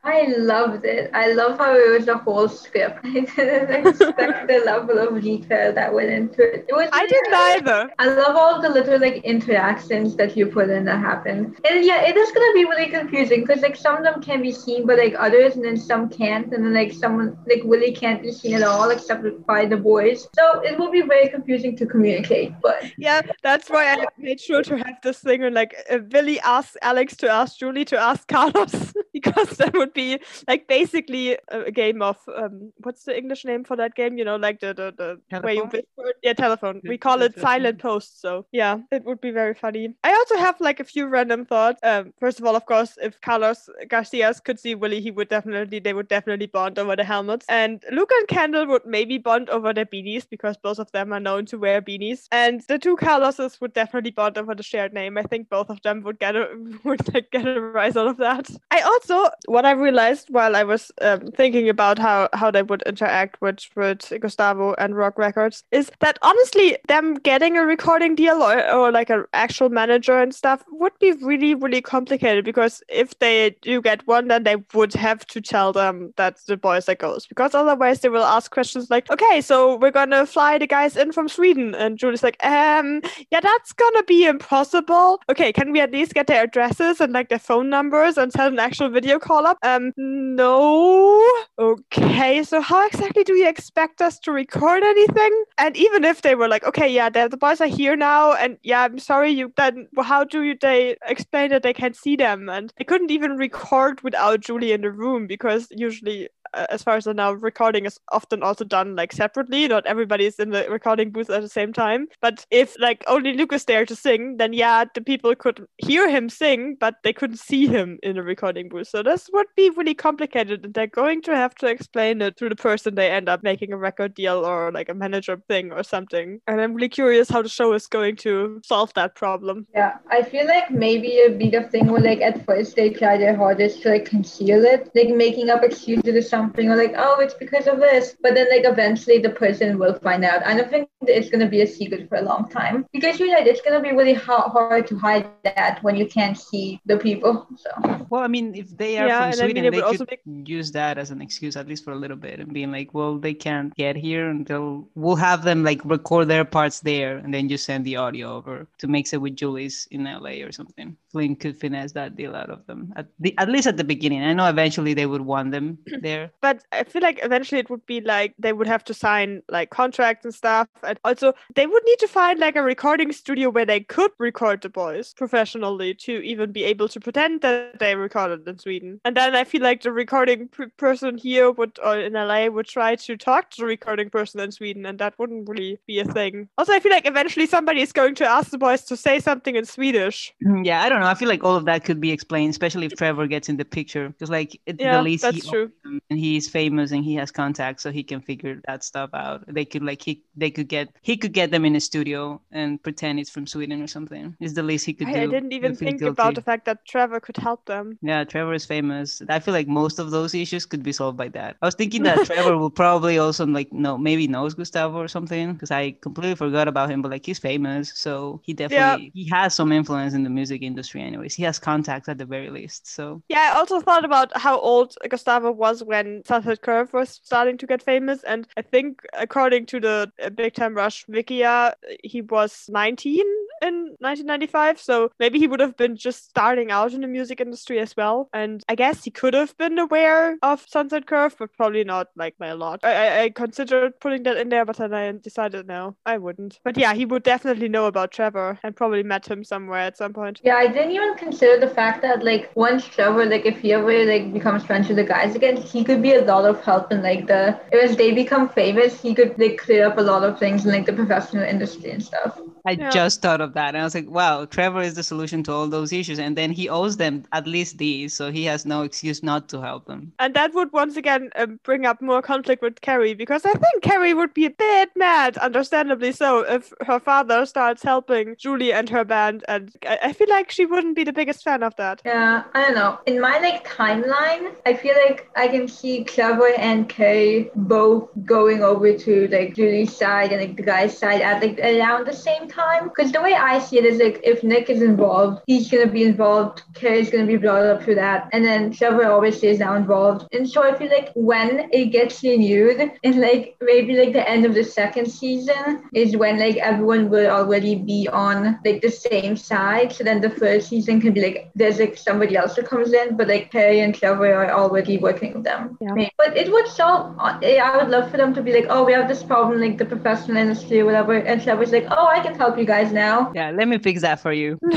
I 0.04 0.34
loved 0.38 0.86
it. 0.86 1.10
I 1.14 1.32
love 1.34 1.58
how 1.58 1.76
it 1.76 1.90
was 1.98 2.08
a 2.08 2.18
whole 2.18 2.48
script. 2.48 3.00
I 3.04 3.12
didn't 3.12 3.88
expect 3.88 4.48
the 4.48 4.62
level 4.66 5.00
of 5.00 5.22
detail 5.22 5.74
that 5.74 5.94
went 5.94 6.10
into 6.10 6.42
it. 6.44 6.66
It 6.68 6.74
was. 6.74 6.90
I 6.92 7.06
didn't 7.08 7.34
either. 7.34 7.92
I 8.00 8.08
love 8.08 8.36
all 8.36 8.62
the 8.62 8.70
little 8.70 9.00
like 9.00 9.24
interactions 9.24 10.16
that 10.18 10.36
you 10.38 10.48
put 10.48 10.70
in 10.70 10.86
that 10.86 11.00
happen. 11.00 11.56
And 11.70 11.86
yeah, 11.86 12.02
it 12.02 12.16
is 12.16 12.32
gonna 12.32 12.54
be 12.54 12.66
really 12.66 12.90
confusing 12.90 13.42
because 13.42 13.62
like 13.62 13.76
some 13.76 13.98
of 13.98 14.04
them 14.04 14.22
can 14.22 14.42
be 14.42 14.52
seen 14.52 14.86
but 14.86 14.98
like 14.98 15.16
others 15.18 15.56
and 15.56 15.66
then 15.66 15.78
some 15.78 16.10
can't 16.10 16.54
and 16.54 16.66
then 16.66 16.74
like 16.74 16.94
someone 16.94 17.38
like 17.48 17.62
Willie 17.64 17.94
can't 17.94 18.22
be 18.22 18.32
seen 18.32 18.56
at 18.56 18.64
all 18.64 18.90
except 18.90 19.24
by 19.46 19.66
the 19.66 19.78
boys. 19.78 20.28
So 20.34 20.62
it 20.62 20.78
will 20.78 20.92
be 20.92 21.02
very 21.02 21.30
confusing 21.30 21.76
to 21.78 21.86
communicate. 21.86 22.54
But 22.62 22.92
Yeah, 22.98 23.22
that's 23.42 23.70
why 23.70 23.94
I 23.94 24.06
made 24.18 24.40
sure 24.40 24.64
to 24.64 24.78
have 24.78 24.98
this 25.02 25.20
thing 25.20 25.44
and 25.44 25.56
like 25.56 25.76
uh, 25.90 26.00
Billy 26.00 26.40
asks 26.42 26.78
Alex 26.82 27.16
to 27.18 27.30
ask 27.30 27.58
Julie 27.58 27.86
to 27.86 27.98
ask 27.98 28.28
Carlos 28.28 28.94
because 29.24 29.50
that 29.58 29.74
would 29.74 29.94
be 29.94 30.20
like 30.48 30.68
basically 30.68 31.38
a, 31.50 31.72
game 31.72 32.02
of 32.02 32.18
um 32.36 32.72
what's 32.78 33.04
the 33.04 33.18
English 33.18 33.46
name 33.46 33.64
for 33.64 33.76
that 33.76 33.96
game? 33.96 34.18
You 34.18 34.26
know, 34.26 34.36
like 34.36 34.60
the 34.60 34.74
the, 34.74 35.20
the 35.30 35.40
where 35.40 35.54
you 35.54 35.64
whisper. 35.64 36.14
Yeah, 36.22 36.34
telephone. 36.34 36.82
We 36.84 36.98
call 36.98 37.22
it 37.22 37.40
silent 37.40 37.80
post. 37.80 38.22
So 38.22 38.46
yeah, 38.52 38.78
it 38.92 39.04
would 39.06 39.22
be 39.22 39.32
very 39.32 39.54
funny. 39.54 39.96
I 40.04 40.14
also 40.14 40.38
have 40.38 40.60
like 40.60 40.80
a 40.80 40.84
few 40.84 41.08
random 41.08 41.46
thoughts. 41.46 41.80
Um, 41.84 42.14
first 42.20 42.40
of 42.40 42.46
all, 42.46 42.56
of 42.56 42.66
course, 42.66 42.98
if 43.02 43.20
Carlos 43.22 43.70
Garcias 43.88 44.40
could 44.40 44.60
see 44.60 44.76
Willie, 44.76 45.02
he 45.02 45.12
would 45.12 45.30
definitely 45.30 45.80
they 45.80 45.94
would 45.94 46.08
definitely 46.08 46.48
bond 46.48 46.80
over 46.80 46.96
the 46.96 47.04
helmets. 47.04 47.46
And 47.50 47.84
Luke 47.92 48.12
and 48.20 48.28
Kendall 48.28 48.68
would 48.68 48.86
maybe 48.86 49.18
bond 49.18 49.50
over 49.50 49.74
their 49.74 49.86
beanies 49.86 50.28
because 50.30 50.58
both 50.58 50.80
of 50.80 50.92
them 50.92 51.14
are 51.14 51.20
known 51.20 51.46
to 51.48 51.58
wear 51.58 51.82
beanies. 51.82 52.28
And 52.32 52.62
the 52.68 52.78
two 52.78 52.96
Carloses 52.96 53.60
would 53.62 53.74
definitely 53.74 54.12
bond 54.12 54.38
over 54.38 54.56
the 54.56 54.64
shared 54.64 54.94
name. 54.94 55.18
I 55.18 55.24
think 55.24 55.50
both 55.50 55.70
of 55.70 55.82
them 55.82 56.04
would 56.04 56.20
get 56.20 56.36
a 56.36 56.48
would 56.84 57.14
like 57.14 57.32
get 57.32 57.48
a 57.48 57.62
rise 57.62 57.98
out 57.98 58.08
of 58.08 58.18
that. 58.18 58.50
I 58.72 58.82
also 58.82 59.13
what 59.48 59.66
I 59.66 59.72
realized 59.72 60.30
while 60.30 60.56
I 60.56 60.64
was 60.64 60.92
um, 61.02 61.32
thinking 61.32 61.70
about 61.70 62.00
how 62.00 62.30
how 62.34 62.52
they 62.52 62.64
would 62.64 62.82
interact 62.84 63.42
with 63.42 63.60
with 63.76 64.12
Gustavo 64.22 64.74
and 64.78 64.96
Rocque 64.96 65.18
Records 65.18 65.64
is 65.72 65.92
that 66.00 66.18
honestly 66.22 66.78
them 66.88 67.16
getting 67.16 67.58
a 67.58 67.66
recording 67.66 68.16
deal 68.16 68.42
or, 68.42 68.58
or 68.72 68.92
like 68.92 69.10
an 69.10 69.26
actual 69.34 69.70
manager 69.70 70.20
and 70.20 70.34
stuff 70.34 70.64
would 70.72 70.98
be 71.00 71.12
really 71.14 71.56
really 71.56 71.82
complicated 71.82 72.46
because 72.46 72.84
if 72.90 73.18
they 73.20 73.56
do 73.62 73.82
get 73.82 74.06
one 74.08 74.28
then 74.28 74.44
they 74.44 74.58
would 74.74 74.94
have 74.94 75.26
to 75.28 75.42
tell 75.42 75.72
them 75.74 76.14
that 76.18 76.38
the 76.48 76.58
boys 76.58 76.90
are 76.90 76.96
ghosts 76.96 77.28
because 77.28 77.54
otherwise 77.54 78.02
they 78.02 78.10
will 78.10 78.24
ask 78.24 78.52
questions 78.52 78.90
like 78.90 79.10
okay 79.12 79.42
so 79.42 79.76
we're 79.78 79.92
gonna 79.92 80.26
fly 80.26 80.58
the 80.58 80.68
guys 80.68 80.98
in 80.98 81.12
from 81.12 81.30
Sweden. 81.30 81.76
And 81.76 81.98
Julie's 81.98 82.24
like 82.24 82.44
um 82.44 83.02
yeah 83.32 83.40
that's 83.40 83.74
gonna 83.74 84.04
be 84.04 84.26
impossible. 84.26 85.22
Okay 85.30 85.52
can 85.54 85.72
we 85.72 85.80
at 85.80 85.92
least 85.92 86.14
get 86.14 86.28
their 86.28 86.44
addresses 86.44 87.00
and 87.00 87.14
like 87.14 87.30
their 87.30 87.40
phone 87.40 87.70
numbers 87.70 88.18
and 88.18 88.32
set 88.32 88.52
an 88.52 88.60
actual 88.60 88.90
video 88.90 89.03
call 89.20 89.46
up? 89.46 89.58
Um 89.64 89.92
no. 89.98 91.24
Okay 91.60 92.44
so 92.44 92.62
how 92.62 92.86
exactly 92.88 93.24
do 93.24 93.36
you 93.36 93.48
expect 93.48 94.02
us 94.02 94.20
to 94.20 94.32
record 94.32 94.84
anything? 94.84 95.44
And 95.58 95.76
even 95.78 96.04
if 96.04 96.22
they 96.22 96.36
were 96.36 96.48
like 96.48 96.64
okay 96.66 96.88
yeah 96.88 97.10
the, 97.10 97.28
the 97.30 97.38
boys 97.38 97.62
are 97.62 97.68
here 97.68 97.96
now 97.96 98.34
and 98.34 98.58
yeah 98.64 98.84
i'm 98.84 99.00
sorry 99.00 99.32
you 99.32 99.52
then 99.58 99.88
how 100.02 100.24
do 100.24 100.44
you 100.44 100.56
they 100.60 100.96
explain 101.08 101.50
that 101.50 101.64
they 101.64 101.74
can't 101.74 101.96
see 101.96 102.16
them? 102.16 102.50
And 102.50 102.74
they 102.78 102.84
couldn't 102.84 103.12
even 103.12 103.38
record 103.38 104.02
without 104.02 104.42
julie 104.42 104.72
in 104.72 104.82
the 104.82 104.92
room 104.92 105.28
because 105.28 105.68
usually 105.72 106.30
Uh, 106.54 106.66
as 106.70 106.84
far 106.84 106.96
as 106.96 107.08
I 107.08 107.14
know, 107.14 107.34
recording 107.34 107.86
is 107.86 108.00
often 108.12 108.44
also 108.44 108.64
done 108.64 108.96
like 108.96 109.12
separately. 109.12 109.68
Not 109.68 109.86
everybody 109.86 110.26
is 110.26 110.40
in 110.40 110.52
the 110.52 110.70
recording 110.70 111.12
booth 111.12 111.30
at 111.30 111.42
the 111.42 111.50
same 111.50 111.74
time. 111.74 112.08
But 112.22 112.46
if 112.52 112.76
like 112.80 113.04
only 113.08 113.34
Luke 113.34 113.54
is 113.54 113.66
there 113.66 113.86
to 113.86 113.96
sing, 113.96 114.38
then 114.38 114.54
yeah, 114.54 114.86
the 114.94 115.02
people 115.02 115.36
could 115.36 115.66
hear 115.78 116.10
him 116.10 116.30
sing, 116.30 116.78
but 116.80 116.96
they 117.04 117.14
couldn't 117.14 117.38
see 117.38 117.68
him 117.68 118.00
in 118.04 118.16
the 118.16 118.24
recording 118.24 118.70
booth. 118.70 118.88
So 118.88 119.04
this 119.04 119.30
would 119.34 119.48
be 119.56 119.70
really 119.72 119.96
complicated, 119.96 120.64
and 120.64 120.74
they're 120.74 120.88
going 120.88 121.22
to 121.24 121.36
have 121.36 121.56
to 121.56 121.68
explain 121.68 122.22
it 122.22 122.38
to 122.38 122.50
the 122.50 122.56
person 122.56 122.96
they 122.96 123.10
end 123.10 123.30
up 123.30 123.44
making 123.44 123.74
a 123.74 123.78
record 123.78 124.14
deal 124.14 124.46
or 124.46 124.72
like 124.72 124.90
a 124.90 124.94
manager 124.94 125.42
thing 125.48 125.72
or 125.72 125.84
something. 125.84 126.40
And 126.48 126.62
I'm 126.62 126.74
really 126.74 126.90
curious 126.90 127.30
how 127.30 127.42
the 127.42 127.50
show 127.50 127.74
is 127.74 127.88
going 127.88 128.18
to 128.18 128.62
solve 128.64 128.94
that 128.94 129.16
problem. 129.16 129.68
yeah, 129.74 129.98
I 130.10 130.22
feel 130.22 130.46
like 130.48 130.70
maybe 130.70 131.20
a 131.22 131.30
bit 131.30 131.56
of 131.56 131.72
thing 131.72 131.88
where 131.88 132.02
like 132.02 132.22
at 132.22 132.46
first 132.46 132.76
they 132.76 132.92
try 132.92 133.18
their 133.18 133.36
hardest 133.36 133.82
to 133.84 133.90
like 133.90 134.06
conceal 134.06 134.64
it, 134.64 134.92
like 134.96 135.10
making 135.10 135.50
up 135.50 135.64
excuses 135.64 136.16
or 136.16 136.22
something 136.22 136.43
something 136.44 136.70
or 136.70 136.76
like, 136.76 136.94
oh, 136.98 137.20
it's 137.20 137.34
because 137.34 137.68
of 137.68 137.80
this. 137.80 138.16
But 138.22 138.36
then 138.36 138.48
like 138.50 138.66
eventually 138.66 139.20
the 139.20 139.30
person 139.30 139.80
will 139.80 139.96
find 140.00 140.24
out. 140.26 140.46
I 140.46 140.56
don't 140.58 140.70
think 140.70 140.90
it's 141.08 141.30
gonna 141.30 141.50
be 141.50 141.62
a 141.62 141.68
secret 141.68 142.10
for 142.10 142.18
a 142.18 142.22
long 142.22 142.50
time 142.50 142.86
because 142.94 143.20
you 143.20 143.28
know 143.28 143.40
it's 143.40 143.62
gonna 143.62 143.82
be 143.82 143.92
really 143.92 144.14
hard, 144.14 144.52
hard 144.52 144.88
to 144.88 144.98
hide 144.98 145.28
that 145.44 145.80
when 145.84 145.96
you 145.96 146.06
can't 146.08 146.38
see 146.38 146.80
the 146.86 146.98
people. 146.98 147.48
So 147.58 147.70
Well, 148.10 148.22
I 148.22 148.28
mean, 148.28 148.56
if 148.56 148.76
they 148.78 148.98
are 148.98 149.08
Yeah, 149.08 149.20
from 149.24 149.32
and 149.34 149.42
I 149.42 149.48
mean, 149.48 149.56
Sweden, 149.56 149.64
they 149.64 149.70
would 149.70 149.84
also 149.84 150.06
could 150.06 150.20
use 150.48 150.72
that 150.72 150.98
as 150.98 151.12
an 151.12 151.22
excuse, 151.22 151.56
at 151.56 151.68
least 151.68 151.84
for 151.84 151.92
a 151.94 151.96
little 151.96 152.18
bit, 152.18 152.40
and 152.40 152.54
being 152.54 152.72
like, 152.72 152.94
well, 152.94 153.18
they 153.18 153.34
can't 153.34 153.74
get 153.76 153.96
here 153.96 154.30
until 154.30 154.88
we'll 154.96 155.16
have 155.16 155.44
them 155.44 155.64
like 155.64 155.82
record 155.86 156.28
their 156.28 156.46
parts 156.46 156.80
there 156.82 157.18
and 157.18 157.34
then 157.34 157.50
just 157.50 157.66
send 157.66 157.86
the 157.86 157.96
audio 157.96 158.36
over 158.36 158.68
to 158.80 158.88
mix 158.88 159.14
it 159.14 159.22
with 159.22 159.36
Julie's 159.36 159.88
in 159.92 160.06
LA 160.06 160.44
or 160.46 160.52
something. 160.52 160.98
Flynn 161.12 161.36
could 161.36 161.60
finesse 161.60 161.94
that 161.94 162.16
deal 162.16 162.36
out 162.36 162.50
of 162.50 162.66
them 162.68 162.94
at 162.96 163.08
the 163.20 163.38
at 163.38 163.50
least 163.50 163.68
at 163.68 163.78
the 163.78 163.84
beginning. 163.84 164.24
I 164.24 164.34
know 164.34 164.48
eventually 164.50 164.94
they 164.94 165.06
would 165.06 165.22
want 165.22 165.52
them 165.52 165.78
there. 166.02 166.33
But 166.42 166.64
I 166.72 166.84
feel 166.84 167.02
like 167.02 167.20
eventually 167.24 167.60
it 167.60 167.70
would 167.70 167.86
be 167.86 168.02
like 168.02 168.34
they 168.38 168.54
would 168.54 168.68
have 168.68 168.84
to 168.86 168.94
sign 168.94 169.42
like 169.50 169.70
contracts 169.70 170.26
and 170.26 170.34
stuff. 170.34 170.68
And 170.84 171.00
also 171.04 171.34
they 171.56 171.68
would 171.68 171.84
need 171.86 172.00
to 172.00 172.08
find 172.08 172.40
like 172.40 172.56
a 172.56 172.62
recording 172.64 173.12
studio 173.12 173.50
where 173.50 173.66
they 173.66 173.80
could 173.80 174.12
record 174.20 174.62
the 174.62 174.70
boys 174.70 175.14
professionally 175.14 175.94
to 175.96 176.22
even 176.24 176.52
be 176.52 176.64
able 176.64 176.88
to 176.90 177.00
pretend 177.00 177.42
that 177.42 177.80
they 177.80 177.96
recorded 177.96 178.48
in 178.48 178.58
Sweden. 178.60 179.00
And 179.06 179.16
then 179.16 179.36
I 179.36 179.44
feel 179.44 179.62
like 179.62 179.82
the 179.82 179.92
recording 179.92 180.48
p- 180.50 180.66
person 180.78 181.18
here 181.18 181.52
would 181.52 181.80
or 181.84 181.98
in 181.98 182.16
LA 182.16 182.48
would 182.48 182.68
try 182.68 182.96
to 182.96 183.18
talk 183.18 183.50
to 183.52 183.62
the 183.62 183.66
recording 183.66 184.10
person 184.10 184.40
in 184.40 184.52
Sweden 184.52 184.86
and 184.86 185.00
that 185.00 185.18
wouldn't 185.18 185.48
really 185.50 185.80
be 185.88 186.00
a 186.00 186.06
thing. 186.06 186.50
Also 186.58 186.74
I 186.74 186.80
feel 186.80 186.92
like 186.92 187.08
eventually 187.08 187.46
somebody 187.46 187.82
is 187.82 187.92
going 187.94 188.16
to 188.16 188.26
ask 188.26 188.52
the 188.52 188.58
boys 188.58 188.84
to 188.86 188.98
say 188.98 189.20
something 189.20 189.56
in 189.56 189.66
Swedish. 189.66 190.34
Mm, 190.46 190.66
yeah, 190.66 190.82
I 190.82 190.90
don't 190.90 191.00
know. 191.00 191.08
I 191.08 191.14
feel 191.14 191.30
like 191.30 191.44
all 191.44 191.56
of 191.56 191.66
that 191.66 191.86
could 191.86 192.02
be 192.02 192.12
explained, 192.12 192.50
especially 192.52 192.86
if 192.86 192.96
Trevor 192.96 193.28
gets 193.28 193.50
in 193.50 193.58
the 193.58 193.66
picture, 193.66 194.10
because 194.10 194.30
like 194.30 194.60
at 194.68 194.80
Yeah, 194.80 194.98
the 194.98 195.02
least 195.02 195.26
he 195.26 195.38
that's 195.38 195.50
true. 195.50 195.72
and 196.10 196.20
he's 196.24 196.48
famous 196.50 196.92
and 196.92 197.04
he 197.04 197.16
has 197.16 197.32
contacts, 197.32 197.84
so 197.84 197.92
he 197.92 198.04
can 198.04 198.22
figure 198.22 198.62
that 198.68 198.84
stuff 198.84 199.10
out. 199.14 199.44
They 199.48 199.66
could 199.66 199.84
like 199.84 200.02
he 200.02 200.24
they 200.36 200.52
could 200.52 200.70
get 200.70 200.90
he 201.02 201.18
could 201.18 201.34
get 201.34 201.52
them 201.52 201.66
in 201.66 201.76
a 201.76 201.82
studio 201.82 202.42
and 202.52 202.82
pretend 202.82 203.20
it's 203.20 203.30
from 203.30 203.46
Sweden 203.46 203.82
or 203.82 203.88
something. 203.88 204.36
Is 204.40 204.54
the 204.54 204.64
least 204.64 204.86
he 204.86 204.94
could 204.94 205.12
do. 205.12 205.20
I, 205.20 205.24
I 205.24 205.28
didn't 205.28 205.54
even 205.54 205.76
think 205.76 206.00
guilty. 206.00 206.12
about 206.12 206.36
the 206.36 206.42
fact 206.42 206.66
that 206.66 206.86
Trevor 206.86 207.20
could 207.20 207.38
help 207.38 207.66
them. 207.66 207.98
Yeah, 208.02 208.24
Trevor 208.24 208.54
is 208.54 208.66
famous. 208.66 209.22
I 209.30 209.40
feel 209.40 209.54
like 209.54 209.68
most 209.68 210.00
of 210.00 210.12
those 210.12 210.34
issues 210.34 210.66
could 210.66 210.84
be 210.84 210.94
solved 210.94 211.18
by 211.18 211.30
that. 211.30 211.58
I 211.62 211.66
was 211.66 211.76
thinking 211.76 212.04
that 212.04 212.26
Trevor 212.26 212.58
will 212.58 212.70
probably 212.84 213.18
also 213.18 213.46
like 213.46 213.72
no 213.74 213.98
maybe 213.98 214.28
knows 214.28 214.54
Gustavo 214.54 214.98
or 214.98 215.08
something 215.08 215.54
because 215.54 215.72
I 215.72 215.92
completely 216.02 216.36
forgot 216.36 216.68
about 216.68 216.90
him. 216.90 217.02
But 217.02 217.12
like 217.12 217.26
he's 217.26 217.40
famous, 217.40 217.92
so 217.96 218.40
he 218.44 218.54
definitely 218.54 219.12
he 219.14 219.28
has 219.30 219.54
some 219.56 219.72
influence 219.72 220.14
in 220.14 220.24
the 220.24 220.30
music 220.30 220.62
industry. 220.62 221.02
Anyways, 221.02 221.36
he 221.36 221.44
has 221.44 221.60
contacts 221.60 222.08
at 222.08 222.18
the 222.18 222.26
very 222.26 222.50
least. 222.50 222.88
So 222.88 223.22
Yeah, 223.28 223.52
I 223.52 223.58
also 223.58 223.82
thought 223.82 224.06
about 224.06 224.36
how 224.38 224.60
old 224.60 224.96
Gustavo 225.10 225.52
was 225.52 225.84
when 225.84 226.13
Sunset 226.26 226.62
Curve 226.62 226.94
was 226.94 227.10
starting 227.24 227.58
to 227.58 227.68
get 227.68 227.82
famous, 227.82 228.24
and 228.24 228.48
I 228.58 228.62
think 228.62 229.02
according 229.14 229.66
to 229.68 229.80
the 229.80 230.12
uh, 230.22 230.30
Big 230.30 230.54
Time 230.54 230.76
Rush 230.76 231.06
Wikia, 231.08 231.74
he 232.04 232.22
was 232.22 232.66
19 232.70 233.24
in 233.64 233.76
1995. 234.00 234.80
So 234.80 235.12
maybe 235.20 235.40
he 235.40 235.48
would 235.48 235.60
have 235.60 235.78
been 235.78 235.96
just 235.96 236.30
starting 236.30 236.72
out 236.72 236.94
in 236.94 237.02
the 237.02 237.08
music 237.08 237.42
industry 237.42 237.80
as 237.80 237.96
well. 237.96 238.30
And 238.34 238.64
I 238.68 238.76
guess 238.76 239.04
he 239.04 239.12
could 239.12 239.34
have 239.34 239.58
been 239.58 239.80
aware 239.80 240.38
of 240.42 240.66
Sunset 240.68 241.08
Curve, 241.08 241.36
but 241.40 241.54
probably 241.54 241.84
not 241.84 242.10
like 242.16 242.38
by 242.38 242.48
a 242.48 242.56
lot. 242.56 242.82
I, 242.84 242.94
I, 242.94 243.22
I 243.24 243.30
considered 243.30 244.00
putting 244.00 244.24
that 244.24 244.38
in 244.38 244.50
there, 244.50 244.66
but 244.66 244.78
then 244.78 244.94
I 244.94 245.12
decided 245.12 245.68
no, 245.68 245.96
I 246.06 246.18
wouldn't. 246.18 246.60
But 246.64 246.78
yeah, 246.78 246.94
he 246.94 247.06
would 247.06 247.24
definitely 247.24 247.70
know 247.70 247.86
about 247.86 248.12
Trevor 248.12 248.60
and 248.64 248.76
probably 248.76 249.04
met 249.04 249.28
him 249.28 249.44
somewhere 249.44 249.80
at 249.80 249.98
some 249.98 250.14
point. 250.14 250.42
Yeah, 250.44 250.56
I 250.56 250.68
didn't 250.68 250.92
even 250.92 251.16
consider 251.16 251.66
the 251.66 251.74
fact 251.74 252.02
that 252.02 252.24
like 252.24 252.52
once 252.56 252.86
Trevor, 252.86 253.26
like 253.26 253.46
if 253.46 253.60
he 253.60 253.74
ever 253.74 254.06
like 254.06 254.34
becomes 254.34 254.66
friends 254.66 254.88
with 254.88 254.98
the 254.98 255.04
guys 255.04 255.36
again, 255.36 255.58
he 255.58 255.84
could 255.84 256.02
be 256.04 256.14
a 256.16 256.22
lot 256.26 256.46
of 256.46 256.62
help 256.62 256.92
in 256.92 257.02
like 257.02 257.28
the 257.28 257.60
as 257.74 257.98
they 257.98 258.12
become 258.14 258.50
famous, 258.50 259.02
he 259.02 259.16
could 259.16 259.38
like 259.40 259.58
clear 259.58 259.88
up 259.88 259.98
a 259.98 260.02
lot 260.02 260.24
of 260.24 260.40
things 260.40 260.66
in 260.66 260.72
like 260.72 260.86
the 260.86 260.94
professional 260.94 261.44
industry 261.44 261.92
and 261.92 262.04
stuff. 262.04 262.44
I 262.66 262.72
Yeah. 262.72 262.90
just 262.90 263.22
thought 263.22 263.42
of 263.42 263.54
that, 263.54 263.70
and 263.70 263.78
I 263.78 263.84
was 263.84 263.96
like, 263.96 264.10
"Wow, 264.10 264.46
Trevor 264.46 264.82
is 264.82 264.96
the 264.96 265.04
solution 265.04 265.44
to 265.44 265.52
all 265.52 265.68
those 265.68 265.92
issues." 265.92 266.20
And 266.20 266.38
then 266.38 266.52
he 266.52 266.70
owes 266.70 266.98
them 266.98 267.26
at 267.34 267.48
least 267.48 267.78
these, 267.78 268.14
so 268.14 268.32
he 268.32 268.46
has 268.46 268.66
no 268.66 268.84
excuse 268.84 269.22
not 269.24 269.50
to 269.50 269.62
help 269.62 269.86
them. 269.86 270.14
And 270.20 270.34
that 270.36 270.54
would 270.54 270.72
once 270.72 270.96
again 270.96 271.30
um, 271.36 271.60
bring 271.64 271.86
up 271.86 272.02
more 272.02 272.22
conflict 272.22 272.62
with 272.62 272.82
Carrie 272.82 273.14
because 273.14 273.46
I 273.46 273.54
think 273.54 273.84
Carrie 273.84 274.14
would 274.14 274.34
be 274.34 274.46
a 274.46 274.50
bit 274.50 274.90
mad, 274.96 275.38
understandably 275.38 276.12
so, 276.14 276.40
if 276.40 276.74
her 276.86 277.00
father 277.00 277.46
starts 277.46 277.84
helping 277.84 278.36
Julie 278.38 278.72
and 278.74 278.90
her 278.90 279.04
band. 279.04 279.44
And 279.48 279.72
I, 279.86 280.00
I 280.04 280.14
feel 280.14 280.30
like 280.30 280.52
she 280.52 280.66
wouldn't 280.66 280.96
be 280.96 281.04
the 281.04 281.14
biggest 281.14 281.44
fan 281.44 281.64
of 281.64 281.76
that. 281.78 282.02
Yeah, 282.06 282.44
I 282.54 282.62
don't 282.62 282.76
know. 282.76 283.00
In 283.06 283.20
my 283.20 283.40
like 283.40 283.68
timeline, 283.68 284.56
I 284.66 284.74
feel 284.74 284.96
like 285.06 285.30
I 285.36 285.48
can 285.48 285.68
see 285.68 286.04
Trevor 286.06 286.54
and 286.58 286.88
Kay 286.90 287.50
both 287.56 288.10
going 288.26 288.64
over 288.64 288.98
to 288.98 289.28
like 289.28 289.56
Julie's 289.56 289.96
side 289.96 290.32
and 290.32 290.42
like 290.42 290.56
the 290.58 290.64
guy's 290.64 290.98
side 290.98 291.22
at 291.22 291.42
like 291.42 291.60
around 291.60 292.08
the 292.08 292.14
same 292.14 292.48
time. 292.54 292.90
Because 292.90 293.12
the 293.12 293.22
way 293.22 293.34
I 293.34 293.60
see 293.60 293.78
it 293.78 293.86
is 293.86 294.00
like 294.00 294.22
if 294.24 294.44
Nick 294.44 294.70
is 294.70 294.82
involved, 294.82 295.42
he's 295.48 295.70
gonna 295.70 295.92
be 295.92 296.04
involved. 296.04 296.62
Kay's 296.74 297.10
gonna 297.10 297.26
be 297.26 297.38
brought 297.38 297.66
up 297.66 297.84
for 297.84 297.96
that, 297.96 298.30
and 298.34 298.46
then 298.46 298.72
Trevor 298.72 299.06
always 299.06 299.38
stays 299.38 299.60
now 299.60 299.76
involved. 299.76 300.28
And 300.34 300.50
so 300.50 300.64
I 300.64 300.78
feel 300.78 300.90
like 300.90 301.12
when 301.16 301.70
it 301.72 301.86
gets 301.88 302.24
renewed, 302.24 302.92
and 303.04 303.22
like 303.22 303.56
maybe 303.62 303.98
like 303.98 304.14
the 304.14 304.28
end 304.30 304.46
of 304.46 304.54
the 304.54 304.64
second 304.64 305.08
season 305.12 305.84
is 305.94 306.18
when 306.18 306.40
like 306.40 306.58
everyone 306.58 307.10
will 307.10 307.30
already 307.30 307.76
be 307.76 308.08
on 308.12 308.60
like 308.66 308.82
the 308.82 308.92
same 308.92 309.36
side. 309.36 309.92
So 309.94 310.04
then 310.04 310.22
the 310.22 310.30
first 310.30 310.70
season 310.70 311.02
can 311.02 311.14
be 311.14 311.22
like 311.22 311.52
there's 311.56 311.80
like 311.80 311.98
somebody 311.98 312.36
else 312.36 312.56
that 312.56 312.68
comes 312.68 312.94
in, 312.94 313.18
but 313.18 313.28
like 313.28 313.52
Perry 313.52 313.80
and 313.82 313.96
Trevor 313.96 314.34
are 314.34 314.52
already 314.52 314.98
working 314.98 315.34
with 315.34 315.44
them. 315.44 315.78
Yeah. 315.82 316.10
But 316.18 316.38
it 316.38 316.52
would 316.52 316.68
solve. 316.68 317.16
I 317.20 317.78
would 317.78 317.90
love 317.90 318.12
for 318.12 318.18
them 318.18 318.34
to 318.34 318.42
be 318.42 318.54
like, 318.54 318.66
oh, 318.70 318.84
we 318.84 318.94
have 318.94 319.08
this 319.08 319.24
problem, 319.24 319.62
like 319.62 319.78
the 319.78 319.86
professional 319.86 320.38
industry 320.38 320.80
or 320.82 320.86
whatever, 320.86 321.14
and 321.14 321.42
Trevor's 321.42 321.72
like, 321.72 321.88
oh, 321.90 322.08
I 322.08 322.20
can 322.20 322.36
help 322.44 322.58
you 322.58 322.66
guys 322.66 322.92
now. 322.92 323.32
Yeah, 323.34 323.52
let 323.52 323.68
me 323.68 323.78
fix 323.78 324.02
that 324.02 324.20
for 324.20 324.34
you. 324.34 324.60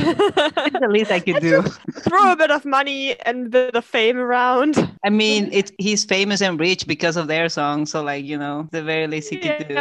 It's 0.67 0.81
the 0.81 0.89
least 0.89 1.11
I 1.11 1.21
could 1.21 1.41
do. 1.41 1.63
Throw 2.07 2.33
a 2.33 2.37
bit 2.37 2.51
of 2.51 2.65
money 2.65 3.19
and 3.21 3.47
a 3.47 3.51
bit 3.51 3.75
of 3.75 3.85
fame 3.85 4.19
around. 4.19 4.77
I 5.05 5.11
mean, 5.11 5.49
it's 5.53 5.73
he's 5.79 6.05
famous 6.05 6.41
and 6.43 6.59
rich 6.61 6.87
because 6.87 7.17
of 7.17 7.27
their 7.27 7.49
song, 7.49 7.87
so 7.87 8.03
like 8.03 8.25
you 8.25 8.39
know, 8.39 8.69
the 8.71 8.83
very 8.83 9.07
least 9.07 9.31
he 9.31 9.39
could 9.39 9.69
do. 9.69 9.75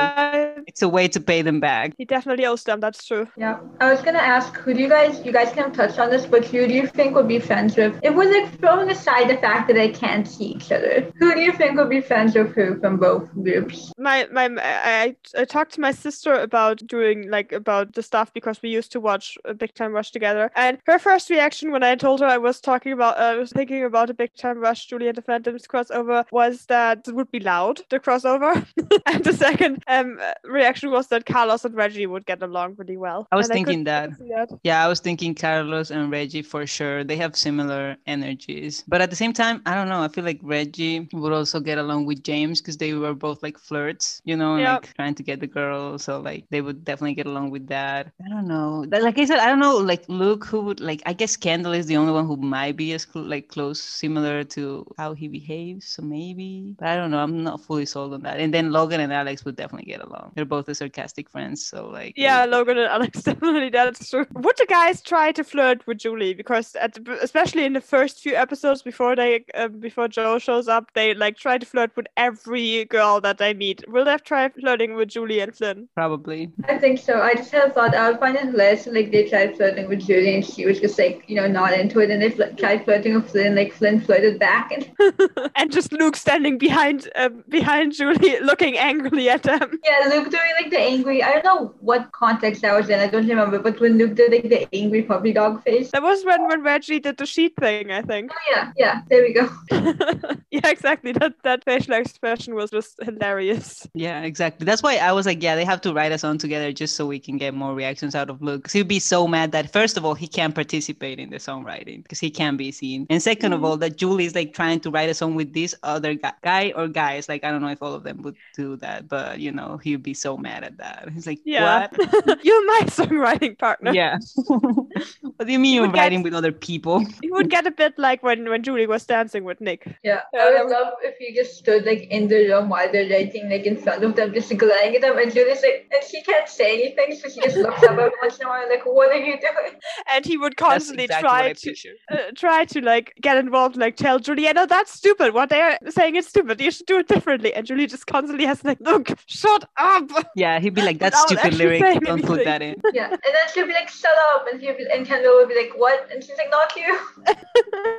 Yeah, 0.75 0.87
It's 0.87 0.89
a 0.89 0.89
way 0.89 1.07
to 1.07 1.19
pay 1.21 1.41
them 1.41 1.59
back. 1.59 1.93
he 1.97 2.05
definitely 2.05 2.45
owes 2.45 2.63
them. 2.63 2.79
That's 2.79 3.05
true. 3.07 3.27
Yeah, 3.37 3.59
I 3.79 3.89
was 3.91 4.01
gonna 4.01 4.19
ask 4.19 4.53
who 4.57 4.73
do 4.73 4.81
you 4.81 4.89
guys, 4.89 5.25
you 5.25 5.31
guys 5.31 5.51
can 5.53 5.71
touch 5.71 5.97
on 5.99 6.09
this, 6.09 6.25
but 6.25 6.45
who 6.45 6.67
do 6.67 6.73
you 6.73 6.87
think 6.87 7.15
would 7.15 7.27
be 7.27 7.39
friends 7.39 7.77
with? 7.77 7.97
If 8.03 8.13
we're 8.13 8.31
like 8.31 8.59
throwing 8.59 8.89
aside 8.89 9.29
the 9.29 9.37
fact 9.37 9.67
that 9.67 9.75
they 9.75 9.89
can't 9.89 10.27
see 10.27 10.45
each 10.55 10.71
other, 10.71 11.11
who 11.19 11.33
do 11.33 11.39
you 11.41 11.53
think 11.53 11.77
would 11.77 11.89
be 11.89 12.01
friends 12.01 12.35
with 12.35 12.53
who 12.55 12.79
from 12.79 12.97
both 12.97 13.31
groups? 13.33 13.91
my 13.97 14.27
my 14.31 14.45
I, 14.61 15.15
I 15.35 15.41
I 15.41 15.45
talked 15.45 15.73
to 15.75 15.81
my 15.81 15.91
sister 15.93 16.33
about 16.33 16.85
doing 16.85 17.29
like 17.29 17.51
about 17.53 17.93
the 17.93 18.03
stuff 18.03 18.33
because 18.33 18.61
we 18.61 18.69
used 18.69 18.91
to 18.91 18.99
watch 18.99 19.37
a 19.45 19.53
Big 19.53 19.73
Time 19.73 19.93
Rush 19.93 20.11
together, 20.11 20.51
and 20.55 20.77
her 20.87 20.99
first 20.99 21.29
reaction 21.29 21.71
when 21.71 21.83
I 21.83 21.95
told 21.95 22.19
her 22.19 22.27
I 22.27 22.37
was 22.37 22.59
talking 22.59 22.91
about 22.93 23.17
uh, 23.17 23.33
I 23.33 23.35
was 23.35 23.51
thinking 23.51 23.83
about 23.83 24.09
a 24.09 24.13
Big 24.13 24.33
Time 24.35 24.59
Rush 24.59 24.87
Julie 24.87 25.07
and 25.07 25.17
the 25.17 25.21
Phantoms 25.21 25.67
crossover 25.67 26.25
was 26.31 26.65
that 26.67 27.07
it 27.07 27.15
would 27.15 27.31
be 27.31 27.39
loud 27.39 27.81
the 27.89 27.99
crossover, 27.99 28.53
and 29.05 29.23
the 29.23 29.33
second 29.33 29.83
um 29.87 30.19
reaction 30.65 30.89
was 30.91 31.07
that 31.07 31.25
Carlos 31.25 31.63
and 31.65 31.75
Reggie 31.75 32.07
would 32.07 32.25
get 32.25 32.41
along 32.41 32.75
really 32.77 32.97
well. 32.97 33.27
I 33.31 33.35
was 33.35 33.49
And 33.49 33.55
thinking 33.57 33.79
could 33.79 33.87
that. 33.87 34.09
that. 34.19 34.59
Yeah, 34.63 34.83
I 34.83 34.87
was 34.87 34.99
thinking 34.99 35.35
Carlos 35.35 35.91
and 35.91 36.11
Reggie 36.11 36.41
for 36.41 36.65
sure. 36.65 37.03
They 37.03 37.17
have 37.17 37.35
similar 37.35 37.97
energies. 38.07 38.83
But 38.87 39.01
at 39.01 39.09
the 39.09 39.15
same 39.15 39.33
time, 39.33 39.61
I 39.65 39.75
don't 39.75 39.89
know. 39.89 40.01
I 40.01 40.07
feel 40.07 40.23
like 40.23 40.39
Reggie 40.41 41.07
would 41.13 41.33
also 41.33 41.59
get 41.59 41.77
along 41.77 42.05
with 42.05 42.23
James 42.23 42.61
because 42.61 42.77
they 42.77 42.93
were 42.93 43.13
both 43.13 43.43
like 43.43 43.57
flirts, 43.57 44.21
you 44.25 44.35
know, 44.35 44.57
Yeah. 44.57 44.73
like 44.75 44.93
trying 44.95 45.15
to 45.15 45.23
get 45.23 45.39
the 45.39 45.47
girl. 45.47 45.97
So 45.99 46.19
like 46.19 46.45
they 46.49 46.61
would 46.61 46.83
definitely 46.83 47.15
get 47.15 47.27
along 47.27 47.51
with 47.51 47.67
that. 47.67 48.11
I 48.25 48.29
don't 48.29 48.47
know. 48.47 48.85
Like 48.89 49.17
I 49.19 49.25
said, 49.25 49.39
I 49.39 49.47
don't 49.47 49.59
know. 49.59 49.77
Like 49.77 50.03
Luke, 50.07 50.45
who 50.45 50.61
would 50.61 50.79
like? 50.79 51.01
I 51.05 51.13
guess 51.13 51.35
Kendall 51.37 51.73
is 51.73 51.85
the 51.85 51.97
only 51.97 52.13
one 52.13 52.25
who 52.25 52.37
might 52.37 52.75
be 52.75 52.93
as 52.93 53.03
cl- 53.11 53.25
like 53.25 53.47
close, 53.49 53.79
similar 53.81 54.43
to 54.55 54.85
how 54.97 55.13
he 55.13 55.27
behaves. 55.27 55.85
So 55.87 56.01
maybe, 56.01 56.73
but 56.79 56.87
I 56.87 56.95
don't 56.95 57.11
know. 57.11 57.19
I'm 57.19 57.43
not 57.43 57.61
fully 57.61 57.85
sold 57.85 58.13
on 58.13 58.21
that. 58.23 58.39
And 58.39 58.53
then 58.53 58.71
Logan 58.71 58.99
and 59.01 59.11
Alex 59.11 59.43
would 59.43 59.55
definitely 59.55 59.85
get 59.91 60.01
along. 60.01 60.31
They're 60.35 60.45
both 60.45 60.54
the 60.61 60.75
sarcastic 60.75 61.29
friends. 61.29 61.65
So 61.65 61.87
like 61.87 62.13
Yeah, 62.15 62.45
Logan 62.45 62.77
and 62.77 62.87
Alex 62.87 63.21
definitely 63.23 63.69
that's 63.69 64.09
true. 64.09 64.25
Would 64.33 64.55
the 64.57 64.65
guys 64.67 65.01
try 65.01 65.31
to 65.33 65.43
flirt 65.43 65.85
with 65.87 65.97
Julie? 65.99 66.33
Because 66.33 66.75
at 66.75 66.93
the, 66.93 67.17
especially 67.21 67.65
in 67.65 67.73
the 67.73 67.81
first 67.81 68.19
few 68.21 68.35
episodes 68.35 68.81
before 68.81 69.15
they 69.15 69.45
um, 69.55 69.79
before 69.79 70.07
Jo 70.07 70.39
shows 70.39 70.67
up, 70.67 70.91
they 70.93 71.13
like 71.13 71.37
try 71.37 71.57
to 71.57 71.65
flirt 71.65 71.91
with 71.95 72.07
every 72.17 72.85
girl 72.85 73.21
that 73.21 73.37
they 73.37 73.53
meet. 73.53 73.83
Will 73.87 74.05
they 74.05 74.17
try 74.17 74.49
flirting 74.49 74.95
with 74.95 75.09
Julie 75.09 75.39
and 75.39 75.55
Flynn? 75.55 75.87
probably. 75.95 76.51
I 76.67 76.77
think 76.77 76.99
so. 76.99 77.21
I 77.21 77.33
just 77.33 77.51
had 77.51 77.69
a 77.69 77.73
thought. 77.73 77.95
I 77.95 78.09
would 78.11 78.19
find 78.19 78.35
it 78.35 78.45
hilarious 78.45 78.87
if, 78.87 78.93
like 78.93 79.11
they 79.11 79.27
tried 79.29 79.55
flirting 79.55 79.87
with 79.89 80.05
Julie 80.05 80.35
and 80.35 80.45
she 80.45 80.65
was 80.65 80.79
just 80.79 80.97
like 80.97 81.23
you 81.27 81.35
know 81.35 81.47
not 81.47 81.73
into 81.73 81.99
it, 81.99 82.09
and 82.09 82.21
they 82.21 82.29
fl- 82.29 82.55
tried 82.57 82.83
flirting 82.85 83.15
with 83.15 83.29
Flynn, 83.29 83.55
like 83.55 83.73
Flynn 83.73 83.99
flirted 84.01 84.39
back, 84.39 84.71
and 84.71 84.91
and 85.55 85.71
just 85.71 85.91
Luke 85.91 86.15
standing 86.15 86.57
behind 86.57 87.09
um, 87.15 87.43
behind 87.49 87.93
Julie, 87.93 88.39
looking 88.41 88.77
angrily 88.77 89.29
at 89.29 89.43
them. 89.43 89.79
yeah, 89.83 90.09
Luke 90.13 90.31
doing 90.37 90.53
like 90.59 90.69
the 90.71 90.79
angry. 90.79 91.23
I 91.23 91.31
don't 91.33 91.45
know 91.45 91.73
what 91.79 92.11
context 92.11 92.61
that 92.63 92.73
was 92.75 92.89
in. 92.89 92.99
I 92.99 93.07
don't 93.07 93.27
remember. 93.27 93.59
But 93.59 93.79
when 93.79 93.97
Luke 93.97 94.15
did 94.15 94.31
like 94.31 94.49
the 94.49 94.67
angry 94.73 95.03
puppy 95.03 95.33
dog 95.33 95.63
face. 95.63 95.91
That 95.91 96.03
was 96.03 96.23
when 96.25 96.47
when 96.47 96.61
Reggie 96.63 96.99
did 96.99 97.17
the 97.17 97.25
sheet 97.25 97.53
thing, 97.59 97.91
I 97.91 98.01
think. 98.01 98.31
Oh 98.33 98.43
yeah, 98.55 98.71
yeah. 98.77 99.01
There 99.09 99.21
we 99.23 99.33
go. 99.33 99.49
yeah, 100.51 100.67
exactly. 100.75 101.11
That 101.13 101.33
that 101.43 101.63
facial 101.65 101.93
expression 101.95 102.55
was 102.55 102.71
just 102.71 102.95
hilarious. 103.03 103.87
Yeah, 103.93 104.21
exactly. 104.23 104.65
That's 104.65 104.83
why 104.83 104.97
I 104.97 105.11
was 105.11 105.25
like, 105.25 105.41
yeah, 105.43 105.55
they 105.55 105.65
have 105.65 105.81
to 105.81 105.93
write 105.93 106.11
a 106.11 106.17
song 106.17 106.37
together 106.37 106.71
just 106.71 106.95
so 106.95 107.05
we 107.05 107.19
can 107.19 107.37
get 107.37 107.53
more 107.53 107.73
reactions 107.73 108.15
out 108.15 108.29
of 108.29 108.41
Luke. 108.41 108.61
Because 108.63 108.73
he'd 108.73 108.87
be 108.87 108.99
so 108.99 109.27
mad 109.27 109.51
that 109.51 109.71
first 109.71 109.97
of 109.97 110.05
all 110.05 110.15
he 110.15 110.27
can't 110.27 110.55
participate 110.55 111.19
in 111.19 111.29
the 111.29 111.37
songwriting 111.37 112.03
because 112.03 112.19
he 112.19 112.29
can't 112.29 112.57
be 112.57 112.71
seen, 112.71 113.05
and 113.09 113.21
2nd 113.21 113.53
of 113.53 113.61
Mhm. 113.61 113.65
all 113.65 113.77
that 113.77 113.97
Julie's 113.97 114.35
like 114.35 114.53
trying 114.53 114.79
to 114.81 114.89
write 114.91 115.09
a 115.09 115.13
song 115.13 115.35
with 115.35 115.53
this 115.53 115.75
other 115.83 116.13
guy, 116.13 116.33
guy 116.41 116.73
or 116.75 116.87
guys. 116.87 117.27
Like 117.29 117.43
I 117.43 117.51
don't 117.51 117.61
know 117.61 117.73
if 117.77 117.81
all 117.81 117.93
of 117.93 118.03
them 118.03 118.21
would 118.23 118.35
do 118.55 118.75
that, 118.77 119.07
but 119.07 119.39
you 119.39 119.51
know 119.51 119.77
he'd 119.83 120.03
be 120.03 120.13
so 120.13 120.24
mad 120.33 120.63
at 120.63 120.77
that. 120.77 121.09
He's 121.13 121.27
like, 121.27 121.39
Yeah. 121.45 121.87
what? 121.95 122.43
You're 122.43 122.65
my 122.65 122.81
songwriting 122.97 123.57
partner. 123.59 123.93
Yeah. 123.93 124.17
what 124.47 125.45
do 125.45 125.51
you 125.51 125.59
mean 125.59 125.65
You 125.65 125.81
you're 125.81 125.81
would 125.87 125.93
get- 125.95 126.01
writing 126.01 126.23
with 126.23 126.33
other 126.33 126.51
people? 126.51 127.03
You 127.21 127.33
would 127.33 127.49
get 127.51 127.67
a 127.67 127.71
bit 127.71 127.93
like 127.97 128.23
when 128.23 128.49
when 128.49 128.63
Julie 128.63 128.87
was 128.87 129.05
dancing 129.05 129.43
with 129.43 129.61
Nick. 129.61 129.85
Yeah, 130.03 130.21
Yeah, 130.33 130.41
I 130.41 130.63
would 130.63 130.71
love 130.71 130.93
if 131.03 131.15
you 131.19 131.35
just 131.35 131.57
stood 131.59 131.85
like 131.85 132.07
in 132.09 132.27
the 132.27 132.47
room 132.49 132.69
while 132.69 132.91
they're 132.91 133.09
writing, 133.09 133.49
like 133.49 133.65
in 133.65 133.77
front 133.77 134.03
of 134.03 134.15
them, 134.15 134.33
just 134.33 134.55
glaring 134.57 134.95
at 134.95 135.01
them, 135.01 135.17
and 135.17 135.31
Julie's 135.33 135.61
like, 135.61 135.87
and 135.93 136.03
she 136.09 136.21
can't 136.23 136.49
say 136.49 136.73
anything, 136.81 137.15
so 137.21 137.29
she 137.29 137.41
just 137.41 137.57
looks 137.57 137.83
up 137.83 137.91
every 137.91 138.11
once 138.21 138.39
in 138.39 138.45
a 138.45 138.49
while, 138.49 138.67
like, 138.69 138.85
what 138.85 139.11
are 139.11 139.19
you 139.29 139.39
doing? 139.39 139.73
And 140.11 140.25
he 140.25 140.37
would 140.37 140.57
constantly 140.57 141.05
exactly 141.05 141.29
try 141.29 141.53
to 141.53 141.75
uh, 142.11 142.31
try 142.35 142.65
to 142.65 142.81
like 142.81 143.13
get 143.21 143.37
involved, 143.37 143.77
like 143.77 143.95
tell 143.97 144.19
Julie, 144.19 144.47
I 144.47 144.53
know 144.53 144.65
that's 144.65 144.91
stupid. 144.91 145.33
What 145.33 145.49
they're 145.49 145.77
saying 145.89 146.15
is 146.15 146.27
stupid. 146.27 146.61
You 146.61 146.71
should 146.71 146.85
do 146.85 146.97
it 146.99 147.07
differently. 147.07 147.53
And 147.53 147.65
Julie 147.65 147.87
just 147.87 148.07
constantly 148.07 148.45
has 148.45 148.63
like, 148.63 148.79
look, 148.81 149.09
shut 149.27 149.65
up. 149.77 150.09
Yeah, 150.35 150.59
he'd 150.59 150.73
be 150.73 150.81
like, 150.81 150.99
that 150.99 151.13
Without 151.13 151.41
stupid 151.41 151.53
lyric, 151.57 152.01
don't 152.01 152.25
put 152.25 152.43
that 152.43 152.61
in. 152.61 152.75
Yeah, 152.93 153.09
and 153.09 153.19
then 153.23 153.45
she'll 153.53 153.67
be 153.67 153.73
like, 153.73 153.89
shut 153.89 154.11
up, 154.33 154.45
and 154.51 154.61
he'll 154.61 154.75
be, 154.75 154.85
and 154.91 155.05
Kendall 155.05 155.37
will 155.37 155.47
be 155.47 155.55
like, 155.55 155.71
what? 155.77 156.09
And 156.11 156.23
she's 156.23 156.37
like, 156.37 156.51
not 156.51 156.75
you. 156.75 156.99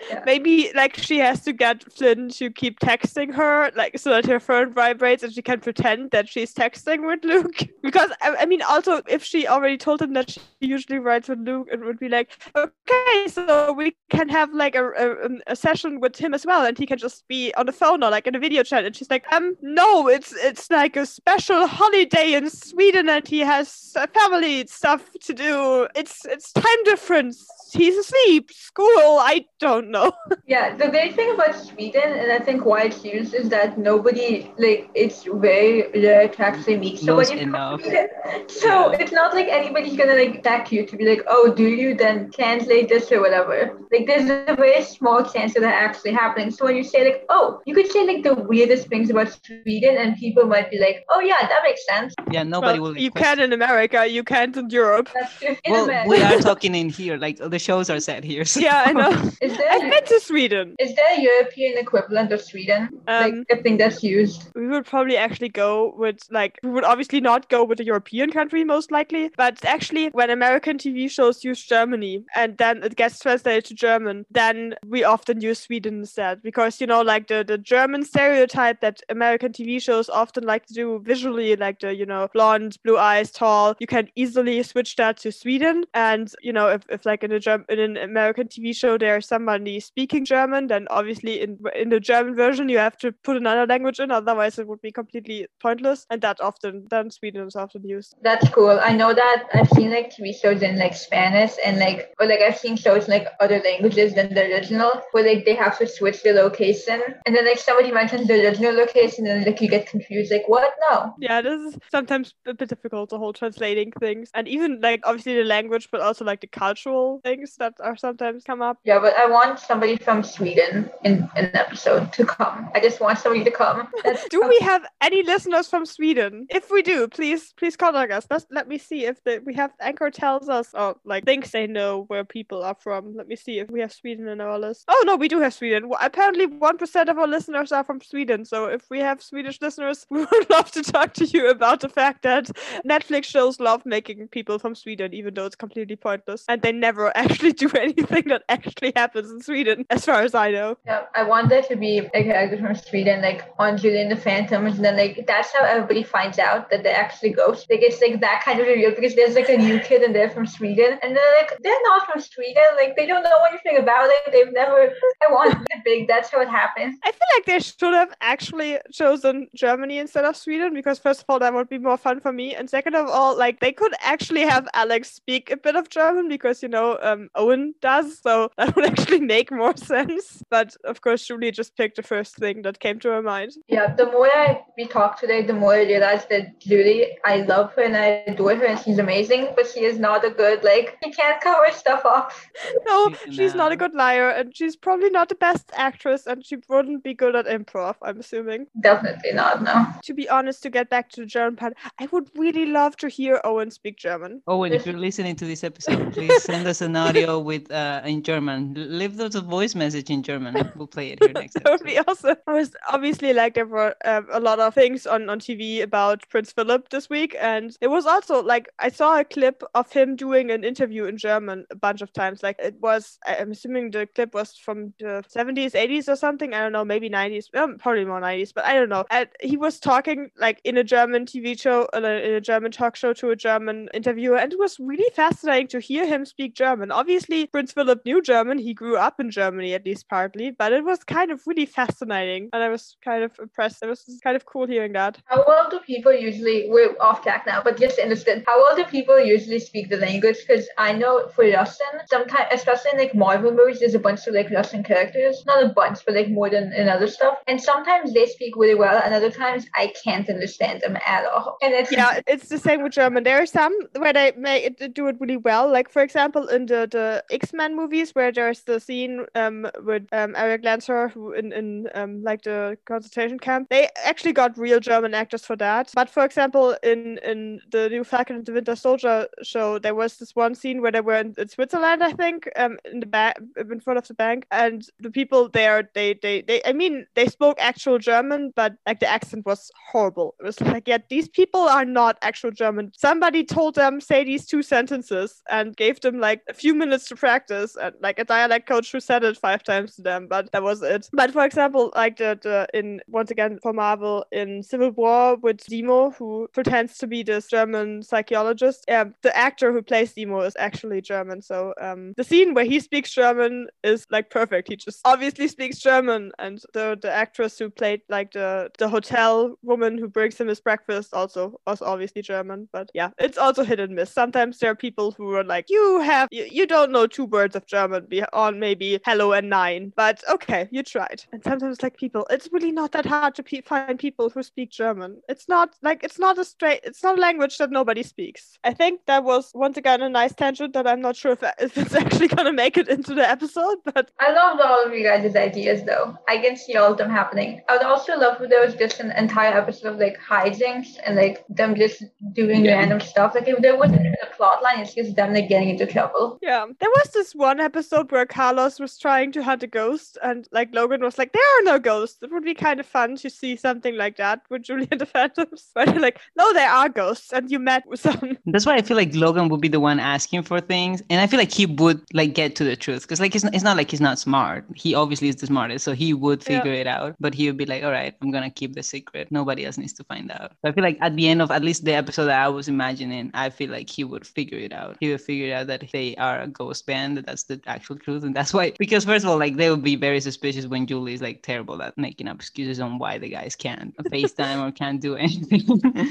Yeah. 0.09 0.23
Maybe 0.25 0.71
like 0.75 0.97
she 0.97 1.19
has 1.19 1.43
to 1.45 1.53
get 1.53 1.83
Flynn 1.93 2.29
to 2.31 2.51
keep 2.51 2.79
texting 2.81 3.35
her, 3.35 3.71
like 3.75 3.99
so 3.99 4.11
that 4.11 4.27
her 4.27 4.39
phone 4.39 4.73
vibrates 4.73 5.23
and 5.23 5.33
she 5.33 5.43
can 5.43 5.61
pretend 5.61 6.11
that 6.13 6.29
she's 6.29 6.55
texting 6.55 7.07
with 7.07 7.25
Luke. 7.25 7.69
Because 7.83 8.11
I, 8.21 8.37
I 8.41 8.47
mean, 8.47 8.63
also 8.63 9.01
if 9.09 9.23
she 9.23 9.47
already 9.47 9.77
told 9.77 10.03
him 10.03 10.13
that 10.15 10.31
she 10.31 10.41
usually 10.61 10.99
writes 10.99 11.29
with 11.29 11.39
Luke, 11.41 11.69
it 11.71 11.85
would 11.85 12.01
be 12.01 12.09
like, 12.09 12.37
okay, 12.57 13.27
so 13.29 13.73
we 13.73 13.97
can 14.11 14.29
have 14.29 14.53
like 14.53 14.75
a, 14.75 14.91
a, 14.91 15.27
um, 15.27 15.41
a 15.47 15.55
session 15.55 16.01
with 16.01 16.17
him 16.17 16.35
as 16.35 16.45
well, 16.45 16.65
and 16.67 16.77
he 16.77 16.87
can 16.87 16.99
just 16.99 17.27
be 17.29 17.55
on 17.55 17.67
the 17.67 17.73
phone 17.73 18.03
or 18.03 18.11
like 18.11 18.27
in 18.27 18.35
a 18.35 18.41
video 18.41 18.63
chat. 18.65 18.85
And 18.85 18.95
she's 18.95 19.11
like, 19.11 19.25
um, 19.33 19.57
no, 19.63 20.09
it's 20.09 20.33
it's 20.33 20.69
like 20.71 20.97
a 20.97 21.07
special 21.07 21.67
holiday 21.67 22.06
in 22.15 22.51
Sweden, 22.51 23.09
and 23.09 23.27
he 23.27 23.41
has 23.41 23.95
family 24.15 24.67
stuff 24.67 25.11
to 25.23 25.35
do. 25.35 25.89
It's 25.95 26.25
it's 26.27 26.53
time 26.53 26.85
difference. 26.85 27.47
He's 27.77 27.97
asleep. 27.97 28.51
School. 28.53 29.19
I 29.33 29.47
don't 29.61 29.91
know. 29.91 30.13
Yeah, 30.49 30.77
the 30.77 30.89
great 30.89 31.15
thing 31.17 31.33
about 31.35 31.57
Sweden, 31.57 32.09
and 32.21 32.31
I 32.31 32.39
think 32.39 32.65
why 32.65 32.83
it's 32.85 33.05
used, 33.05 33.35
is 33.35 33.49
that 33.49 33.79
nobody, 33.79 34.49
like, 34.59 34.89
it's 34.95 35.25
very 35.25 35.91
rare 36.01 36.29
to 36.29 36.41
actually 36.49 36.77
meet 36.77 37.03
Knows 37.03 37.29
somebody 37.29 37.41
from 37.41 37.49
enough. 37.55 37.81
Sweden. 37.83 38.09
So 38.49 38.93
Yeah. 38.93 38.99
it's 39.01 39.11
not 39.21 39.35
like 39.35 39.49
anybody's 39.49 39.97
gonna 39.97 40.15
like 40.15 40.37
attack 40.37 40.71
you 40.71 40.87
to 40.87 40.97
be 40.97 41.05
like, 41.09 41.23
oh, 41.29 41.53
do 41.53 41.65
you 41.65 41.97
then 41.97 42.31
translate 42.31 42.89
this 42.89 43.11
or 43.11 43.21
whatever. 43.21 43.57
Like, 43.93 44.07
there's 44.07 44.31
a 44.31 44.55
very 44.55 44.83
small 44.85 45.25
chance 45.25 45.57
of 45.57 45.63
that 45.63 45.75
actually 45.75 46.13
happening. 46.13 46.51
So 46.53 46.65
when 46.67 46.77
you 46.77 46.85
say 46.85 47.05
like, 47.05 47.25
oh, 47.29 47.61
you 47.67 47.75
could 47.75 47.91
say 47.91 48.07
like 48.07 48.23
the 48.23 48.35
weirdest 48.35 48.87
things 48.87 49.11
about 49.11 49.29
Sweden, 49.45 49.97
and 49.97 50.17
people 50.17 50.45
might 50.47 50.71
be 50.71 50.79
like, 50.79 51.05
oh 51.13 51.21
yeah, 51.21 51.41
that 51.41 51.61
makes 51.65 51.85
sense. 51.87 52.15
Yeah, 52.31 52.45
nobody 52.45 52.79
Well, 52.79 52.93
will. 52.93 52.99
you 52.99 53.11
can 53.11 53.41
in 53.41 53.53
America. 53.53 54.07
You 54.07 54.23
can't 54.23 54.57
in 54.57 54.71
Europe. 54.71 55.09
That's 55.13 55.35
true. 55.41 55.57
In 55.65 55.73
Well, 55.73 55.85
America. 55.85 56.09
we 56.11 56.23
are 56.23 56.39
talking 56.51 56.75
in 56.77 56.89
here. 56.89 57.17
Like 57.17 57.39
the 57.39 57.59
shows 57.69 57.91
are 57.91 58.01
set 58.01 58.23
here. 58.25 58.45
So. 58.57 58.61
Yeah, 58.61 58.85
I 58.87 58.93
know. 58.93 59.11
Is 59.47 59.57
there 59.59 59.71
I've 59.73 59.91
been 59.93 60.05
to 60.13 60.21
Sweden. 60.21 60.67
is 60.79 60.95
there 60.99 61.13
a 61.19 61.21
European 61.21 61.73
equivalent 61.85 62.33
of 62.37 62.41
Sweden? 62.41 62.89
like 63.09 63.33
Um, 63.33 63.45
a 63.51 63.57
thing 63.63 63.77
that's 63.83 64.03
used. 64.03 64.41
we 64.55 64.67
would 64.73 64.87
probably 64.93 65.17
actually 65.27 65.49
go 65.65 65.71
with 66.03 66.19
like 66.39 66.59
we 66.63 66.71
would 66.71 66.85
obviously 66.93 67.21
not 67.21 67.49
go 67.55 67.61
with 67.65 67.81
a 67.81 67.87
European 67.93 68.31
country 68.39 68.63
most 68.65 68.91
likely, 68.99 69.25
but 69.37 69.65
actually 69.75 70.07
when 70.21 70.31
American 70.31 70.79
TV 70.85 71.11
shows 71.17 71.45
use 71.51 71.61
Germany 71.75 72.15
and 72.35 72.57
then 72.63 72.83
it 72.89 72.95
gets 73.03 73.19
translated 73.25 73.65
to 73.67 73.75
German, 73.75 74.25
then 74.41 74.75
we 74.95 75.05
often 75.15 75.41
use 75.49 75.59
Sweden 75.67 75.95
instead 76.05 76.43
because 76.43 76.81
you 76.81 76.87
know 76.93 77.03
like 77.13 77.27
the 77.33 77.41
the 77.53 77.59
German 77.75 78.05
stereotype 78.05 78.81
that 78.81 78.97
American 79.17 79.53
TV 79.59 79.81
shows 79.89 80.09
often 80.23 80.45
like 80.53 80.65
to 80.67 80.75
do 80.83 80.87
visually 81.13 81.51
like 81.57 81.79
the 81.81 81.95
you 82.01 82.07
know 82.13 82.23
blonde, 82.37 82.79
blue 82.85 82.99
eyes, 83.11 83.31
tall, 83.31 83.75
you 83.83 83.87
can 83.97 84.09
easily 84.15 84.63
switch 84.63 84.97
that 84.97 85.17
to 85.23 85.31
Sweden 85.33 85.85
and 85.95 86.33
you 86.47 86.53
know 86.53 86.69
if, 86.77 86.83
if 86.97 87.05
like 87.11 87.25
in 87.25 87.33
a 87.33 87.41
Germ- 87.47 87.67
in 87.69 87.79
an 87.79 87.97
American 87.97 88.49
TV 88.49 88.75
show 88.83 88.99
there's 88.99 89.27
somebody 89.29 89.79
speaking 89.81 90.25
German, 90.25 90.67
then 90.73 90.87
obviously 90.91 91.41
in 91.41 91.59
in 91.83 91.89
the 91.95 92.01
German 92.01 92.35
version 92.35 92.69
you 92.69 92.79
have 92.79 92.97
to 93.05 93.13
put 93.29 93.37
another 93.37 93.67
language 93.73 94.01
in, 94.01 94.11
otherwise 94.11 94.59
it 94.59 94.67
would 94.69 94.83
be 94.89 94.93
completely 95.01 95.47
pointless. 95.67 96.07
And 96.11 96.21
that 96.23 96.41
often 96.41 96.87
then 96.91 97.11
Sweden 97.11 97.47
is 97.47 97.57
often 97.65 97.83
used. 97.97 98.15
That's 98.23 98.49
cool. 98.51 98.79
I 98.91 98.93
know 99.01 99.13
that 99.15 99.45
I've 99.55 99.71
seen 99.71 99.91
like 99.91 100.11
TV 100.15 100.35
shows 100.43 100.63
in 100.63 100.79
like 100.85 100.95
Spanish 100.95 101.53
and 101.65 101.79
like 101.79 102.01
or 102.21 102.27
like 102.27 102.41
I've 102.41 102.59
seen 102.65 102.77
shows 102.77 103.05
in 103.07 103.13
like 103.17 103.29
other 103.41 103.61
languages 103.65 104.15
than 104.15 104.35
the 104.35 104.45
original 104.53 104.93
where 105.13 105.27
like 105.31 105.45
they 105.45 105.55
have 105.55 105.79
to 105.79 105.87
switch 105.87 106.23
the 106.23 106.33
location 106.33 107.01
and 107.25 107.35
then 107.35 107.45
like 107.45 107.59
somebody 107.59 107.93
mentions 107.93 108.27
the 108.27 108.47
original 108.47 108.75
location 108.75 109.27
and 109.27 109.47
like 109.47 109.61
you 109.61 109.69
get 109.69 109.87
confused 109.87 110.33
like 110.33 110.49
what? 110.49 110.73
No. 110.91 111.15
Yeah, 111.19 111.41
this 111.41 111.61
is 111.61 111.79
sometimes 111.91 112.35
a 112.47 112.55
bit 112.55 112.69
difficult 112.69 113.11
the 113.11 113.19
whole 113.19 113.33
translating 113.33 113.93
things, 114.01 114.31
and 114.35 114.49
even 114.49 114.81
like 114.81 115.01
obviously 115.05 115.35
the 115.37 115.45
language, 115.45 115.89
but 115.91 116.01
also 116.01 116.25
like 116.25 116.41
the 116.41 116.47
cultural 116.47 117.21
things 117.37 117.57
that 117.57 117.75
are 117.81 117.97
sometimes 117.97 118.45
come 118.45 118.63
up. 118.63 118.79
Yeah, 118.85 118.99
but 118.99 119.15
I 119.17 119.27
want 119.29 119.59
somebody 119.59 119.97
from 119.97 120.23
Sweden 120.23 120.91
in, 121.05 121.29
in 121.37 121.45
an 121.47 121.57
episode 121.57 122.13
to 122.15 122.25
come. 122.25 122.71
I 122.75 122.81
just 122.81 123.01
want 123.01 123.19
somebody 123.19 123.45
to 123.45 123.51
come. 123.51 123.89
Do 124.31 124.43
we 124.49 124.59
have 124.61 124.87
any 125.01 125.23
listeners 125.23 125.69
from 125.69 125.87
Sweden? 125.87 126.47
If 126.51 126.71
we 126.71 126.83
do, 126.83 127.09
please 127.09 127.53
please 127.57 127.77
contact 127.77 128.13
us. 128.13 128.27
Let's, 128.31 128.47
let 128.51 128.69
me 128.69 128.79
see 128.79 129.05
if 129.07 129.23
the, 129.25 129.43
we 129.45 129.55
have 129.55 129.73
Anchor 129.81 130.11
tells 130.11 130.49
us 130.49 130.71
or 130.75 130.97
like 131.05 131.25
thinks 131.25 131.51
they 131.51 131.67
know 131.67 132.05
where 132.09 132.25
people 132.25 132.63
are 132.63 132.77
from. 132.79 133.15
Let 133.15 133.29
me 133.29 133.37
see 133.37 133.59
if 133.59 133.71
we 133.71 133.81
have 133.81 133.93
Sweden 133.93 134.29
in 134.29 134.41
our 134.41 134.59
list. 134.59 134.85
Oh 134.89 135.03
no, 135.07 135.17
we 135.17 135.29
do 135.29 135.41
have 135.41 135.55
Sweden. 135.55 135.89
Well, 135.89 135.99
apparently, 136.03 136.47
one 136.47 136.79
percent 136.79 137.09
of 137.09 137.19
our 137.19 137.29
listeners 137.29 137.73
are 137.73 137.85
from 137.85 138.01
Sweden. 138.01 138.45
So 138.45 138.67
if 138.67 138.89
we 138.91 139.01
have 139.01 139.23
Swedish 139.23 139.61
listeners, 139.61 140.07
we 140.11 140.25
would 140.25 140.51
love 140.51 140.71
to 140.73 140.83
talk 140.83 141.15
to 141.15 141.27
you 141.27 141.51
about 141.51 141.81
the 141.81 141.89
fact 141.89 142.23
that 142.23 142.47
Netflix 142.87 143.25
shows 143.25 143.61
love 143.61 143.85
making 143.85 144.29
people 144.29 144.59
from 144.59 144.75
Sweden, 144.75 145.13
even 145.15 145.35
though 145.35 145.47
it's 145.47 145.57
completely 145.57 145.97
pointless, 145.97 146.45
and 146.49 146.63
they 146.63 146.73
never 146.73 147.13
actually 147.17 147.26
do 147.29 147.71
anything 147.79 148.25
that 148.29 148.43
actually 148.49 148.93
happens 148.95 149.31
in 149.31 149.41
Sweden, 149.41 149.87
as 149.91 150.05
far 150.05 150.23
as 150.23 150.35
I 150.35 150.51
know. 150.51 150.77
Yeah, 150.87 151.05
I 151.15 151.23
want 151.23 151.49
there 151.49 151.63
to 151.63 151.77
be 151.77 151.99
a 151.99 152.25
character 152.25 152.59
from 152.59 152.75
Sweden, 152.75 153.23
like 153.23 153.43
on 153.59 153.77
Julie 153.77 154.01
and 154.01 154.11
the 154.11 154.17
Phantom, 154.17 154.67
and 154.67 154.85
then 154.85 154.97
like 154.97 155.25
that's 155.27 155.53
how 155.55 155.65
everybody 155.65 156.03
finds 156.03 156.39
out 156.39 156.71
that 156.71 156.83
they're 156.83 156.97
actually 156.97 157.31
ghosts. 157.31 157.67
Like 157.71 157.83
it's 157.83 158.01
like 158.01 158.21
that 158.21 158.43
kind 158.45 158.61
of 158.61 158.67
reveal 158.67 158.95
because 158.95 159.15
there's 159.15 159.35
like 159.35 159.49
a 159.49 159.57
new 159.57 159.79
kid 159.81 160.03
and 160.03 160.15
they're 160.15 160.31
from 160.31 160.47
Sweden, 160.47 160.99
and 161.03 161.17
they're 161.17 161.37
like 161.39 161.53
they're 161.63 161.85
not 161.85 162.07
from 162.07 162.21
Sweden. 162.21 162.65
Like 162.77 162.97
they 162.97 163.07
don't 163.07 163.23
know 163.23 163.41
anything 163.51 163.79
about 163.79 164.09
it. 164.09 164.33
They've 164.33 164.53
never. 164.53 164.93
I 165.29 165.33
want 165.33 165.55
it 165.71 165.85
big. 165.85 166.09
That's 166.09 166.31
how 166.31 166.41
it 166.41 166.49
happens. 166.49 166.99
I 167.05 167.13
feel 167.13 167.29
like 167.37 167.47
they 167.47 167.61
should 167.61 167.95
have 167.95 168.13
actually 168.21 168.79
chosen 168.93 169.49
Germany 169.55 169.99
instead 169.99 170.25
of 170.25 170.37
Sweden 170.37 170.75
because 170.75 170.99
first 170.99 171.21
of 171.21 171.27
all 171.29 171.39
that 171.39 171.55
would 171.55 171.69
be 171.69 171.79
more 171.79 171.97
fun 171.97 172.21
for 172.21 172.33
me 172.33 172.55
and 172.55 172.69
second 172.69 172.95
of 172.95 173.09
all 173.09 173.37
like 173.37 173.61
they 173.61 173.73
could 173.73 173.95
actually 174.01 174.43
have 174.43 174.69
Alex 174.75 175.11
speak 175.13 175.51
a 175.51 175.57
bit 175.57 175.77
of 175.77 175.89
German 175.89 176.29
because 176.29 176.63
you 176.63 176.69
know 176.69 176.99
um, 177.03 177.16
Um, 177.17 177.29
Owen 177.35 177.75
does 177.81 178.19
so 178.21 178.51
that 178.57 178.75
would 178.77 178.87
actually 178.87 179.21
make 179.21 179.51
more 179.51 179.77
sense 179.77 180.43
but 180.51 180.77
of 180.85 181.01
course 181.01 181.27
Julie 181.27 181.51
just 181.51 181.77
picked 181.77 181.97
the 181.97 182.03
first 182.03 182.37
thing 182.37 182.63
that 182.63 182.81
came 182.81 182.99
to 183.01 183.09
her 183.09 183.23
mind 183.23 183.53
Yeah, 183.69 183.95
the 183.95 184.07
more 184.07 184.27
I 184.27 184.63
we 184.77 184.87
talk 184.87 185.19
today, 185.19 185.43
the 185.43 185.53
more 185.53 185.75
I 185.75 185.85
realize 185.85 186.27
that 186.27 186.59
Julie, 186.61 187.17
I 187.25 187.39
love 187.39 187.73
her 187.75 187.83
and 187.83 187.97
I 187.97 188.25
adore 188.27 188.55
her, 188.57 188.67
and 188.67 188.79
she's 188.79 188.99
amazing. 188.99 189.49
But 189.57 189.67
she 189.73 189.85
is 189.85 189.99
not 189.99 190.25
a 190.25 190.31
good 190.31 190.63
like. 190.65 190.99
She 191.03 191.13
can't 191.13 191.41
cover 191.41 191.71
stuff 191.73 192.03
up. 192.05 192.33
no 192.87 193.15
She's 193.25 193.47
she's 193.47 193.55
not 193.55 193.71
a 193.71 193.75
um, 193.75 193.79
good 193.79 193.95
liar 193.95 194.29
and 194.29 194.57
she's 194.57 194.77
probably 194.77 195.11
not 195.11 195.29
the 195.29 195.35
best 195.37 195.71
actress 195.75 196.27
and 196.27 196.45
she 196.45 196.57
wouldn't 196.69 197.05
be 197.05 197.15
good 197.15 197.37
at 197.37 197.47
improv 197.47 197.95
I'm 198.03 198.21
assuming 198.21 198.67
Definitely 198.81 199.33
not. 199.33 199.63
No. 199.63 199.87
to 200.03 200.15
be 200.15 200.29
honest 200.29 200.63
to 200.65 200.71
get 200.71 200.91
back 200.91 201.09
to 201.11 201.21
the 201.21 201.27
German 201.27 201.57
part 201.57 201.75
I 202.01 202.07
would 202.13 202.31
really 202.35 202.67
love 202.67 202.97
to 202.99 203.09
hear 203.09 203.41
Owen 203.45 203.71
speak 203.71 203.97
German 203.97 204.43
Owen, 204.49 204.73
if 204.73 204.87
you're 204.87 204.99
listening 204.99 205.37
to 205.37 205.45
this 205.45 205.63
episode, 205.65 206.13
please 206.13 206.43
send 206.43 206.67
us 206.67 206.81
an 206.81 206.97
audio 207.07 207.39
with 207.39 207.71
uh, 207.71 208.03
in 208.05 208.23
German. 208.23 208.75
Leave 208.77 209.19
us 209.21 209.35
a 209.35 209.41
voice 209.41 209.75
message 209.75 210.11
in 210.11 210.23
German. 210.23 210.73
We'll 210.77 210.87
play 210.87 211.11
it 211.11 211.23
here 211.23 211.33
next. 211.33 211.55
that 211.55 211.71
would 211.71 211.85
be 211.85 211.99
awesome. 211.99 212.37
I 212.47 212.53
was 212.53 212.75
obviously 212.89 213.33
like 213.33 213.55
there 213.55 213.67
were 213.67 213.95
um, 214.05 214.27
a 214.33 214.41
lot 214.41 214.59
of 214.61 214.75
things 214.75 215.07
on 215.07 215.29
on 215.31 215.41
TV 215.41 215.83
about 215.83 216.29
Prince 216.29 216.53
Philip 216.53 216.89
this 216.91 217.09
week, 217.09 217.37
and 217.41 217.77
it 217.81 217.89
was 217.89 218.07
also 218.07 218.43
like 218.43 218.69
I 218.79 218.89
saw 218.89 219.19
a 219.19 219.25
clip 219.25 219.63
of 219.75 219.91
him 219.93 220.17
doing 220.17 220.51
an 220.51 220.65
interview 220.65 221.05
in 221.05 221.17
German 221.17 221.67
a 221.71 221.77
bunch 221.77 222.03
of 222.03 222.13
times. 222.13 222.43
Like 222.43 222.57
it 222.59 222.77
was, 222.81 223.19
I'm 223.27 223.53
assuming 223.53 223.91
the 223.91 224.07
clip 224.07 224.35
was 224.35 224.57
from 224.57 224.93
the 224.99 225.23
70s, 225.35 225.73
80s 225.73 226.09
or 226.09 226.17
something. 226.17 226.55
I 226.55 226.61
don't 226.61 226.73
know, 226.73 226.85
maybe 226.85 227.09
90s, 227.09 227.55
um, 227.55 227.79
probably 227.79 228.05
more 228.05 228.21
90s, 228.21 228.53
but 228.55 228.65
I 228.65 228.75
don't 228.75 228.89
know. 228.89 229.05
And 229.11 229.29
he 229.41 229.57
was 229.57 229.79
talking 229.79 230.31
like 230.39 230.61
in 230.65 230.77
a 230.77 230.85
German 230.85 231.27
TV 231.27 231.59
show, 231.59 231.89
uh, 231.95 231.99
in 231.99 232.35
a 232.35 232.41
German 232.41 232.73
talk 232.73 232.97
show 232.97 233.13
to 233.15 233.31
a 233.31 233.37
German 233.37 233.89
interviewer, 233.95 234.37
and 234.37 234.53
it 234.53 234.59
was 234.59 234.79
really 234.81 235.11
fascinating 235.15 235.69
to 235.69 235.81
hear 235.81 236.07
him 236.07 236.25
speak 236.25 236.55
German. 236.55 236.91
Obviously, 236.97 237.47
Prince 237.47 237.73
Philip 237.73 238.07
knew 238.07 238.23
German; 238.23 238.57
he 238.57 238.73
grew 238.73 238.97
up 238.97 239.21
in 239.21 239.31
Germany 239.31 239.75
at 239.75 239.85
least 239.85 240.09
partly, 240.09 240.51
but 240.51 240.73
it 240.73 240.83
was 240.83 241.05
kind 241.05 241.31
of 241.31 241.47
really 241.47 241.67
fascinating, 241.67 242.49
and 242.55 242.63
I 242.63 242.71
was 242.71 242.97
kind 243.05 243.23
of 243.23 243.39
impressed. 243.39 243.83
It 243.83 243.87
was 243.87 244.19
kind 244.25 244.35
of 244.35 244.47
cool 244.47 244.67
hearing 244.67 244.95
that. 244.95 245.19
How 245.27 245.45
well 245.47 245.69
do 245.69 245.79
people 245.81 246.11
usually? 246.11 246.71
We're 246.71 246.97
off 246.99 247.23
track 247.23 247.45
now, 247.47 247.61
but 247.63 247.79
just 247.79 247.99
interested. 247.99 248.45
How 248.47 248.57
well 248.63 248.75
do 248.75 248.85
people 248.85 249.21
usually 249.21 249.59
speak 249.59 249.91
the 249.91 249.99
language? 249.99 250.39
Because 250.47 250.67
I 250.79 250.95
know 250.95 251.29
for 251.29 251.45
Russian, 251.45 251.93
sometimes, 252.07 252.49
especially 252.51 252.93
in 252.95 252.99
like 252.99 253.15
Marvel 253.15 253.53
movies, 253.53 253.81
there's 253.81 253.95
a 253.95 253.99
bunch 253.99 254.27
of 254.27 254.33
like 254.33 254.49
Russian 254.51 254.83
characters. 254.83 255.45
Not 255.45 255.63
a 255.65 255.69
bunch, 255.69 255.99
but 256.07 256.15
like 256.15 256.31
more 256.31 256.49
than 256.49 256.73
in 256.73 256.89
other 256.89 257.09
stuff. 257.09 257.37
And 257.47 257.61
sometimes 257.61 258.15
they 258.15 258.25
speak 258.25 258.57
really 258.57 258.75
well, 258.75 259.03
and 259.05 259.13
other 259.13 259.31
times 259.31 259.67
I 259.75 259.93
can't 260.03 260.31
understand 260.31 260.81
them 260.81 260.97
at 261.07 261.27
all. 261.27 261.59
And 261.61 261.75
it's 261.75 261.93
yeah, 261.93 262.21
it's 262.27 262.49
the 262.49 262.59
same 262.59 262.83
with 262.83 262.93
German. 262.93 263.25
There 263.25 263.43
are 263.43 263.45
some 263.45 263.77
where 263.99 264.15
they 264.15 264.33
may 264.39 264.71
do 264.71 265.09
it 265.09 265.21
really 265.21 265.37
well. 265.37 265.71
Like 265.71 265.91
for 265.91 266.01
example, 266.01 266.49
in 266.49 266.65
the 266.65 266.86
the 266.87 267.25
X 267.31 267.53
Men 267.53 267.77
movies, 267.77 268.15
where 268.15 268.33
there's 268.33 268.63
the 268.63 268.81
scene 268.81 269.27
um 269.35 269.67
with 269.85 270.05
um 270.13 270.35
Erik 270.37 270.63
Lehnsherr 270.63 271.13
in 271.39 271.53
in 271.53 271.89
um 271.95 272.23
like 272.23 272.43
the 272.43 272.79
concentration 272.87 273.39
camp, 273.39 273.69
they 273.71 273.89
actually 274.05 274.33
got 274.33 274.59
real 274.59 274.81
German 274.81 275.15
actors 275.15 275.45
for 275.45 275.57
that. 275.57 275.91
But 275.95 276.11
for 276.11 276.25
example, 276.25 276.77
in 276.83 277.19
in 277.19 277.61
the 277.71 277.89
new 277.89 278.05
Falcon 278.05 278.37
and 278.37 278.47
the 278.47 278.53
Winter 278.53 278.77
Soldier 278.77 279.29
show, 279.43 279.79
there 279.79 279.95
was 279.95 280.17
this 280.17 280.35
one 280.37 280.55
scene 280.55 280.81
where 280.81 280.93
they 280.93 281.01
were 281.01 281.17
in, 281.19 281.35
in 281.39 281.49
Switzerland, 281.49 282.03
I 282.03 282.13
think, 282.13 282.49
um 282.57 282.79
in 282.85 283.01
the 283.01 283.07
back 283.07 283.39
in 283.57 283.81
front 283.81 283.99
of 283.99 284.07
the 284.09 284.15
bank, 284.15 284.47
and 284.51 284.87
the 285.01 285.11
people 285.11 285.49
there, 285.49 285.89
they 285.95 286.15
they 286.15 286.43
they, 286.43 286.63
I 286.65 286.73
mean, 286.73 287.07
they 287.15 287.27
spoke 287.27 287.57
actual 287.61 287.99
German, 287.99 288.53
but 288.55 288.75
like 288.87 289.01
the 289.01 289.09
accent 289.09 289.47
was 289.47 289.71
horrible. 289.91 290.35
It 290.41 290.45
was 290.45 290.61
like, 290.61 290.89
yeah, 290.89 290.99
these 291.09 291.29
people 291.29 291.61
are 291.61 291.85
not 291.85 292.19
actual 292.23 292.51
German. 292.51 292.93
Somebody 292.97 293.45
told 293.45 293.75
them 293.75 294.01
say 294.01 294.25
these 294.25 294.47
two 294.47 294.63
sentences 294.63 295.43
and 295.51 295.77
gave 295.77 296.01
them 296.01 296.21
like 296.21 296.43
a 296.49 296.55
few 296.55 296.75
minutes 296.77 297.09
to 297.09 297.17
practice, 297.17 297.77
and 297.77 297.95
like 298.01 298.19
a 298.19 298.25
dialect 298.25 298.69
coach 298.69 298.93
who 298.93 299.01
said 299.01 299.25
it 299.25 299.37
five 299.37 299.63
times 299.63 299.97
to 299.97 300.03
them, 300.03 300.27
but 300.29 300.51
that 300.53 300.63
was 300.63 300.83
it. 300.83 301.09
But 301.13 301.33
for 301.33 301.45
example, 301.45 301.93
like 301.95 302.17
the, 302.17 302.39
the 302.43 302.67
in 302.75 303.01
once 303.09 303.31
again 303.31 303.59
for 303.63 303.73
Marvel 303.73 304.25
in 304.33 304.63
Civil 304.63 304.91
War 304.91 305.37
with 305.37 305.59
Zemo, 305.59 306.15
who 306.17 306.49
pretends 306.53 306.99
to 306.99 307.07
be 307.07 307.23
this 307.23 307.49
German 307.49 308.03
psychologist, 308.03 308.85
um, 308.91 309.15
the 309.23 309.37
actor 309.37 309.73
who 309.73 309.83
plays 309.83 310.15
Zemo 310.15 310.47
is 310.47 310.57
actually 310.59 311.01
German. 311.01 311.43
So 311.43 311.75
um, 311.81 312.15
the 312.17 312.25
scene 312.25 312.55
where 312.55 312.65
he 312.65 312.81
speaks 312.81 313.13
German 313.13 313.69
is 313.83 314.07
like 314.11 314.31
perfect. 314.31 314.69
He 314.69 314.77
just 314.77 315.01
obviously 315.05 315.49
speaks 315.49 315.79
German, 315.79 316.33
and 316.39 316.61
the 316.73 316.99
the 317.01 317.11
actress 317.11 317.59
who 317.59 317.71
played 317.71 318.03
like 318.09 318.33
the 318.33 318.71
the 318.79 318.89
hotel 318.89 319.57
woman 319.63 319.99
who 319.99 320.09
brings 320.09 320.41
him 320.41 320.49
his 320.49 320.61
breakfast 320.61 321.15
also 321.15 321.61
was 321.67 321.83
obviously 321.83 322.23
German. 322.23 322.69
But 322.73 322.91
yeah, 322.95 323.11
it's 323.19 323.39
also 323.39 323.65
hit 323.65 323.81
and 323.81 323.95
miss. 323.95 324.13
Sometimes 324.13 324.59
there 324.59 324.71
are 324.71 324.75
people 324.75 325.13
who 325.13 325.33
are 325.35 325.45
like, 325.45 325.67
you 325.69 326.01
have 326.01 326.29
you, 326.31 326.47
you 326.51 326.66
don't 326.67 326.93
know 326.93 327.07
two 327.07 327.25
words 327.25 327.57
of 327.57 327.67
German 327.67 328.07
beyond 328.07 328.61
maybe 328.61 329.01
hello 329.05 329.33
and 329.33 329.49
nein, 329.49 329.93
but 329.97 330.23
okay, 330.29 330.69
you 330.71 330.83
tried. 330.83 331.25
And 331.33 331.43
sometimes 331.43 331.83
like 331.83 331.97
people, 331.97 332.27
it's 332.31 332.49
really 332.53 332.73
not 332.73 332.93
that 332.93 333.07
hard 333.07 333.35
to 333.37 333.43
pe- 333.43 333.63
find 333.63 333.99
people 333.99 334.31
who 334.31 334.43
speak 334.43 334.71
German. 334.71 335.21
It's 335.29 335.49
not 335.49 335.75
like 335.83 336.05
it's 336.05 336.19
not 336.19 336.39
a 336.39 336.45
straight, 336.45 336.81
it's 336.85 337.03
not 337.03 337.19
a 337.19 337.21
language 337.21 337.59
that 337.59 337.71
nobody 337.71 338.03
speaks. 338.03 338.59
I 338.65 338.75
think 338.75 339.01
that 339.07 339.25
was 339.25 339.51
once 339.55 339.77
again 339.77 340.03
a 340.03 340.09
nice 340.09 340.35
tangent 340.35 340.73
that 340.75 340.87
I'm 340.87 341.01
not 341.01 341.17
sure 341.17 341.33
if, 341.33 341.43
if 341.59 341.77
it's 341.79 341.95
actually 342.03 342.29
gonna 342.29 342.53
make 342.53 342.77
it 342.77 342.89
into 342.89 343.15
the 343.15 343.29
episode, 343.29 343.79
but 343.85 344.11
I 344.21 344.33
loved 344.33 344.61
all 344.61 344.85
of 344.87 344.93
you 344.93 345.03
guys' 345.03 345.35
ideas 345.37 345.85
though. 345.85 346.17
I 346.29 346.39
can 346.39 346.57
see 346.57 346.77
all 346.77 346.93
of 346.93 346.99
them 346.99 347.11
happening. 347.11 347.63
I 347.69 347.77
would 347.77 347.87
also 347.87 348.17
love 348.19 348.41
if 348.43 348.51
there 348.51 348.65
was 348.65 348.75
just 348.75 349.01
an 349.01 349.13
entire 349.13 349.57
episode 349.57 349.95
of 349.95 349.99
like 349.99 350.19
hijinks 350.21 350.97
and 351.05 351.17
like 351.17 351.45
them 351.49 351.75
just 351.75 352.03
doing 352.33 352.65
Yeah. 352.65 352.77
random 352.79 353.01
stuff. 353.01 353.35
Like 353.35 353.49
if 353.49 353.61
there 353.63 353.77
wasn't 353.77 354.07
a 354.07 354.27
plot 354.37 354.63
line, 354.63 354.81
it's 354.81 354.95
just 354.95 355.17
them 355.17 355.33
like 355.33 355.49
getting 355.49 355.71
into 355.71 355.87
trouble. 355.87 356.39
Yeah, 356.47 356.67
there 356.79 356.89
was 356.99 357.09
this 357.13 357.35
one 357.35 357.59
episode 357.59 358.13
where 358.13 358.25
Carlos 358.25 358.79
was 358.79 358.97
trying 358.97 359.33
to 359.33 359.43
hunt 359.43 359.65
a 359.65 359.67
ghost, 359.67 360.17
and 360.23 360.47
like 360.53 360.73
Logan 360.73 361.01
was 361.01 361.19
like, 361.19 361.33
"There 361.33 361.43
are 361.59 361.65
no 361.65 361.81
ghosts." 361.81 362.23
It 362.23 362.31
would 362.31 362.45
be 362.45 362.55
kind 362.55 362.79
of 362.79 362.87
fun 362.87 363.17
to 363.17 363.29
see 363.29 363.57
something 363.57 363.97
like 363.97 364.17
that 364.19 364.43
with 364.49 364.63
Julie 364.63 364.87
and 364.93 365.01
the 365.01 365.07
Phantoms, 365.07 365.71
where 365.73 365.87
they're 365.87 365.99
like, 365.99 366.21
"No, 366.37 366.53
there 366.53 366.71
are 366.71 366.89
ghosts," 366.89 367.33
and 367.33 367.51
you 367.51 367.59
met 367.59 367.83
with 367.89 367.99
some. 367.99 368.39
That's 368.47 368.65
why 368.65 368.77
I 368.77 368.83
feel 368.83 368.97
like 368.97 369.13
Logan 369.17 369.49
would 369.49 369.61
be 369.61 369.67
the 369.67 369.81
one 369.81 369.99
asking 369.99 370.45
for 370.45 370.61
things, 370.61 371.03
and 371.11 371.21
I 371.21 371.27
feel 371.27 371.41
like 371.41 371.53
he 371.53 371.67
would 371.67 372.01
like 372.15 372.33
get 372.35 372.55
to 372.57 372.65
the 372.65 372.77
truth 372.77 373.03
because 373.03 373.19
like 373.19 373.35
it's 373.35 373.43
not, 373.43 373.53
it's 373.53 373.65
not 373.65 373.77
like 373.77 373.91
he's 373.91 374.01
not 374.01 374.17
smart. 374.21 374.65
He 374.77 374.95
obviously 374.95 375.29
is 375.29 375.37
the 375.37 375.49
smartest, 375.49 375.85
so 375.85 375.95
he 375.95 376.15
would 376.15 376.45
Yeah. 376.49 376.59
figure 376.63 376.75
it 376.75 376.87
out. 376.87 377.17
But 377.19 377.35
he 377.35 377.49
would 377.49 377.57
be 377.57 377.67
like, 377.67 377.83
"All 377.83 377.91
right, 377.91 378.15
I'm 378.23 378.31
gonna 378.31 378.51
keep 378.51 378.75
the 378.75 378.85
secret. 378.85 379.33
Nobody 379.33 379.67
else 379.67 379.79
needs 379.79 379.95
to 379.95 380.05
find 380.05 380.31
out." 380.31 380.53
So 380.63 380.69
I 380.71 380.73
feel 380.73 380.85
like 380.85 380.99
at 381.01 381.17
the 381.17 381.27
end 381.27 381.43
of 381.43 381.51
at 381.51 381.65
least 381.65 381.85
the 381.85 381.95
episode 381.95 382.27
that 382.27 382.41
I 382.41 382.49
was 382.49 382.69
imagining, 382.69 383.33
I 383.35 383.51
feel 383.51 383.71
like 383.73 383.91
he 383.91 384.05
would 384.05 384.25
figure 384.25 384.59
it 384.59 384.73
out. 384.73 384.97
He 385.01 385.11
would 385.11 385.21
figure 385.21 385.53
out 385.57 385.67
that 385.67 385.83
they 385.93 386.15
are 386.17 386.36
a 386.41 386.47
ghost 386.49 386.87
band. 386.87 387.19
That's 387.19 387.45
the 387.45 387.61
actual 387.67 387.97
truth, 387.97 388.23
and 388.25 388.35
that's 388.35 388.53
why. 388.53 388.73
Because 388.79 389.05
first 389.05 389.25
of 389.25 389.31
all, 389.31 389.39
like 389.39 389.57
they 389.57 389.71
would 389.71 389.83
be 389.83 389.97
very 389.97 390.21
suspicious 390.21 390.67
when 390.67 390.87
Julie 390.87 391.15
is 391.15 391.23
like 391.23 391.43
terrible 391.43 391.81
at 391.83 391.97
making 391.99 392.29
up 392.29 392.37
excuses 392.37 392.81
on 392.81 392.99
why 392.99 393.19
the 393.19 393.29
guys 393.29 393.55
can't 393.57 393.97
FaceTime 394.05 394.67
or 394.67 394.73
can't 394.73 395.01
do 395.01 395.17
anything. 395.17 395.63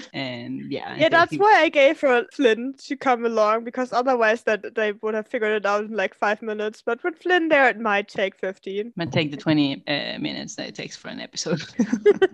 and 0.14 0.72
yeah, 0.72 0.96
Yeah, 0.98 1.10
that's 1.10 1.32
he- 1.32 1.38
why 1.38 1.54
I 1.62 1.70
gave 1.70 2.00
her 2.02 2.26
Flynn 2.34 2.74
to 2.86 2.96
come 2.96 3.26
along 3.26 3.64
because 3.64 3.94
otherwise 3.94 4.44
that 4.44 4.76
they 4.76 4.92
would 5.02 5.14
have 5.14 5.28
figured 5.28 5.52
it 5.52 5.66
out 5.66 5.86
in 5.86 5.92
like 5.96 6.14
five 6.16 6.42
minutes. 6.42 6.82
But 6.86 7.04
with 7.04 7.18
Flynn 7.18 7.50
there, 7.50 7.70
it 7.70 7.80
might 7.80 8.08
take 8.08 8.36
fifteen. 8.40 8.94
might 8.96 9.12
take 9.12 9.32
the 9.32 9.38
20 9.38 9.84
uh, 9.88 10.20
minutes 10.20 10.56
that 10.56 10.68
it 10.70 10.76
takes 10.76 10.96
for 10.96 11.10
an 11.10 11.20
episode. 11.20 11.62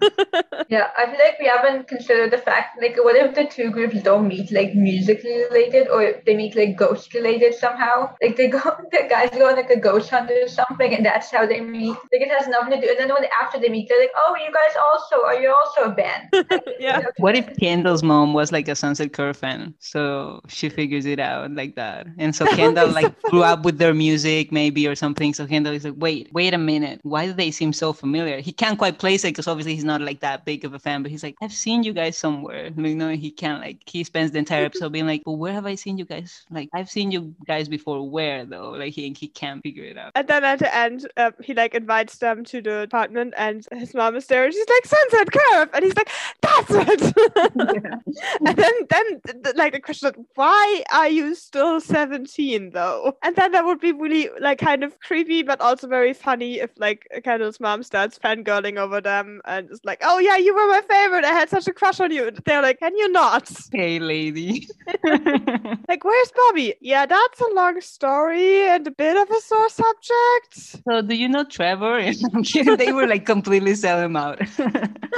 Yeah, 0.69 0.87
I 0.97 1.05
feel 1.05 1.19
like 1.19 1.37
we 1.39 1.47
haven't 1.47 1.87
considered 1.89 2.31
the 2.31 2.37
fact 2.37 2.81
like 2.81 2.95
what 2.97 3.15
if 3.17 3.35
the 3.35 3.45
two 3.45 3.71
groups 3.71 4.01
don't 4.03 4.27
meet 4.27 4.51
like 4.51 4.73
musically 4.73 5.43
related 5.49 5.89
or 5.89 6.13
they 6.25 6.33
meet 6.35 6.55
like 6.55 6.77
ghost 6.77 7.13
related 7.13 7.53
somehow? 7.53 7.80
Like 8.21 8.35
they 8.35 8.47
go 8.47 8.59
the 8.91 9.07
guys 9.09 9.29
go 9.31 9.49
on 9.49 9.55
like 9.55 9.69
a 9.69 9.79
ghost 9.79 10.09
hunt 10.09 10.29
or 10.31 10.47
something 10.47 10.93
and 10.93 11.05
that's 11.05 11.31
how 11.31 11.45
they 11.45 11.61
meet. 11.61 11.89
Like 11.89 12.21
it 12.21 12.31
has 12.31 12.47
nothing 12.47 12.79
to 12.79 12.81
do 12.81 12.89
and 12.89 12.99
then 12.99 13.09
when 13.09 13.25
after 13.41 13.59
they 13.59 13.69
meet 13.69 13.89
they're 13.89 13.99
like, 13.99 14.11
Oh 14.15 14.35
you 14.35 14.51
guys 14.51 14.75
also 14.85 15.25
are 15.25 15.41
you 15.41 15.53
also 15.53 15.91
a 15.91 15.93
band? 15.93 16.29
yeah. 16.79 17.01
what 17.17 17.35
if 17.35 17.57
Kendall's 17.57 18.03
mom 18.03 18.33
was 18.33 18.51
like 18.51 18.67
a 18.67 18.75
Sunset 18.75 19.13
Curve 19.13 19.37
fan? 19.37 19.73
So 19.79 20.41
she 20.47 20.69
figures 20.69 21.05
it 21.05 21.19
out 21.19 21.51
like 21.51 21.75
that. 21.75 22.07
And 22.17 22.35
so 22.35 22.45
Kendall 22.45 22.87
be 22.87 22.93
so 22.93 23.01
like 23.01 23.21
grew 23.23 23.43
up 23.43 23.63
with 23.63 23.77
their 23.77 23.93
music 23.93 24.51
maybe 24.51 24.87
or 24.87 24.95
something. 24.95 25.33
So 25.33 25.47
Kendall 25.47 25.73
is 25.73 25.83
like, 25.83 25.95
wait, 25.97 26.29
wait 26.33 26.53
a 26.53 26.57
minute. 26.57 26.99
Why 27.03 27.25
do 27.25 27.33
they 27.33 27.51
seem 27.51 27.73
so 27.73 27.93
familiar? 27.93 28.39
He 28.39 28.51
can't 28.51 28.77
quite 28.77 28.99
place 28.99 29.23
it 29.23 29.29
because 29.29 29.47
obviously 29.47 29.75
he's 29.75 29.83
not 29.83 30.01
like 30.01 30.19
that 30.21 30.45
big 30.45 30.65
of 30.65 30.73
a 30.73 30.79
fan, 30.79 31.01
but 31.01 31.11
he's 31.11 31.23
like, 31.23 31.35
I've 31.41 31.53
seen 31.53 31.83
you 31.83 31.93
guys 31.93 32.17
somewhere. 32.17 32.69
You 32.75 32.95
know, 32.95 33.09
he 33.09 33.31
can't 33.31 33.61
like 33.61 33.81
he 33.85 34.03
spends 34.03 34.31
the 34.31 34.39
entire 34.39 34.65
episode 34.65 34.91
being 34.91 35.07
like, 35.07 35.23
But 35.25 35.33
where 35.33 35.53
have 35.53 35.65
I 35.65 35.75
seen 35.75 35.97
you 35.97 36.05
guys? 36.05 36.45
Like 36.49 36.69
I've 36.73 36.89
seen 36.89 37.11
you 37.11 37.35
guys 37.47 37.69
before. 37.71 38.07
Where 38.07 38.45
though? 38.45 38.71
Like 38.71 38.93
he 38.93 39.13
he 39.17 39.27
can't 39.27 39.63
figure 39.63 39.85
it 39.85 39.97
out. 39.97 40.11
And 40.15 40.27
then 40.27 40.43
at 40.43 40.59
the 40.59 40.75
end, 40.75 41.09
um, 41.17 41.33
he 41.43 41.53
like 41.53 41.73
invites 41.73 42.17
them 42.17 42.43
to 42.45 42.61
the 42.61 42.81
apartment, 42.81 43.33
and 43.37 43.65
his 43.71 43.95
mom 43.95 44.15
is 44.15 44.27
there, 44.27 44.45
and 44.45 44.53
she's 44.53 44.67
like 44.69 44.85
Sunset 44.85 45.31
Curve, 45.31 45.69
and 45.73 45.83
he's 45.83 45.95
like, 45.95 46.09
"That's 46.41 46.69
it." 46.69 47.01
and 48.45 48.57
then, 48.57 48.73
then 48.89 49.21
th- 49.25 49.43
th- 49.43 49.55
like 49.55 49.73
the 49.73 49.79
question, 49.79 50.11
why 50.35 50.83
are 50.93 51.09
you 51.09 51.33
still 51.33 51.81
seventeen 51.81 52.71
though? 52.71 53.17
And 53.23 53.35
then 53.35 53.51
that 53.53 53.65
would 53.65 53.79
be 53.79 53.91
really 53.91 54.29
like 54.39 54.59
kind 54.59 54.83
of 54.83 54.99
creepy, 54.99 55.41
but 55.41 55.59
also 55.61 55.87
very 55.87 56.13
funny 56.13 56.59
if 56.59 56.69
like 56.77 57.07
Kendall's 57.23 57.59
mom 57.59 57.81
starts 57.83 58.19
fangirling 58.19 58.77
over 58.77 59.01
them 59.01 59.41
and 59.45 59.71
is 59.71 59.81
like, 59.83 60.01
"Oh 60.03 60.19
yeah, 60.19 60.37
you 60.37 60.53
were 60.53 60.67
my 60.67 60.81
favorite. 60.87 61.25
I 61.25 61.33
had 61.33 61.49
such 61.49 61.67
a 61.67 61.73
crush 61.73 61.99
on 61.99 62.11
you." 62.11 62.27
And 62.27 62.37
they're 62.45 62.61
like, 62.61 62.79
"Can 62.79 62.95
you 62.95 63.11
not?" 63.11 63.49
hey 63.71 63.99
lady. 63.99 64.67
Like, 65.87 66.03
where's 66.03 66.31
Bobby? 66.31 66.75
Yeah, 66.79 67.05
that's 67.05 67.41
a 67.41 67.53
long 67.61 67.81
story 67.81 68.67
and 68.67 68.87
a 68.87 68.91
bit 68.91 69.15
of 69.15 69.29
a 69.29 69.41
sore 69.41 69.69
subject. 69.69 70.51
So 70.85 71.01
do 71.01 71.15
you 71.15 71.29
know 71.29 71.43
Trevor? 71.43 71.97
I'm 72.33 72.43
kidding. 72.43 72.77
they 72.77 72.91
were 72.91 73.07
like 73.07 73.25
completely 73.25 73.75
sell 73.75 73.99
him 74.05 74.15
out. 74.15 74.39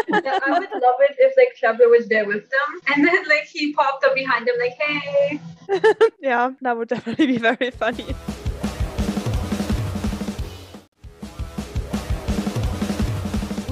Yeah, 0.09 0.39
I 0.45 0.51
would 0.59 0.73
love 0.85 0.99
it 1.07 1.15
if 1.19 1.33
like 1.37 1.55
Trevor 1.55 1.87
was 1.87 2.07
there 2.07 2.25
with 2.25 2.49
them 2.53 2.69
and 2.87 3.05
then 3.07 3.21
like 3.29 3.45
he 3.45 3.73
popped 3.73 4.03
up 4.03 4.15
behind 4.15 4.47
them 4.47 4.55
like, 4.59 4.75
Hey 4.79 5.39
yeah, 6.21 6.51
that 6.61 6.77
would 6.77 6.89
definitely 6.89 7.27
be 7.27 7.37
very 7.37 7.71
funny. 7.71 8.07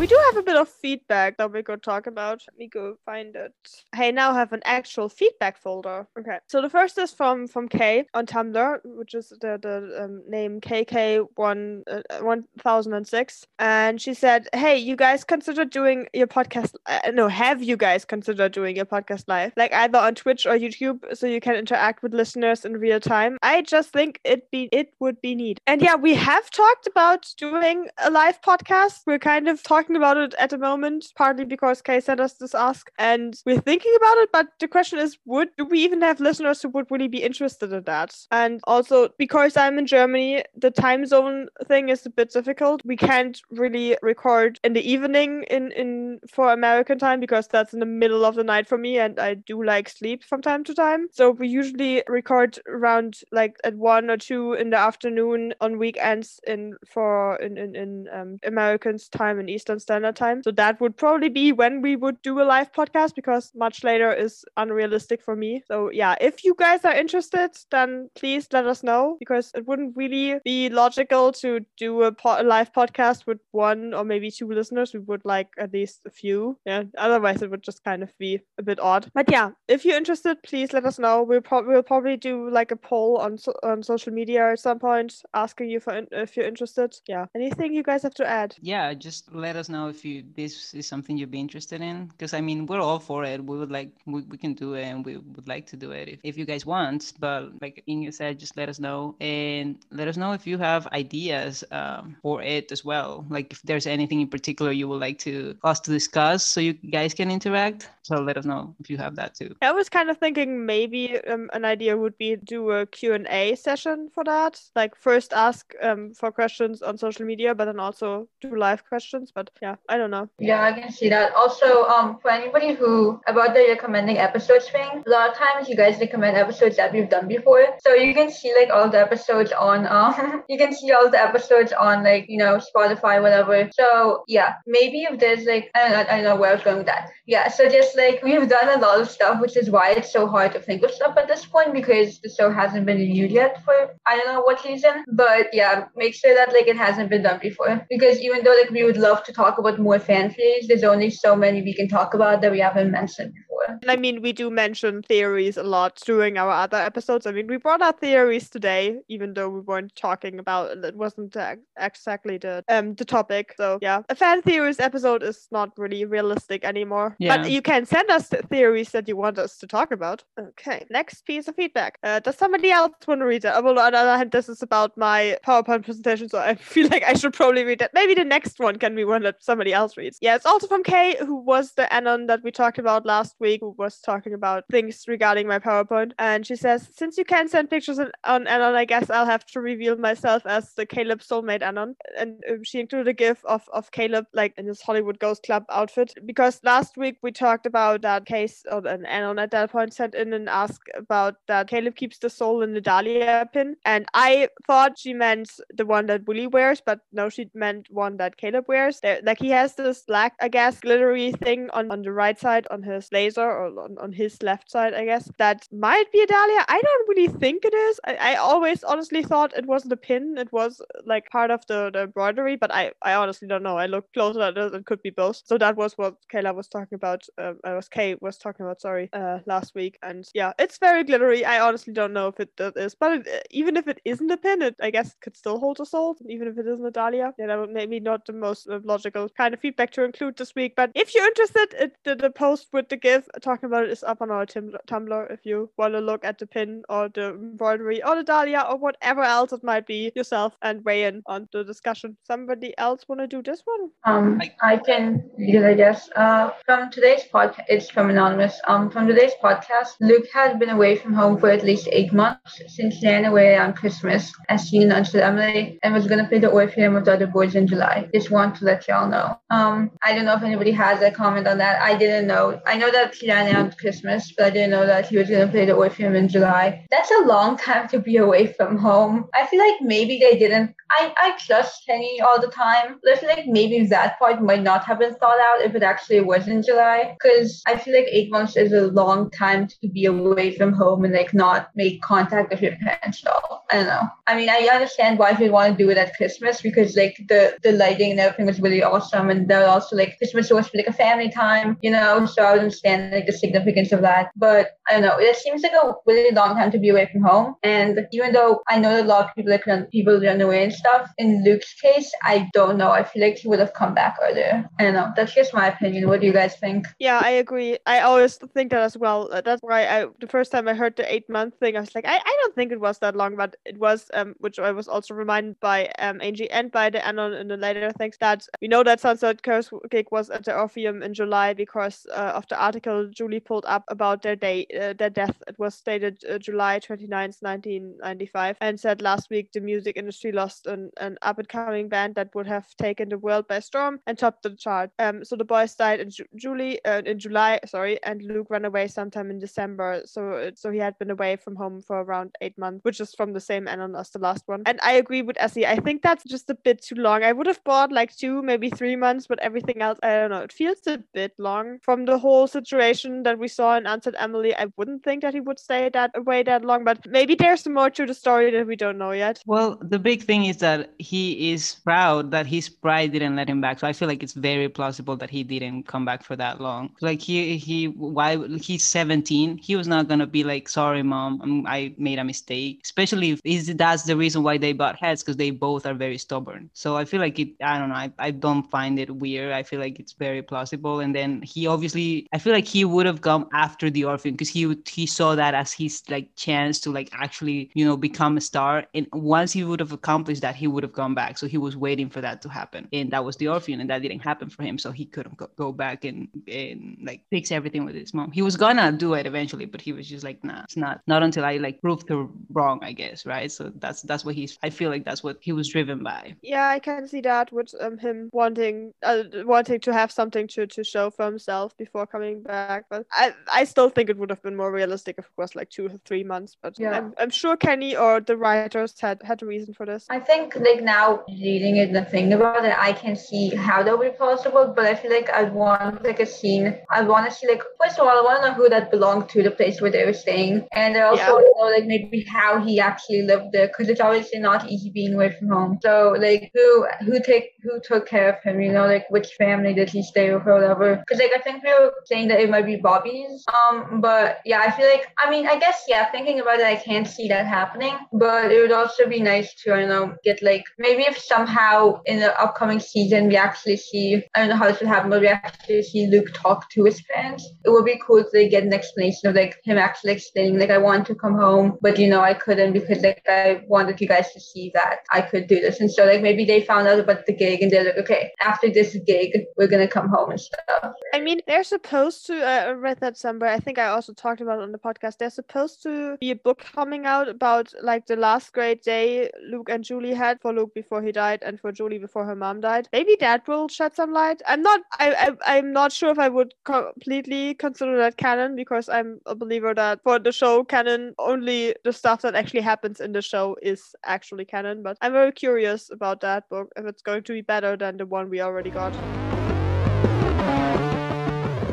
We 0.02 0.08
do 0.08 0.20
have 0.26 0.38
a 0.38 0.42
bit 0.42 0.56
of 0.56 0.68
feedback 0.68 1.38
that 1.38 1.52
we 1.54 1.62
could 1.62 1.84
talk 1.84 2.08
about. 2.08 2.42
Let 2.48 2.58
me 2.58 2.66
go 2.66 2.96
find 3.06 3.36
it. 3.36 3.54
I 3.94 4.10
now 4.10 4.34
have 4.34 4.52
an 4.52 4.62
actual 4.66 5.10
feedback 5.10 5.60
folder. 5.60 6.08
Okay, 6.18 6.40
so 6.48 6.60
the 6.60 6.72
first 6.72 6.98
is 6.98 7.14
from 7.14 7.48
from 7.48 7.68
Kay 7.70 8.08
on 8.16 8.26
Tumblr, 8.26 8.80
which 8.84 9.14
is 9.14 9.30
the 9.30 9.60
the 9.62 10.04
um, 10.04 10.24
name 10.28 10.60
KK 10.60 11.28
one 11.36 11.84
uh, 11.86 12.02
one 12.22 12.46
thousand 12.64 12.94
and 12.94 13.08
six, 13.08 13.46
and 13.60 14.02
she 14.02 14.16
said, 14.16 14.48
"Hey, 14.54 14.76
you 14.76 14.96
guys 14.96 15.24
consider 15.24 15.66
doing 15.66 16.08
your 16.14 16.26
podcast? 16.26 16.74
Uh, 16.88 17.12
no, 17.14 17.28
have 17.28 17.62
you 17.62 17.78
guys 17.78 18.04
considered 18.04 18.54
doing 18.54 18.76
your 18.76 18.88
podcast 18.88 19.26
live, 19.28 19.54
like 19.56 19.72
either 19.72 20.00
on 20.00 20.16
Twitch 20.16 20.48
or 20.48 20.58
YouTube, 20.58 21.16
so 21.16 21.28
you 21.28 21.40
can 21.40 21.54
interact 21.54 22.02
with 22.02 22.16
listeners 22.16 22.66
in 22.66 22.74
real 22.78 23.00
time? 23.00 23.38
I 23.44 23.62
just 23.62 23.92
think 23.92 24.20
it 24.24 24.50
be 24.50 24.68
it 24.72 24.96
would 25.00 25.22
be 25.22 25.36
neat. 25.36 25.60
And 25.68 25.80
yeah, 25.80 25.94
we 25.94 26.16
have 26.16 26.50
talked 26.50 26.88
about 26.88 27.32
doing 27.38 27.88
a 28.04 28.10
live 28.10 28.42
podcast. 28.42 29.02
We're 29.06 29.20
kind 29.20 29.48
of 29.48 29.62
talking 29.62 29.91
about 29.96 30.18
it 30.18 30.34
at 30.40 30.50
the 30.50 30.58
moment, 30.58 31.06
partly 31.16 31.46
because 31.46 31.82
Kay 31.82 32.00
sent 32.00 32.20
us 32.20 32.34
this 32.34 32.56
ask, 32.56 32.92
and 32.98 33.36
we're 33.46 33.60
thinking 33.60 33.94
about 33.98 34.18
it. 34.18 34.30
But 34.32 34.48
the 34.60 34.68
question 34.68 35.00
is, 35.00 35.18
would 35.26 35.50
do 35.58 35.66
we 35.66 35.80
even 35.80 36.02
have 36.02 36.20
listeners 36.20 36.62
who 36.62 36.70
would 36.70 36.90
really 36.90 37.08
be 37.08 37.24
interested 37.24 37.72
in 37.72 37.84
that? 37.84 38.16
And 38.32 38.60
also 38.66 39.10
because 39.18 39.58
I'm 39.58 39.78
in 39.78 39.86
Germany, 39.86 40.44
the 40.56 40.72
time 40.72 41.06
zone 41.06 41.48
thing 41.68 41.90
is 41.90 42.06
a 42.06 42.10
bit 42.10 42.32
difficult. 42.32 42.82
We 42.86 42.98
can't 42.98 43.42
really 43.50 43.98
record 44.02 44.60
in 44.64 44.74
the 44.74 44.90
evening 44.90 45.44
in 45.50 45.72
in 45.72 46.20
for 46.28 46.52
American 46.52 47.00
time 47.00 47.20
because 47.20 47.48
that's 47.48 47.74
in 47.74 47.80
the 47.80 47.86
middle 47.86 48.26
of 48.26 48.36
the 48.36 48.44
night 48.44 48.68
for 48.68 48.78
me, 48.78 49.00
and 49.00 49.20
I 49.20 49.36
do 49.36 49.64
like 49.64 49.90
sleep 49.90 50.24
from 50.24 50.42
time 50.42 50.64
to 50.66 50.74
time. 50.74 51.08
So 51.12 51.32
we 51.32 51.48
usually 51.48 52.04
record 52.08 52.60
around 52.68 53.20
like 53.32 53.58
at 53.64 53.76
one 53.76 54.10
or 54.10 54.18
two 54.18 54.54
in 54.54 54.70
the 54.70 54.78
afternoon 54.78 55.54
on 55.62 55.78
weekends 55.78 56.40
in 56.48 56.76
for 56.88 57.36
in 57.38 57.58
in, 57.58 57.76
in 57.76 58.08
um, 58.14 58.40
Americans 58.44 59.10
time 59.10 59.40
and 59.40 59.50
Eastern 59.50 59.80
Standard 59.82 60.16
Time. 60.16 60.42
So 60.44 60.52
that 60.52 60.80
would 60.80 60.96
probably 60.98 61.30
be 61.30 61.52
when 61.52 61.82
we 61.82 61.96
would 61.96 62.22
do 62.22 62.42
a 62.42 62.44
live 62.44 62.72
podcast 62.72 63.16
because 63.16 63.52
much 63.56 63.84
later 63.84 64.14
is 64.14 64.44
unrealistic 64.58 65.22
for 65.22 65.36
me. 65.36 65.64
So 65.68 65.92
yeah, 65.92 66.16
if 66.22 66.44
you 66.44 66.56
guys 66.58 66.86
are 66.86 66.94
interested, 66.94 67.52
then 67.72 68.10
please 68.16 68.48
let 68.54 68.66
us 68.66 68.84
know 68.84 69.18
because 69.20 69.52
it 69.56 69.68
wouldn't 69.68 69.96
really 69.96 70.40
be 70.44 70.70
logical 70.70 71.32
to 71.34 71.60
do 71.78 72.04
a, 72.04 72.12
po- 72.12 72.42
a 72.42 72.44
live 72.44 72.72
podcast 72.74 73.26
with 73.26 73.40
one 73.52 73.94
or 73.94 74.04
maybe 74.04 74.32
two 74.32 74.48
listeners. 74.48 74.94
We 74.94 75.00
would 75.00 75.26
like 75.26 75.50
at 75.60 75.74
least 75.74 76.02
a 76.06 76.10
few. 76.10 76.58
Yeah, 76.66 76.84
otherwise 76.98 77.42
it 77.42 77.50
would 77.52 77.64
just 77.64 77.84
kind 77.84 78.04
of 78.04 78.18
be 78.18 78.40
a 78.58 78.64
bit 78.64 78.80
odd. 78.80 79.10
But 79.14 79.32
yeah, 79.32 79.52
if 79.68 79.86
you're 79.86 79.98
interested, 79.98 80.42
please 80.44 80.74
let 80.74 80.86
us 80.86 81.00
know. 81.00 81.24
We'll, 81.24 81.42
pro- 81.42 81.66
we'll 81.68 81.84
probably 81.84 82.18
do 82.18 82.50
like 82.50 82.72
a 82.72 82.76
poll 82.76 83.18
on 83.18 83.38
so- 83.38 83.56
on 83.64 83.84
social 83.84 84.14
media 84.14 84.52
at 84.52 84.60
some 84.60 84.80
point 84.80 85.14
asking 85.34 85.70
you 85.70 85.80
for 85.80 85.94
in- 85.94 86.08
if 86.12 86.36
you're 86.38 86.46
interested. 86.48 86.96
Yeah, 87.08 87.26
anything 87.36 87.74
you 87.74 87.84
guys 87.84 88.04
have 88.04 88.14
to 88.16 88.28
add? 88.28 88.56
Yeah, 88.62 88.94
just 88.94 89.34
let 89.34 89.56
us 89.56 89.70
know 89.72 89.88
if 89.88 90.04
you 90.06 90.24
this 90.36 90.74
is 90.74 90.88
something 90.88 91.18
you'd 91.18 91.32
be 91.32 91.40
interested 91.40 91.82
in. 91.82 92.08
Because 92.08 92.34
I 92.34 92.42
mean, 92.42 92.66
we're 92.66 92.80
all 92.82 93.00
for 93.00 93.24
it. 93.24 93.44
We 93.44 93.58
would 93.58 93.72
like 93.72 93.92
we, 94.06 94.22
we 94.24 94.38
can 94.38 94.54
do 94.54 94.74
it, 94.74 94.84
and 94.84 95.06
we 95.06 95.18
would 95.18 95.48
like 95.48 95.66
to 95.68 95.78
do 95.78 95.92
it 95.92 96.08
if, 96.10 96.20
if 96.24 96.38
you 96.38 96.46
guys 96.46 96.66
want. 96.66 97.14
But 97.20 97.62
like 97.62 97.84
Inga 97.88 98.12
said, 98.12 98.40
just 98.40 98.58
let 98.58 98.70
us 98.70 98.80
know 98.80 99.16
and 99.20 99.78
let 99.92 100.08
us 100.08 100.18
know 100.18 100.34
if 100.34 100.46
you 100.46 100.58
have 100.58 100.88
ideas 100.88 101.64
um, 101.72 102.16
for 102.22 102.42
it 102.42 102.72
as 102.72 102.84
well. 102.86 103.26
Like 103.30 103.52
if 103.52 103.62
there's 103.64 103.88
anything 103.88 104.22
in 104.22 104.28
particular 104.28 104.72
you 104.72 104.88
would 104.88 105.02
like 105.02 105.20
to 105.20 105.58
us 105.64 105.80
to 105.82 105.92
discuss, 105.92 106.46
so 106.46 106.60
you 106.60 106.74
guys 106.74 107.14
can 107.14 107.32
interact. 107.32 107.90
So 108.04 108.16
let 108.16 108.38
us 108.38 108.46
know 108.46 108.76
if 108.80 108.90
you 108.90 108.98
have 108.98 109.16
that 109.16 109.36
too. 109.36 109.56
I 109.62 109.72
was 109.72 109.90
kind 109.90 110.10
of 110.10 110.18
thinking 110.18 110.66
maybe 110.66 111.20
um, 111.28 111.50
an 111.54 111.66
idea 111.66 111.98
would 111.98 112.18
be 112.18 112.36
do 112.36 112.72
a 112.72 112.86
Q&A 112.86 113.56
session 113.56 114.10
for 114.14 114.24
that. 114.24 114.62
Like 114.76 114.96
first 114.96 115.34
ask 115.34 115.74
um, 115.82 116.14
for 116.14 116.32
questions 116.32 116.82
on 116.82 116.98
social 116.98 117.26
media, 117.26 117.54
but 117.56 117.66
then 117.66 117.80
also 117.80 118.28
do 118.42 118.56
live 118.56 118.86
questions. 118.86 119.32
But 119.34 119.54
yeah, 119.62 119.76
I 119.88 119.98
don't 119.98 120.10
know. 120.10 120.28
Yeah, 120.40 120.64
I 120.64 120.74
can 120.74 120.92
see 120.92 121.08
that. 121.10 121.36
Also, 121.36 121.84
um, 121.84 122.18
for 122.20 122.32
anybody 122.32 122.74
who 122.74 123.22
about 123.28 123.54
the 123.54 123.64
recommending 123.70 124.18
episodes 124.18 124.68
thing, 124.70 125.04
a 125.06 125.10
lot 125.10 125.30
of 125.30 125.36
times 125.38 125.70
you 125.70 125.76
guys 125.76 126.00
recommend 126.00 126.36
episodes 126.36 126.78
that 126.78 126.92
we've 126.92 127.10
done 127.10 127.28
before. 127.28 127.64
So 127.80 127.94
you 127.94 128.16
can 128.16 128.32
see 128.32 128.52
like 128.60 128.72
all 128.72 128.90
the 128.90 129.00
episodes 129.00 129.52
on 129.52 129.86
um 129.86 130.44
you 130.50 130.58
can 130.58 130.74
see 130.74 130.92
all 130.92 131.12
the 131.12 131.22
episodes 131.22 131.74
on 131.74 132.04
like, 132.04 132.26
you 132.28 132.40
know, 132.40 132.60
Spotify, 132.60 133.22
whatever. 133.22 133.70
So 133.72 134.24
yeah, 134.28 134.56
maybe 134.66 135.04
if 135.04 135.20
there's 135.20 135.46
like 135.46 135.70
I 135.76 135.82
don't 135.82 135.92
know, 135.92 136.00
I 136.00 136.16
don't 136.16 136.24
know 136.24 136.36
where 136.38 136.50
I 136.50 136.56
was 136.56 136.64
going 136.64 136.78
with 136.78 136.88
that. 136.88 137.12
Yeah, 137.28 137.48
so 137.48 137.70
just 137.70 137.96
like 137.96 138.24
we've 138.24 138.50
done 138.50 138.70
a 138.70 138.82
lot 138.82 139.00
of 139.00 139.12
stuff, 139.12 139.40
which 139.40 139.56
is 139.56 139.70
why 139.70 139.92
it's 139.92 140.12
so 140.12 140.26
hard 140.26 140.54
to 140.54 140.60
think 140.60 140.82
of 140.82 140.90
stuff 140.90 141.16
at 141.18 141.28
this 141.28 141.46
point 141.46 141.72
because 141.74 142.20
the 142.22 142.30
show 142.30 142.52
hasn't 142.52 142.88
been 142.88 142.98
renewed 142.98 143.30
yet 143.30 143.64
for 143.64 143.76
I 144.08 144.18
don't 144.18 144.34
know 144.34 144.42
what 144.42 144.66
reason. 144.66 145.06
But 145.08 145.54
yeah, 145.54 145.86
make 145.96 146.16
sure 146.16 146.34
that 146.34 146.52
like 146.52 146.68
it 146.68 146.78
hasn't 146.78 147.12
been 147.12 147.22
done 147.22 147.40
before. 147.40 147.86
Because 147.92 148.20
even 148.20 148.44
though 148.44 148.58
like 148.60 148.72
we 148.72 148.84
would 148.84 148.98
love 148.98 149.24
to 149.26 149.32
talk 149.32 149.41
about 149.48 149.80
more 149.80 150.00
fan 150.00 150.30
theories, 150.32 150.68
there's 150.68 150.84
only 150.84 151.10
so 151.10 151.36
many 151.36 151.62
we 151.62 151.74
can 151.74 151.88
talk 151.88 152.14
about 152.14 152.42
that 152.42 152.52
we 152.52 152.60
haven't 152.60 152.92
mentioned 152.92 153.34
before. 153.34 153.78
And 153.82 153.92
I 153.92 153.96
mean, 153.96 154.22
we 154.22 154.34
do 154.34 154.50
mention 154.50 155.02
theories 155.04 155.58
a 155.58 155.64
lot 155.64 156.02
during 156.06 156.38
our 156.38 156.50
other 156.50 156.78
episodes. 156.78 157.26
I 157.26 157.32
mean, 157.32 157.48
we 157.48 157.58
brought 157.58 157.82
out 157.82 158.00
theories 158.00 158.50
today, 158.50 159.00
even 159.08 159.34
though 159.34 159.50
we 159.50 159.62
weren't 159.62 159.96
talking 159.96 160.40
about 160.40 160.78
it 160.84 160.96
wasn't 160.96 161.36
exactly 161.80 162.38
the 162.38 162.64
um 162.70 162.96
the 162.96 163.06
topic. 163.06 163.54
So 163.58 163.80
yeah, 163.82 164.02
a 164.10 164.16
fan 164.16 164.42
theories 164.42 164.80
episode 164.80 165.24
is 165.24 165.48
not 165.52 165.72
really 165.78 166.06
realistic 166.06 166.64
anymore. 166.64 167.16
Yeah. 167.20 167.38
But 167.38 167.52
you 167.52 167.62
can 167.62 167.86
send 167.86 168.10
us 168.10 168.30
the 168.30 168.38
theories 168.38 168.90
that 168.92 169.08
you 169.08 169.16
want 169.16 169.38
us 169.38 169.58
to 169.60 169.68
talk 169.68 169.92
about. 169.92 170.24
Okay, 170.40 170.86
next 170.90 171.26
piece 171.26 171.48
of 171.48 171.56
feedback. 171.56 171.98
Uh, 172.04 172.20
does 172.20 172.38
somebody 172.38 172.72
else 172.72 172.94
want 173.08 173.22
to 173.22 173.26
read 173.26 173.46
it? 173.46 173.64
Well, 173.64 173.80
on 173.80 173.92
the 173.92 173.98
other 173.98 174.18
hand, 174.18 174.32
this 174.32 174.50
is 174.50 174.62
about 174.62 174.98
my 174.98 175.38
PowerPoint 175.46 175.86
presentation, 175.86 176.30
so 176.30 176.40
I 176.40 176.56
feel 176.74 176.88
like 176.90 177.04
I 177.04 177.14
should 177.14 177.34
probably 177.34 177.64
read 177.64 177.82
it. 177.82 177.92
Maybe 177.94 178.14
the 178.14 178.26
next 178.26 178.60
one 178.60 178.78
can 178.78 178.96
be 178.96 179.06
one 179.06 179.24
that 179.32 179.44
somebody 179.44 179.74
else 179.74 179.98
reads. 179.98 180.18
Yeah, 180.22 180.36
it's 180.36 180.46
also 180.46 180.68
from 180.68 180.84
Kay, 180.84 181.16
who 181.20 181.36
was 181.36 181.74
the 181.74 181.92
Anon 181.94 182.28
that 182.28 182.44
we 182.44 182.52
talked 182.52 182.78
about 182.78 183.06
last 183.06 183.36
week, 183.40 183.62
who 183.62 183.76
was 183.78 184.00
talking 184.00 184.34
about 184.34 184.66
things 184.72 185.04
regarding 185.08 185.48
my 185.48 185.60
PowerPoint. 185.60 186.12
And 186.20 186.46
she 186.46 186.56
says, 186.56 186.88
since 186.96 187.18
you 187.18 187.26
can't 187.26 187.50
send 187.50 187.70
pictures 187.70 188.00
on, 188.00 188.12
on 188.24 188.48
Anon, 188.48 188.76
I 188.76 188.86
guess 188.86 189.10
I'll 189.10 189.26
have 189.26 189.46
to 189.48 189.62
reveal 189.62 189.98
myself 189.98 190.46
as 190.46 190.74
the 190.74 190.86
Caleb 190.86 191.20
soulmate 191.20 191.62
Anon. 191.62 191.96
And 192.18 192.44
um, 192.50 192.64
she 192.64 192.80
included 192.80 193.08
a 193.08 193.14
gif 193.14 193.44
of, 193.46 193.68
of 193.74 193.92
Caleb, 193.92 194.26
like 194.34 194.54
in 194.58 194.68
his 194.68 194.82
Hollywood 194.82 195.20
Ghost 195.20 195.44
Club 195.44 195.66
outfit, 195.70 196.14
because 196.26 196.60
last 196.64 196.98
week 196.98 197.18
we 197.22 197.32
talked 197.32 197.66
about 197.66 198.02
that 198.02 198.26
case, 198.26 198.64
or 198.72 198.86
an 198.88 199.06
Anon 199.06 199.40
at 199.40 199.52
that 199.52 199.72
point 199.72 199.94
sent 199.94 200.16
in 200.16 200.34
and 200.34 200.50
asked 200.50 200.90
about 200.96 201.36
that 201.48 201.68
Caleb 201.68 201.96
keeps 201.96 202.18
the 202.18 202.30
soul 202.30 202.62
in 202.62 202.74
the 202.74 202.82
Dahlia 202.82 203.48
pin. 203.54 203.76
And 203.86 204.06
I 204.14 204.50
thought 204.68 205.00
she 205.00 205.14
meant 205.14 205.50
the 205.74 205.86
one 205.86 206.08
that 206.08 206.28
Willie 206.28 206.48
wears, 206.48 206.82
but 206.86 207.00
no, 207.12 207.30
she 207.30 207.50
meant 207.54 207.88
one 207.90 208.18
that 208.18 208.38
Caleb 208.38 208.66
wears. 208.68 209.00
There, 209.00 209.21
like 209.24 209.40
he 209.40 209.50
has 209.50 209.76
this 209.76 210.04
black, 210.04 210.36
I 210.42 210.48
guess, 210.48 210.80
glittery 210.80 211.32
thing 211.32 211.70
on, 211.72 211.92
on 211.92 212.02
the 212.02 212.12
right 212.12 212.40
side 212.40 212.68
on 212.72 212.84
his 212.84 213.12
laser 213.12 213.42
or 213.42 213.68
on, 213.68 213.98
on 214.00 214.12
his 214.12 214.42
left 214.42 214.70
side, 214.72 214.94
I 214.94 215.06
guess. 215.06 215.30
That 215.38 215.68
might 215.72 216.12
be 216.12 216.22
a 216.22 216.28
Dahlia. 216.28 216.66
I 216.68 216.82
don't 216.82 217.10
really 217.10 217.28
think 217.28 217.66
it 217.66 217.74
is. 217.74 218.00
I, 218.06 218.16
I 218.16 218.36
always 218.36 218.84
honestly 218.84 219.24
thought 219.24 219.56
it 219.56 219.66
wasn't 219.66 219.94
a 219.94 219.98
pin. 219.98 220.36
It 220.38 220.52
was 220.52 220.82
like 221.06 221.30
part 221.30 221.52
of 221.52 221.66
the, 221.68 221.90
the 221.94 222.04
embroidery, 222.04 222.56
but 222.56 222.74
I, 222.74 222.92
I 223.02 223.14
honestly 223.14 223.48
don't 223.48 223.64
know. 223.64 223.78
I 223.78 223.86
looked 223.88 224.14
closer 224.14 224.42
at 224.42 224.58
it. 224.58 224.74
It 224.74 224.86
could 224.86 225.02
be 225.02 225.10
both. 225.10 225.42
So 225.46 225.58
that 225.58 225.76
was 225.76 225.98
what 225.98 226.16
Kayla 226.32 226.56
was 226.56 226.68
talking 226.68 226.96
about. 226.96 227.24
Um, 227.38 227.60
I 227.64 227.74
was 227.74 227.88
Kay 227.88 228.16
was 228.22 228.38
talking 228.38 228.66
about. 228.66 228.82
Sorry, 228.82 229.10
uh, 229.14 229.40
last 229.46 229.76
week. 229.76 229.98
And 230.02 230.28
yeah, 230.34 230.54
it's 230.58 230.78
very 230.78 231.04
glittery. 231.04 231.46
I 231.46 231.60
honestly 231.60 231.94
don't 231.94 232.14
know 232.14 232.28
if 232.28 232.40
it 232.40 232.50
but 232.56 233.12
it, 233.12 233.48
even 233.52 233.78
if 233.78 233.88
it 233.88 234.00
isn't 234.06 234.32
a 234.32 234.38
pin, 234.38 234.62
it 234.62 234.76
I 234.82 234.90
guess 234.90 235.10
it 235.10 235.22
could 235.22 235.36
still 235.36 235.60
hold 235.60 235.80
a 235.80 235.86
soul, 235.86 236.16
even 236.28 236.48
if 236.48 236.58
it 236.58 236.68
isn't 236.68 236.86
a 236.86 236.92
Dahlia. 236.92 237.34
Yeah, 237.38 237.48
that 237.48 237.60
would 237.60 237.72
maybe 237.72 238.00
not 238.00 238.26
the 238.26 238.34
most 238.34 238.70
uh, 238.70 238.80
logical 238.84 239.11
kind 239.38 239.54
of 239.54 239.60
feedback 239.60 239.92
to 239.92 240.04
include 240.04 240.38
this 240.38 240.56
week. 240.56 240.74
But 240.76 240.92
if 240.96 241.14
you're 241.16 241.26
interested, 241.26 241.74
it, 241.80 241.96
the, 242.04 242.16
the 242.16 242.30
post 242.30 242.68
with 242.74 242.90
the 242.90 242.98
GIF 242.98 243.28
talking 243.42 243.68
about 243.68 243.86
it 243.86 243.92
is 243.92 244.04
up 244.04 244.22
on 244.22 244.32
our 244.32 244.46
tim- 244.46 244.74
Tumblr. 244.88 245.32
If 245.32 245.46
you 245.46 245.70
want 245.78 245.94
to 245.94 246.00
look 246.00 246.24
at 246.26 246.38
the 246.38 246.48
pin 246.48 246.84
or 246.90 247.10
the 247.10 247.30
embroidery 247.30 248.04
or 248.04 248.16
the 248.16 248.24
Dahlia 248.24 248.66
or 248.70 248.78
whatever 248.78 249.24
else 249.24 249.52
it 249.52 249.64
might 249.64 249.86
be 249.86 250.12
yourself 250.16 250.56
and 250.62 250.84
weigh 250.84 251.04
in 251.04 251.24
on 251.26 251.48
the 251.52 251.64
discussion. 251.64 252.18
Somebody 252.26 252.74
else 252.78 253.06
want 253.08 253.22
to 253.22 253.28
do 253.28 253.42
this 253.42 253.62
one? 253.66 253.90
Um, 254.06 254.42
I 254.62 254.78
can 254.78 255.30
it, 255.38 255.64
I 255.64 255.74
guess. 255.74 256.10
Uh, 256.16 256.52
from 256.66 256.92
today's 256.92 257.24
podcast, 257.34 257.66
it's 257.68 257.90
from 257.90 258.10
Anonymous. 258.10 258.60
Um, 258.68 258.90
from 258.90 259.08
today's 259.08 259.34
podcast, 259.44 259.96
Luke 260.00 260.28
has 260.34 260.58
been 260.58 260.70
away 260.70 260.96
from 260.96 261.14
home 261.14 261.38
for 261.38 261.50
at 261.50 261.64
least 261.64 261.88
eight 261.92 262.14
months 262.14 262.62
since 262.68 262.98
he 262.98 263.08
ran 263.08 263.26
away 263.26 263.58
on 263.58 263.74
Christmas, 263.74 264.32
as 264.50 264.70
seen 264.70 264.84
in 264.84 264.92
Unsaid 264.92 265.22
Emily, 265.22 265.80
and 265.84 265.94
was 265.94 266.08
gonna 266.08 266.28
play 266.28 266.40
the 266.40 266.50
Orpheum 266.50 266.94
with 266.94 267.06
the 267.06 267.14
other 267.14 267.28
boys 267.28 267.56
in 267.56 267.68
July. 267.68 268.10
Just 268.14 268.32
want 268.32 268.56
to 268.56 268.66
let 268.66 268.88
y'all 268.88 269.01
know. 269.10 269.40
Um, 269.50 269.92
I 270.04 270.14
don't 270.14 270.26
know 270.26 270.36
if 270.36 270.44
anybody 270.44 270.72
has 270.72 271.02
a 271.02 271.12
comment 271.12 271.48
on 271.48 271.58
that. 271.58 271.82
I 271.82 271.98
didn't 271.98 272.28
know. 272.28 272.62
I 272.66 272.78
know 272.78 272.92
that 272.92 273.16
he 273.16 273.28
ran 273.28 273.56
on 273.56 273.72
Christmas, 273.72 274.32
but 274.38 274.48
I 274.48 274.50
didn't 274.52 274.72
know 274.72 274.86
that 274.86 275.08
he 275.08 275.18
was 275.18 275.30
gonna 275.30 275.48
play 275.48 275.66
the 275.66 275.74
Orpheum 275.74 276.16
in 276.16 276.28
July. 276.28 276.86
That's 276.92 277.12
a 277.12 277.26
long 277.26 277.58
time 277.58 277.88
to 277.90 278.00
be 278.00 278.18
away 278.18 278.48
from 278.54 278.78
home. 278.78 279.28
I 279.34 279.48
feel 279.48 279.60
like 279.60 279.82
maybe 279.82 280.20
they 280.20 280.38
didn't 280.38 280.76
I, 281.00 281.14
I 281.18 281.38
trust 281.38 281.86
Kenny 281.86 282.20
all 282.22 282.40
the 282.42 282.48
time. 282.48 283.00
But 283.04 283.14
I 283.14 283.16
feel 283.18 283.30
like 283.30 283.48
maybe 283.48 283.86
that 283.86 284.20
part 284.20 284.42
might 284.42 284.62
not 284.62 284.84
have 284.86 285.00
been 285.00 285.16
thought 285.16 285.40
out 285.40 285.66
if 285.66 285.76
it 285.76 285.84
actually 285.84 286.22
was 286.22 286.48
in 286.48 286.62
July. 286.62 287.16
Because 287.18 287.62
I 287.66 287.78
feel 287.78 287.96
like 287.96 288.08
eight 288.12 288.32
months 288.32 288.58
is 288.58 288.74
a 288.74 288.88
long 288.88 289.30
time 289.32 289.68
to 289.68 289.88
be 289.88 290.06
away 290.06 290.56
from 290.56 290.74
home 290.74 291.06
and 291.06 291.14
like 291.14 291.34
not 291.34 291.70
make 291.76 292.02
contact 292.02 292.52
with 292.52 292.62
your 292.62 292.76
parents 292.78 293.26
at 293.26 293.32
all. 293.32 293.66
I 293.72 293.76
don't 293.78 293.88
know. 293.88 294.10
I 294.28 294.36
mean, 294.36 294.50
I 294.50 294.70
understand 294.72 295.18
why 295.18 295.34
he 295.34 295.44
would 295.44 295.54
want 295.54 295.78
to 295.78 295.84
do 295.84 295.90
it 295.90 295.98
at 295.98 296.16
Christmas 296.16 296.62
because 296.62 296.96
like 296.96 297.16
the, 297.28 297.58
the 297.64 297.72
lighting 297.72 298.12
and 298.12 298.20
everything 298.20 298.46
was 298.46 298.62
really 298.62 298.84
awesome. 298.92 299.30
And 299.30 299.48
that 299.50 299.64
also 299.64 299.96
like 299.96 300.18
Christmas 300.18 300.50
was 300.50 300.70
like 300.74 300.88
a 300.88 300.94
family 300.94 301.30
time, 301.30 301.78
you 301.82 301.92
know. 301.92 302.26
So 302.26 302.44
I 302.44 302.58
understand 302.58 303.14
like 303.14 303.26
the 303.26 303.34
significance 303.34 303.92
of 303.92 304.02
that. 304.02 304.32
But 304.36 304.72
I 304.90 304.94
don't 304.94 305.04
know. 305.04 305.18
It 305.18 305.36
seems 305.38 305.64
like 305.64 305.72
a 305.72 305.94
really 306.06 306.34
long 306.36 306.56
time 306.56 306.72
to 306.72 306.80
be 306.80 306.90
away 306.90 307.10
from 307.12 307.22
home. 307.22 307.56
And 307.64 308.08
even 308.12 308.34
though 308.34 308.62
I 308.70 308.80
know 308.80 309.02
a 309.02 309.04
lot 309.04 309.26
of 309.26 309.36
people 309.36 309.52
like 309.52 309.66
run, 309.66 309.86
people 309.86 310.20
run 310.20 310.42
away 310.42 310.64
and 310.64 310.74
stuff, 310.74 311.10
in 311.18 311.44
Luke's 311.44 311.74
case, 311.74 312.12
I 312.24 312.50
don't 312.54 312.78
know. 312.78 312.92
I 312.92 313.04
feel 313.04 313.22
like 313.22 313.38
he 313.38 313.48
would 313.48 313.60
have 313.60 313.74
come 313.74 313.94
back 313.94 314.18
earlier. 314.22 314.68
I 314.80 314.84
don't 314.84 314.94
know. 314.94 315.12
That's 315.16 315.34
just 315.34 315.54
my 315.54 315.68
opinion. 315.68 316.08
What 316.08 316.22
do 316.22 316.28
you 316.28 316.34
guys 316.34 316.56
think? 316.58 316.88
Yeah, 317.00 317.20
I 317.24 317.32
agree. 317.32 317.78
I 317.86 318.02
always 318.02 318.36
think 318.54 318.72
that 318.72 318.82
as 318.82 318.98
well. 318.98 319.30
Uh, 319.32 319.42
That's 319.42 319.62
why 319.62 319.86
I 319.86 320.08
the 320.20 320.28
first 320.28 320.52
time 320.52 320.68
I 320.68 320.74
heard 320.74 320.96
the 320.96 321.12
eight 321.14 321.30
month 321.30 321.56
thing, 321.60 321.78
I 321.78 321.80
was 321.82 321.96
like, 321.96 322.06
I, 322.06 322.18
I 322.18 322.38
don't 322.42 322.56
think 322.56 322.72
it 322.72 322.80
was 322.80 323.00
that 323.00 323.16
long, 323.16 323.36
but 323.36 323.56
it 323.66 323.78
was. 323.78 324.10
Um, 324.14 324.36
which 324.40 324.60
I 324.60 324.72
was 324.72 324.88
also 324.88 325.14
reminded 325.14 325.60
by 325.60 325.92
um 326.00 326.22
Angie 326.22 326.50
and 326.50 326.72
by 326.72 326.90
the 326.90 327.06
Anon 327.06 327.34
in 327.34 327.48
the 327.48 327.58
later 327.58 327.92
things 327.92 328.18
that 328.20 328.48
we 328.62 328.68
know 328.68 328.81
that 328.84 329.00
Sunset 329.00 329.44
Curve's 329.44 329.72
Gig 329.90 330.08
was 330.12 330.30
at 330.30 330.46
the 330.46 330.58
Orpheum 330.58 331.04
in 331.04 331.14
July 331.14 331.54
because 331.54 332.06
uh, 332.14 332.34
of 332.36 332.48
the 332.48 332.62
article 332.62 333.10
Julie 333.10 333.40
pulled 333.40 333.66
up 333.68 333.84
about 333.88 334.22
their 334.22 334.36
day, 334.36 334.66
uh, 334.80 334.94
their 334.94 335.10
death. 335.10 335.42
It 335.48 335.58
was 335.60 335.76
stated 335.76 336.24
uh, 336.30 336.38
July 336.38 336.80
29th, 336.80 337.42
1995, 337.42 338.58
and 338.62 338.80
said 338.80 339.02
last 339.02 339.30
week 339.30 339.52
the 339.52 339.60
music 339.62 339.98
industry 339.98 340.32
lost 340.32 340.68
an, 340.68 340.92
an 341.00 341.18
up 341.22 341.40
and 341.40 341.48
coming 341.48 341.90
band 341.90 342.16
that 342.16 342.34
would 342.36 342.48
have 342.48 342.68
taken 342.78 343.10
the 343.10 343.18
world 343.18 343.48
by 343.48 343.60
storm 343.60 344.00
and 344.08 344.18
topped 344.18 344.44
the 344.44 344.56
chart. 344.56 344.92
Um, 345.00 345.24
so 345.24 345.36
the 345.36 345.46
boys 345.46 345.76
died 345.76 346.00
in 346.00 346.10
Ju- 346.10 346.26
Julie 346.36 346.84
uh, 346.86 347.02
in 347.06 347.20
July, 347.20 347.60
sorry, 347.66 348.02
and 348.04 348.22
Luke 348.22 348.48
ran 348.50 348.66
away 348.66 348.88
sometime 348.88 349.30
in 349.30 349.40
December. 349.40 350.02
So 350.06 350.52
so 350.56 350.72
he 350.72 350.80
had 350.80 350.98
been 350.98 351.12
away 351.12 351.36
from 351.36 351.56
home 351.56 351.82
for 351.82 352.02
around 352.02 352.36
eight 352.42 352.58
months, 352.58 352.84
which 352.84 353.00
is 353.00 353.14
from 353.14 353.34
the 353.34 353.40
same 353.40 353.68
Anon 353.68 353.96
as 353.96 354.10
the 354.10 354.20
last 354.20 354.48
one. 354.48 354.64
And 354.66 354.80
I 354.82 354.94
agree 354.94 355.22
with 355.22 355.38
Essie. 355.40 355.68
I 355.68 355.78
think 355.78 356.02
that's 356.02 356.24
just 356.24 356.50
a 356.50 356.56
bit 356.56 356.82
too 356.82 356.96
long. 356.96 357.24
I 357.24 357.32
would 357.32 357.48
have 357.48 357.64
bought 357.64 357.92
like 357.92 358.16
two, 358.16 358.42
maybe 358.42 358.71
three 358.76 358.96
months, 358.96 359.28
but 359.28 359.40
everything 359.40 359.82
else, 359.82 360.00
I 360.04 360.14
don't 360.16 360.32
know. 360.32 360.42
It 360.42 360.54
feels 360.54 360.80
a 360.88 361.00
bit 361.14 361.34
long 361.38 361.80
from 361.82 362.06
the 362.06 362.18
whole 362.18 362.48
situation 362.48 363.24
that 363.24 363.38
we 363.38 363.48
saw 363.48 363.78
in 363.78 363.86
Unsaid 363.86 364.16
Emily. 364.18 364.56
I 364.56 364.68
wouldn't 364.78 365.04
think 365.04 365.22
that 365.22 365.34
he 365.34 365.40
would 365.40 365.60
stay 365.60 365.90
that 365.90 366.12
away 366.16 366.44
that 366.44 366.66
long, 366.66 366.84
but 366.84 367.06
maybe 367.08 367.36
there's 367.36 367.68
more 367.68 367.90
to 367.90 368.06
the 368.06 368.14
story 368.14 368.52
that 368.52 368.68
we 368.68 368.76
don't 368.76 368.98
know 368.98 369.12
yet. 369.12 369.42
Well, 369.46 369.78
the 369.82 370.00
big 370.00 370.24
thing 370.24 370.46
is 370.46 370.58
that 370.58 370.94
he 370.98 371.52
is 371.52 371.76
proud 371.84 372.32
that 372.32 372.46
his 372.46 372.70
pride 372.70 373.12
didn't 373.12 373.36
let 373.36 373.50
him 373.50 373.62
back. 373.62 373.80
So 373.80 373.88
I 373.88 373.94
feel 373.94 374.08
like 374.08 374.24
it's 374.24 374.34
very 374.34 374.70
plausible 374.70 375.16
that 375.18 375.30
he 375.30 375.44
didn't 375.44 375.84
come 375.84 376.06
back 376.06 376.24
for 376.24 376.36
that 376.36 376.62
long. 376.62 376.96
Like 377.02 377.22
he 377.22 377.58
he 377.58 377.88
why 377.88 378.38
he's 378.58 378.84
17, 378.84 379.58
he 379.58 379.76
was 379.76 379.88
not 379.88 380.08
gonna 380.08 380.28
be 380.28 380.44
like, 380.44 380.68
sorry, 380.70 381.04
mom, 381.04 381.42
um, 381.42 381.66
I'm, 381.68 381.96
made 381.98 382.20
a 382.20 382.24
mistake. 382.24 382.82
Especially 382.84 383.40
if 383.44 383.78
that's 383.78 384.04
the 384.04 384.18
reason 384.18 384.44
why 384.44 384.58
they 384.58 384.74
butt 384.74 384.98
heads 384.98 385.24
because 385.24 385.38
they 385.38 385.52
both 385.52 385.86
are 385.86 385.94
very 385.94 386.18
stubborn. 386.18 386.70
So 386.74 386.98
I 386.98 387.06
feel 387.06 387.22
like 387.22 387.40
it. 387.40 387.50
I 387.64 387.78
don't 387.78 387.90
know. 387.90 387.96
I, 387.96 388.12
I 388.20 388.32
don't 388.32 388.51
find 388.64 389.00
it 389.00 389.10
weird. 389.10 389.52
I 389.52 389.64
feel 389.64 389.80
like 389.80 390.00
it's 390.00 390.14
very 390.14 390.42
plausible. 390.42 391.00
And 391.00 391.16
then 391.16 391.42
he 391.44 391.68
obviously, 391.68 392.28
I 392.34 392.40
feel 392.40 392.54
like 392.54 392.68
he 392.68 392.84
would 392.86 393.06
have 393.06 393.22
come 393.22 393.48
after 393.54 393.90
the 393.90 394.06
Orpheum 394.06 394.34
because 394.36 394.50
he 394.50 394.66
would, 394.66 394.88
he 394.88 395.06
saw 395.06 395.36
that 395.36 395.54
as 395.54 395.72
his 395.72 396.04
like 396.10 396.30
chance 396.36 396.80
to 396.82 396.92
like 396.92 397.10
actually 397.14 397.72
you 397.74 397.86
know 397.86 397.98
become 397.98 398.38
a 398.38 398.42
star. 398.42 398.86
And 398.94 399.08
once 399.14 399.52
he 399.52 399.64
would 399.64 399.80
have 399.80 399.92
accomplished 399.92 400.42
that, 400.42 400.56
he 400.56 400.68
would 400.68 400.84
have 400.84 400.94
gone 400.94 401.14
back. 401.14 401.38
So 401.38 401.48
he 401.48 401.58
was 401.58 401.78
waiting 401.78 402.10
for 402.10 402.22
that 402.22 402.42
to 402.44 402.50
happen, 402.50 402.88
and 402.94 403.12
that 403.12 403.24
was 403.24 403.38
the 403.38 403.48
Orpheum, 403.48 403.80
and 403.80 403.90
that 403.90 404.02
didn't 404.02 404.20
happen 404.20 404.50
for 404.50 404.64
him. 404.64 404.78
So 404.78 404.92
he 404.92 405.06
couldn't 405.06 405.38
go, 405.38 405.50
go 405.56 405.72
back 405.72 406.06
and 406.06 406.28
and 406.48 406.98
like 407.04 407.22
fix 407.30 407.52
everything 407.52 407.86
with 407.86 407.96
his 407.96 408.14
mom. 408.14 408.32
He 408.32 408.42
was 408.42 408.58
gonna 408.58 408.92
do 408.92 409.14
it 409.14 409.26
eventually, 409.26 409.66
but 409.66 409.82
he 409.82 409.94
was 409.94 410.08
just 410.08 410.24
like, 410.24 410.44
nah, 410.44 410.64
it's 410.64 410.78
not. 410.78 411.02
Not 411.08 411.24
until 411.24 411.46
I 411.46 411.58
like 411.58 411.82
proved 411.82 412.10
her 412.10 412.28
wrong, 412.52 412.80
I 412.84 412.92
guess, 412.92 413.26
right? 413.26 413.52
So 413.52 413.72
that's 413.76 414.02
that's 414.02 414.26
what 414.26 414.36
he's. 414.36 414.58
I 414.64 414.70
feel 414.70 414.90
like 414.90 415.06
that's 415.06 415.24
what 415.24 415.38
he 415.42 415.52
was 415.52 415.70
driven 415.70 416.04
by. 416.04 416.36
Yeah, 416.42 416.68
I 416.68 416.80
can 416.80 417.08
see 417.08 417.22
that 417.22 417.52
with 417.52 417.74
um, 417.80 417.98
him 417.98 418.30
wanting 418.42 418.76
uh, 419.10 419.24
wanting 419.56 419.80
to 419.88 419.92
have 420.00 420.10
something 420.20 420.46
to, 420.54 420.62
to 420.76 420.82
show 420.94 421.06
for 421.16 421.26
himself 421.32 421.68
before 421.84 422.06
coming 422.16 422.36
back. 422.52 422.82
But 422.94 423.02
I 423.24 423.26
I 423.60 423.62
still 423.74 423.90
think 423.96 424.08
it 424.10 424.18
would 424.20 424.32
have 424.34 424.44
been 424.48 424.58
more 424.64 424.72
realistic 424.80 425.14
if 425.22 425.26
it 425.32 425.38
was 425.44 425.52
like 425.60 425.70
two 425.76 425.86
or 425.88 425.94
three 426.10 426.26
months. 426.34 426.52
But 426.64 426.74
Yeah. 426.84 426.94
I'm, 426.98 427.08
I'm 427.22 427.34
sure 427.42 427.56
Kenny 427.68 427.92
or 428.04 428.14
the 428.32 428.38
writers 428.44 428.92
had 429.06 429.18
had 429.30 429.38
a 429.46 429.48
reason 429.54 429.72
for 429.80 429.86
this. 429.92 430.02
I 430.18 430.20
think 430.30 430.46
like 430.68 430.82
now 430.98 431.06
reading 431.48 431.76
it 431.84 431.90
and 431.98 432.08
thinking 432.14 432.34
about 432.40 432.64
it, 432.70 432.76
I 432.90 432.92
can 433.04 433.16
see 433.28 433.46
how 433.68 433.80
that 433.84 433.94
would 433.98 434.12
be 434.12 434.18
possible. 434.28 434.66
But 434.78 434.86
I 434.92 434.96
feel 435.02 435.14
like 435.20 435.30
I 435.42 435.44
want 435.62 436.04
like 436.10 436.22
a 436.28 436.30
scene. 436.38 436.66
I 436.98 437.02
want 437.12 437.24
to 437.28 437.32
see 437.38 437.48
like 437.54 437.64
first 437.82 437.96
of 438.00 438.04
all, 438.08 438.18
I 438.22 438.24
want 438.28 438.38
to 438.42 438.44
know 438.48 438.56
who 438.60 438.68
that 438.76 438.86
belonged 438.96 439.28
to, 439.34 439.38
the 439.50 439.56
place 439.60 439.78
where 439.82 439.94
they 439.96 440.06
were 440.10 440.20
staying, 440.26 440.54
and 440.82 440.92
I 441.00 441.02
also 441.12 441.34
Yeah. 441.34 441.44
know 441.58 441.68
like 441.76 441.88
maybe 441.94 442.20
how 442.38 442.52
he 442.66 442.74
actually 442.90 443.22
lived 443.32 443.50
there, 443.56 443.68
because 443.72 443.88
it's 443.92 444.04
obviously 444.08 444.40
not 444.50 444.60
easy 444.74 444.90
being 445.00 445.14
away 445.18 445.30
from 445.38 445.48
home. 445.56 445.72
So 445.88 445.94
like 446.28 446.44
who 446.56 446.68
who 447.06 447.16
take 447.32 447.46
who 447.64 447.74
took 447.90 448.04
care 448.16 448.31
him? 448.44 448.62
You 448.62 448.72
know, 448.72 448.86
like 448.86 449.10
which 449.10 449.34
family 449.38 449.74
did 449.74 449.90
he 449.90 450.04
stay 450.04 450.34
with 450.34 450.48
or 450.48 450.56
whatever? 450.56 450.96
Because 450.98 451.20
like 451.20 451.32
I 451.36 451.42
think 451.42 451.64
we 451.64 451.70
were 451.74 451.94
saying 452.06 452.28
that 452.30 452.40
it 452.40 452.50
might 452.50 452.66
be 452.66 452.78
Bobby's. 452.78 453.44
Um, 453.54 454.02
but 454.02 454.40
yeah, 454.46 454.62
I 454.62 454.72
feel 454.72 454.88
like 454.88 455.14
I 455.24 455.30
mean 455.30 455.48
I 455.48 455.58
guess 455.60 455.84
yeah, 455.88 456.10
thinking 456.12 456.40
about 456.40 456.60
it, 456.60 456.66
I 456.66 456.76
can't 456.76 457.08
see 457.08 457.28
that 457.30 457.46
happening. 457.46 457.96
But 458.14 458.52
it 458.52 458.62
would 458.62 458.72
also 458.72 459.08
be 459.08 459.22
nice 459.22 459.54
to 459.64 459.74
I 459.74 459.80
don't 459.82 459.90
know 459.90 460.16
get 460.24 460.42
like 460.42 460.64
maybe 460.78 461.04
if 461.04 461.18
somehow 461.18 462.02
in 462.06 462.20
the 462.20 462.40
upcoming 462.42 462.80
season 462.80 463.28
we 463.28 463.36
actually 463.36 463.78
see 463.78 464.24
I 464.36 464.40
don't 464.40 464.50
know 464.50 464.56
how 464.56 464.68
this 464.68 464.80
would 464.80 464.88
happen, 464.90 465.10
but 465.10 465.22
we 465.22 465.28
actually 465.28 465.84
see 465.84 466.08
Luke 466.08 466.34
talk 466.34 466.70
to 466.72 466.84
his 466.86 467.02
parents. 467.04 467.48
It 467.66 467.70
would 467.70 467.86
be 467.86 468.02
cool 468.06 468.24
to 468.24 468.30
like, 468.34 468.52
get 468.52 468.64
an 468.64 468.74
explanation 468.74 469.30
of 469.30 469.36
like 469.36 469.60
him 469.64 469.78
actually 469.78 470.14
explaining 470.14 470.60
like 470.60 470.70
I 470.70 470.78
want 470.78 471.08
to 471.08 471.16
come 471.16 471.36
home, 471.36 471.78
but 471.82 471.98
you 471.98 472.08
know 472.10 472.22
I 472.22 472.34
couldn't 472.34 472.74
because 472.74 473.02
like 473.02 473.24
I 473.28 473.64
wanted 473.68 474.00
you 474.02 474.08
guys 474.08 474.32
to 474.34 474.40
see 474.40 474.72
that 474.74 475.00
I 475.12 475.22
could 475.22 475.48
do 475.48 475.60
this, 475.60 475.80
and 475.80 475.92
so 475.92 476.06
like 476.06 476.22
maybe 476.22 476.46
they 476.46 476.62
found 476.62 476.88
out 476.88 477.00
about 477.00 477.26
the 477.26 477.34
gig 477.34 477.62
and 477.62 477.72
they're 477.72 477.86
like 477.86 477.98
okay 477.98 478.21
after 478.42 478.70
this 478.70 478.98
gig 479.06 479.32
we're 479.58 479.68
gonna 479.68 479.88
come 479.88 480.10
home 480.10 480.32
and 480.32 480.40
stuff. 480.40 480.94
I 481.14 481.20
mean, 481.20 481.42
they're 481.48 481.64
supposed 481.64 482.26
to. 482.28 482.42
Uh, 482.42 482.70
I 482.70 482.72
read 482.72 483.00
that 483.00 483.18
somewhere. 483.18 483.50
I 483.50 483.60
think 483.60 483.78
I 483.78 483.88
also 483.88 484.14
talked 484.14 484.42
about 484.42 484.60
on 484.60 484.72
the 484.72 484.78
podcast. 484.78 485.18
They're 485.18 485.30
supposed 485.30 485.84
to 485.84 486.18
be 486.20 486.32
a 486.32 486.36
book 486.36 486.64
coming 486.74 487.06
out 487.06 487.28
about 487.28 487.74
like 487.82 488.08
the 488.08 488.16
last 488.16 488.54
great 488.54 488.82
day 488.84 489.30
Luke 489.50 489.70
and 489.70 489.84
Julie 489.84 490.14
had 490.14 490.42
for 490.42 490.54
Luke 490.54 490.74
before 490.74 491.02
he 491.02 491.12
died 491.12 491.40
and 491.44 491.60
for 491.60 491.72
Julie 491.72 491.98
before 491.98 492.26
her 492.26 492.36
mom 492.36 492.62
died. 492.62 492.88
Maybe 492.94 493.18
that 493.20 493.48
will 493.48 493.68
shed 493.68 493.96
some 493.96 494.14
light. 494.14 494.42
I'm 494.48 494.62
not. 494.62 494.82
I, 495.00 495.14
I 495.46 495.58
I'm 495.58 495.74
not 495.74 495.92
sure 495.92 496.12
if 496.12 496.20
I 496.20 496.30
would 496.30 496.54
completely 496.64 497.54
consider 497.56 497.98
that 497.98 498.18
canon 498.18 498.56
because 498.56 498.90
I'm 498.90 499.20
a 499.26 499.36
believer 499.36 499.74
that 499.74 500.02
for 500.04 500.20
the 500.20 500.32
show 500.32 500.64
canon 500.64 501.14
only 501.20 501.76
the 501.84 501.94
stuff 501.94 502.22
that 502.22 502.36
actually 502.36 502.62
happens 502.62 503.00
in 503.00 503.12
the 503.12 503.22
show 503.22 503.58
is 503.62 503.96
actually 504.06 504.46
canon. 504.46 504.84
But 504.84 504.98
I'm 505.02 505.14
very 505.14 505.32
curious 505.32 505.90
about 505.92 506.22
that 506.22 506.50
book 506.50 506.72
if 506.76 506.86
it's 506.86 507.02
going 507.02 507.24
to 507.24 507.34
be 507.34 507.42
better 507.42 507.76
than 507.78 507.98
the 507.98 508.06
one 508.12 508.30
we 508.30 508.42
already 508.42 508.70
got. 508.70 508.94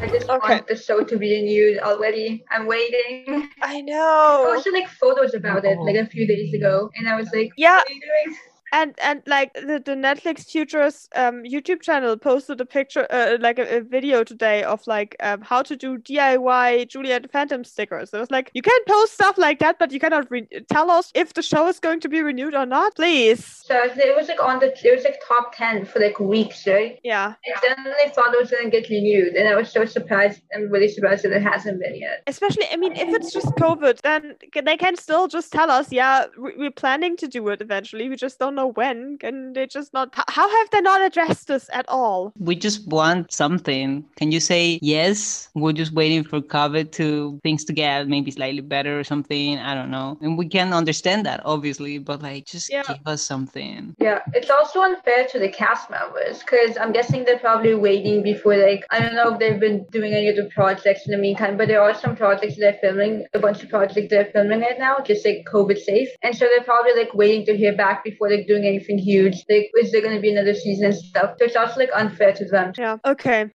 I 0.02 0.06
just 0.08 0.30
Okay. 0.30 0.54
want 0.54 0.66
the 0.68 0.76
show 0.76 1.02
to 1.02 1.16
be 1.18 1.36
in 1.36 1.44
renewed 1.44 1.78
already. 1.80 2.44
I'm 2.50 2.66
waiting. 2.66 3.50
I 3.62 3.80
know. 3.80 3.80
I 3.80 3.80
know. 3.80 4.44
posted 4.54 4.72
like 4.72 4.88
photos 4.88 5.34
about 5.34 5.64
it 5.64 5.78
like 5.80 5.96
a 5.96 6.06
few 6.06 6.26
days 6.26 6.54
ago, 6.54 6.90
and 6.96 7.08
I 7.08 7.16
was 7.16 7.28
like, 7.34 7.50
Yeah, 7.56 7.82
"What 8.70 8.78
are 8.78 8.86
you 8.86 8.92
doing?" 8.94 8.98
and 9.00 9.00
and 9.02 9.22
like 9.26 9.54
the, 9.54 9.82
the 9.84 9.94
netflix 9.94 10.50
futures 10.50 11.08
um 11.14 11.42
youtube 11.42 11.82
channel 11.82 12.16
posted 12.16 12.60
a 12.60 12.66
picture 12.66 13.06
uh, 13.10 13.36
like 13.40 13.58
a, 13.58 13.76
a 13.78 13.80
video 13.80 14.24
today 14.24 14.62
of 14.62 14.86
like 14.86 15.16
um 15.20 15.40
how 15.40 15.62
to 15.62 15.76
do 15.76 15.98
diy 15.98 16.88
Julie 16.88 17.12
and 17.12 17.24
the 17.24 17.28
Phantoms 17.28 17.70
stickers 17.70 18.12
it 18.12 18.18
was 18.18 18.30
like 18.30 18.50
you 18.54 18.62
can 18.62 18.78
post 18.86 19.14
stuff 19.14 19.38
like 19.38 19.58
that 19.60 19.78
but 19.78 19.92
you 19.92 20.00
cannot 20.00 20.30
re- 20.30 20.46
tell 20.70 20.90
us 20.90 21.10
if 21.14 21.34
the 21.34 21.42
show 21.42 21.66
is 21.68 21.80
going 21.80 22.00
to 22.00 22.08
be 22.08 22.22
renewed 22.22 22.54
or 22.54 22.66
not 22.66 22.94
please 22.96 23.44
So 23.66 23.74
it 23.84 24.16
was 24.16 24.28
like 24.28 24.42
on 24.42 24.58
the 24.60 24.66
it 24.66 24.94
was 24.94 25.04
like 25.04 25.20
top 25.26 25.54
ten 25.54 25.84
for 25.84 26.00
like 26.00 26.18
weeks, 26.20 26.66
right? 26.66 26.98
yeah 27.04 27.34
then 27.62 27.84
they 27.84 28.10
thought 28.10 28.32
it 28.34 28.40
was 28.40 28.50
gonna 28.50 28.70
get 28.70 28.88
renewed, 28.88 29.34
and 29.34 29.48
I 29.48 29.54
was 29.54 29.70
so 29.70 29.84
surprised. 29.84 30.42
I'm 30.54 30.70
really 30.70 30.88
surprised 30.88 31.24
that 31.24 31.32
it 31.32 31.42
hasn't 31.42 31.80
been 31.80 31.94
yet. 31.96 32.22
especially 32.26 32.66
i 32.72 32.76
mean 32.76 32.92
if 32.92 33.08
it's 33.08 33.32
just 33.32 33.46
covid 33.56 34.00
then 34.02 34.34
they 34.64 34.76
can 34.76 34.96
still 34.96 35.28
just 35.28 35.52
tell 35.52 35.70
us 35.70 35.92
yeah 35.92 36.26
we're 36.36 36.70
planning 36.70 37.16
to 37.16 37.28
do 37.28 37.48
it 37.48 37.60
eventually 37.60 38.08
we 38.08 38.16
just 38.16 38.38
don't 38.38 38.54
know 38.58 38.68
when 38.80 39.16
can 39.24 39.52
they 39.54 39.66
just 39.76 39.92
not 39.98 40.12
how 40.36 40.46
have 40.56 40.70
they 40.72 40.80
not 40.80 41.00
addressed 41.08 41.46
this 41.52 41.66
at 41.80 41.86
all 41.88 42.32
We 42.48 42.54
just 42.56 42.86
want 42.88 43.32
something. 43.32 44.04
Can 44.20 44.32
you 44.32 44.40
say 44.40 44.78
yes? 44.82 45.48
We're 45.54 45.76
just 45.82 45.92
waiting 46.00 46.24
for 46.30 46.40
COVID 46.40 46.90
to 46.98 47.06
things 47.42 47.64
to 47.68 47.72
get 47.72 48.08
maybe 48.14 48.30
slightly 48.30 48.64
better 48.74 48.98
or 49.00 49.04
something. 49.04 49.58
I 49.70 49.74
don't 49.78 49.90
know. 49.90 50.08
And 50.22 50.36
we 50.40 50.46
can 50.56 50.72
understand 50.80 51.26
that 51.28 51.40
obviously, 51.54 51.94
but 51.98 52.22
like 52.28 52.46
just 52.46 52.70
Yeah. 52.72 52.82
give 52.88 53.04
us 53.14 53.22
something. 53.32 53.94
Yeah, 54.06 54.18
it's 54.34 54.50
also 54.50 54.82
unfair 54.88 55.26
to 55.32 55.38
the 55.44 55.50
cast 55.60 55.90
members 55.96 56.40
because 56.40 56.76
I'm 56.82 56.92
guessing 56.98 57.24
they're 57.24 57.44
probably 57.48 57.74
waiting 57.88 58.22
before 58.22 58.56
like 58.56 58.82
I 58.90 59.00
don't 59.02 59.14
know 59.20 59.28
if 59.34 59.38
they've 59.40 59.60
been 59.68 59.78
doing 59.98 60.12
any 60.20 60.28
of 60.32 60.36
the 60.40 60.48
projects 60.58 61.02
in 61.06 61.12
the 61.16 61.22
meantime, 61.26 61.56
but 61.56 61.68
there 61.68 61.82
are 61.82 61.94
some 62.04 62.16
projects 62.24 62.56
they're 62.58 62.78
filming, 62.84 63.14
a 63.34 63.38
bunch 63.46 63.62
of 63.62 63.68
projects 63.76 64.08
they're 64.10 64.30
filming 64.36 64.60
right 64.68 64.78
now, 64.88 64.94
just 65.12 65.24
like 65.28 65.44
COVID 65.54 65.78
safe, 65.90 66.08
and 66.22 66.36
so 66.36 66.46
they're 66.50 66.64
probably 66.72 66.94
like 67.02 67.14
waiting 67.22 67.44
to 67.46 67.56
hear 67.62 67.74
back 67.84 68.02
before 68.08 68.28
like 68.34 68.46
doing 68.48 68.66
anything 68.66 68.98
huge. 68.98 69.44
Like, 69.48 69.70
is 69.80 69.92
there 69.92 70.02
gonna 70.02 70.20
be 70.20 70.32
another 70.32 70.54
season 70.54 70.86
and 70.86 70.94
stuff? 70.96 71.36
So 71.38 71.44
it's 71.44 71.56
also 71.56 71.78
like 71.78 71.90
unfair 71.94 72.32
to 72.32 72.44
them. 72.46 72.72
Yeah. 72.76 72.96
Okay. 73.06 73.50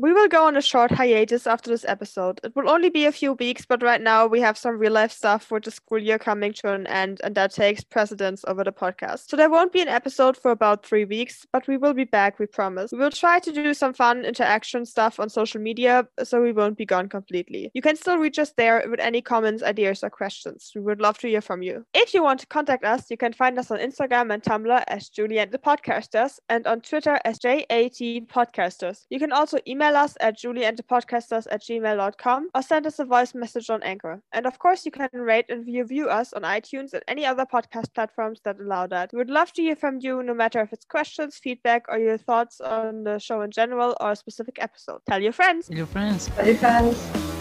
We 0.00 0.12
will 0.12 0.28
go 0.28 0.46
on 0.46 0.56
a 0.56 0.62
short 0.62 0.92
hiatus 0.92 1.44
after 1.44 1.70
this 1.70 1.84
episode. 1.84 2.38
It 2.44 2.54
will 2.54 2.70
only 2.70 2.88
be 2.88 3.06
a 3.06 3.10
few 3.10 3.32
weeks, 3.32 3.66
but 3.66 3.82
right 3.82 4.00
now 4.00 4.28
we 4.28 4.40
have 4.40 4.56
some 4.56 4.78
real 4.78 4.92
life 4.92 5.10
stuff 5.10 5.50
with 5.50 5.64
the 5.64 5.72
school 5.72 5.98
year 5.98 6.20
coming 6.20 6.52
to 6.52 6.72
an 6.72 6.86
end, 6.86 7.20
and 7.24 7.34
that 7.34 7.52
takes 7.52 7.82
precedence 7.82 8.44
over 8.46 8.62
the 8.62 8.70
podcast. 8.70 9.28
So 9.28 9.36
there 9.36 9.50
won't 9.50 9.72
be 9.72 9.80
an 9.80 9.88
episode 9.88 10.36
for 10.36 10.52
about 10.52 10.86
three 10.86 11.04
weeks, 11.04 11.44
but 11.52 11.66
we 11.66 11.76
will 11.76 11.94
be 11.94 12.04
back, 12.04 12.38
we 12.38 12.46
promise. 12.46 12.92
We 12.92 12.98
will 12.98 13.10
try 13.10 13.40
to 13.40 13.50
do 13.50 13.74
some 13.74 13.92
fun 13.92 14.24
interaction 14.24 14.86
stuff 14.86 15.18
on 15.18 15.28
social 15.28 15.60
media, 15.60 16.06
so 16.22 16.40
we 16.40 16.52
won't 16.52 16.78
be 16.78 16.86
gone 16.86 17.08
completely. 17.08 17.72
You 17.74 17.82
can 17.82 17.96
still 17.96 18.18
reach 18.18 18.38
us 18.38 18.52
there 18.56 18.84
with 18.88 19.00
any 19.00 19.20
comments, 19.20 19.64
ideas, 19.64 20.04
or 20.04 20.10
questions. 20.10 20.70
We 20.76 20.80
would 20.80 21.00
love 21.00 21.18
to 21.18 21.28
hear 21.28 21.40
from 21.40 21.62
you. 21.62 21.84
If 21.92 22.14
you 22.14 22.22
want 22.22 22.38
to 22.38 22.46
contact 22.46 22.84
us, 22.84 23.10
you 23.10 23.16
can 23.16 23.32
find 23.32 23.58
us 23.58 23.72
on 23.72 23.80
Instagram 23.80 24.32
and 24.32 24.44
Tumblr 24.44 24.84
as 24.86 25.08
Julie 25.08 25.40
and 25.40 25.50
the 25.50 25.58
Podcasters, 25.58 26.38
and 26.48 26.68
on 26.68 26.82
Twitter 26.82 27.18
as 27.24 27.40
JAT 27.40 28.28
Podcasters. 28.28 29.04
You 29.10 29.18
can 29.18 29.32
also 29.32 29.58
email 29.66 29.87
us 29.96 30.16
at 30.20 30.38
julieandthepodcasters 30.38 31.46
at 31.50 31.62
gmail.com 31.62 32.48
or 32.54 32.62
send 32.62 32.86
us 32.86 32.98
a 32.98 33.04
voice 33.04 33.34
message 33.34 33.70
on 33.70 33.82
Anchor. 33.82 34.22
And 34.32 34.46
of 34.46 34.58
course, 34.58 34.84
you 34.84 34.90
can 34.90 35.08
rate 35.12 35.46
and 35.48 35.66
review 35.66 36.08
us 36.08 36.32
on 36.32 36.42
iTunes 36.42 36.92
and 36.92 37.02
any 37.08 37.24
other 37.24 37.44
podcast 37.44 37.94
platforms 37.94 38.40
that 38.44 38.60
allow 38.60 38.86
that. 38.88 39.12
We 39.12 39.18
would 39.18 39.30
love 39.30 39.52
to 39.54 39.62
hear 39.62 39.76
from 39.76 39.98
you, 40.00 40.22
no 40.22 40.34
matter 40.34 40.60
if 40.60 40.72
it's 40.72 40.84
questions, 40.84 41.38
feedback, 41.42 41.86
or 41.88 41.98
your 41.98 42.18
thoughts 42.18 42.60
on 42.60 43.04
the 43.04 43.18
show 43.18 43.42
in 43.42 43.50
general 43.50 43.96
or 44.00 44.12
a 44.12 44.16
specific 44.16 44.58
episode. 44.60 45.00
Tell 45.08 45.22
your 45.22 45.32
friends. 45.32 45.68
Tell 45.68 45.76
your 45.76 45.86
friends. 45.86 46.26
Tell 46.28 46.46
your 46.46 46.56
friends. 46.56 47.37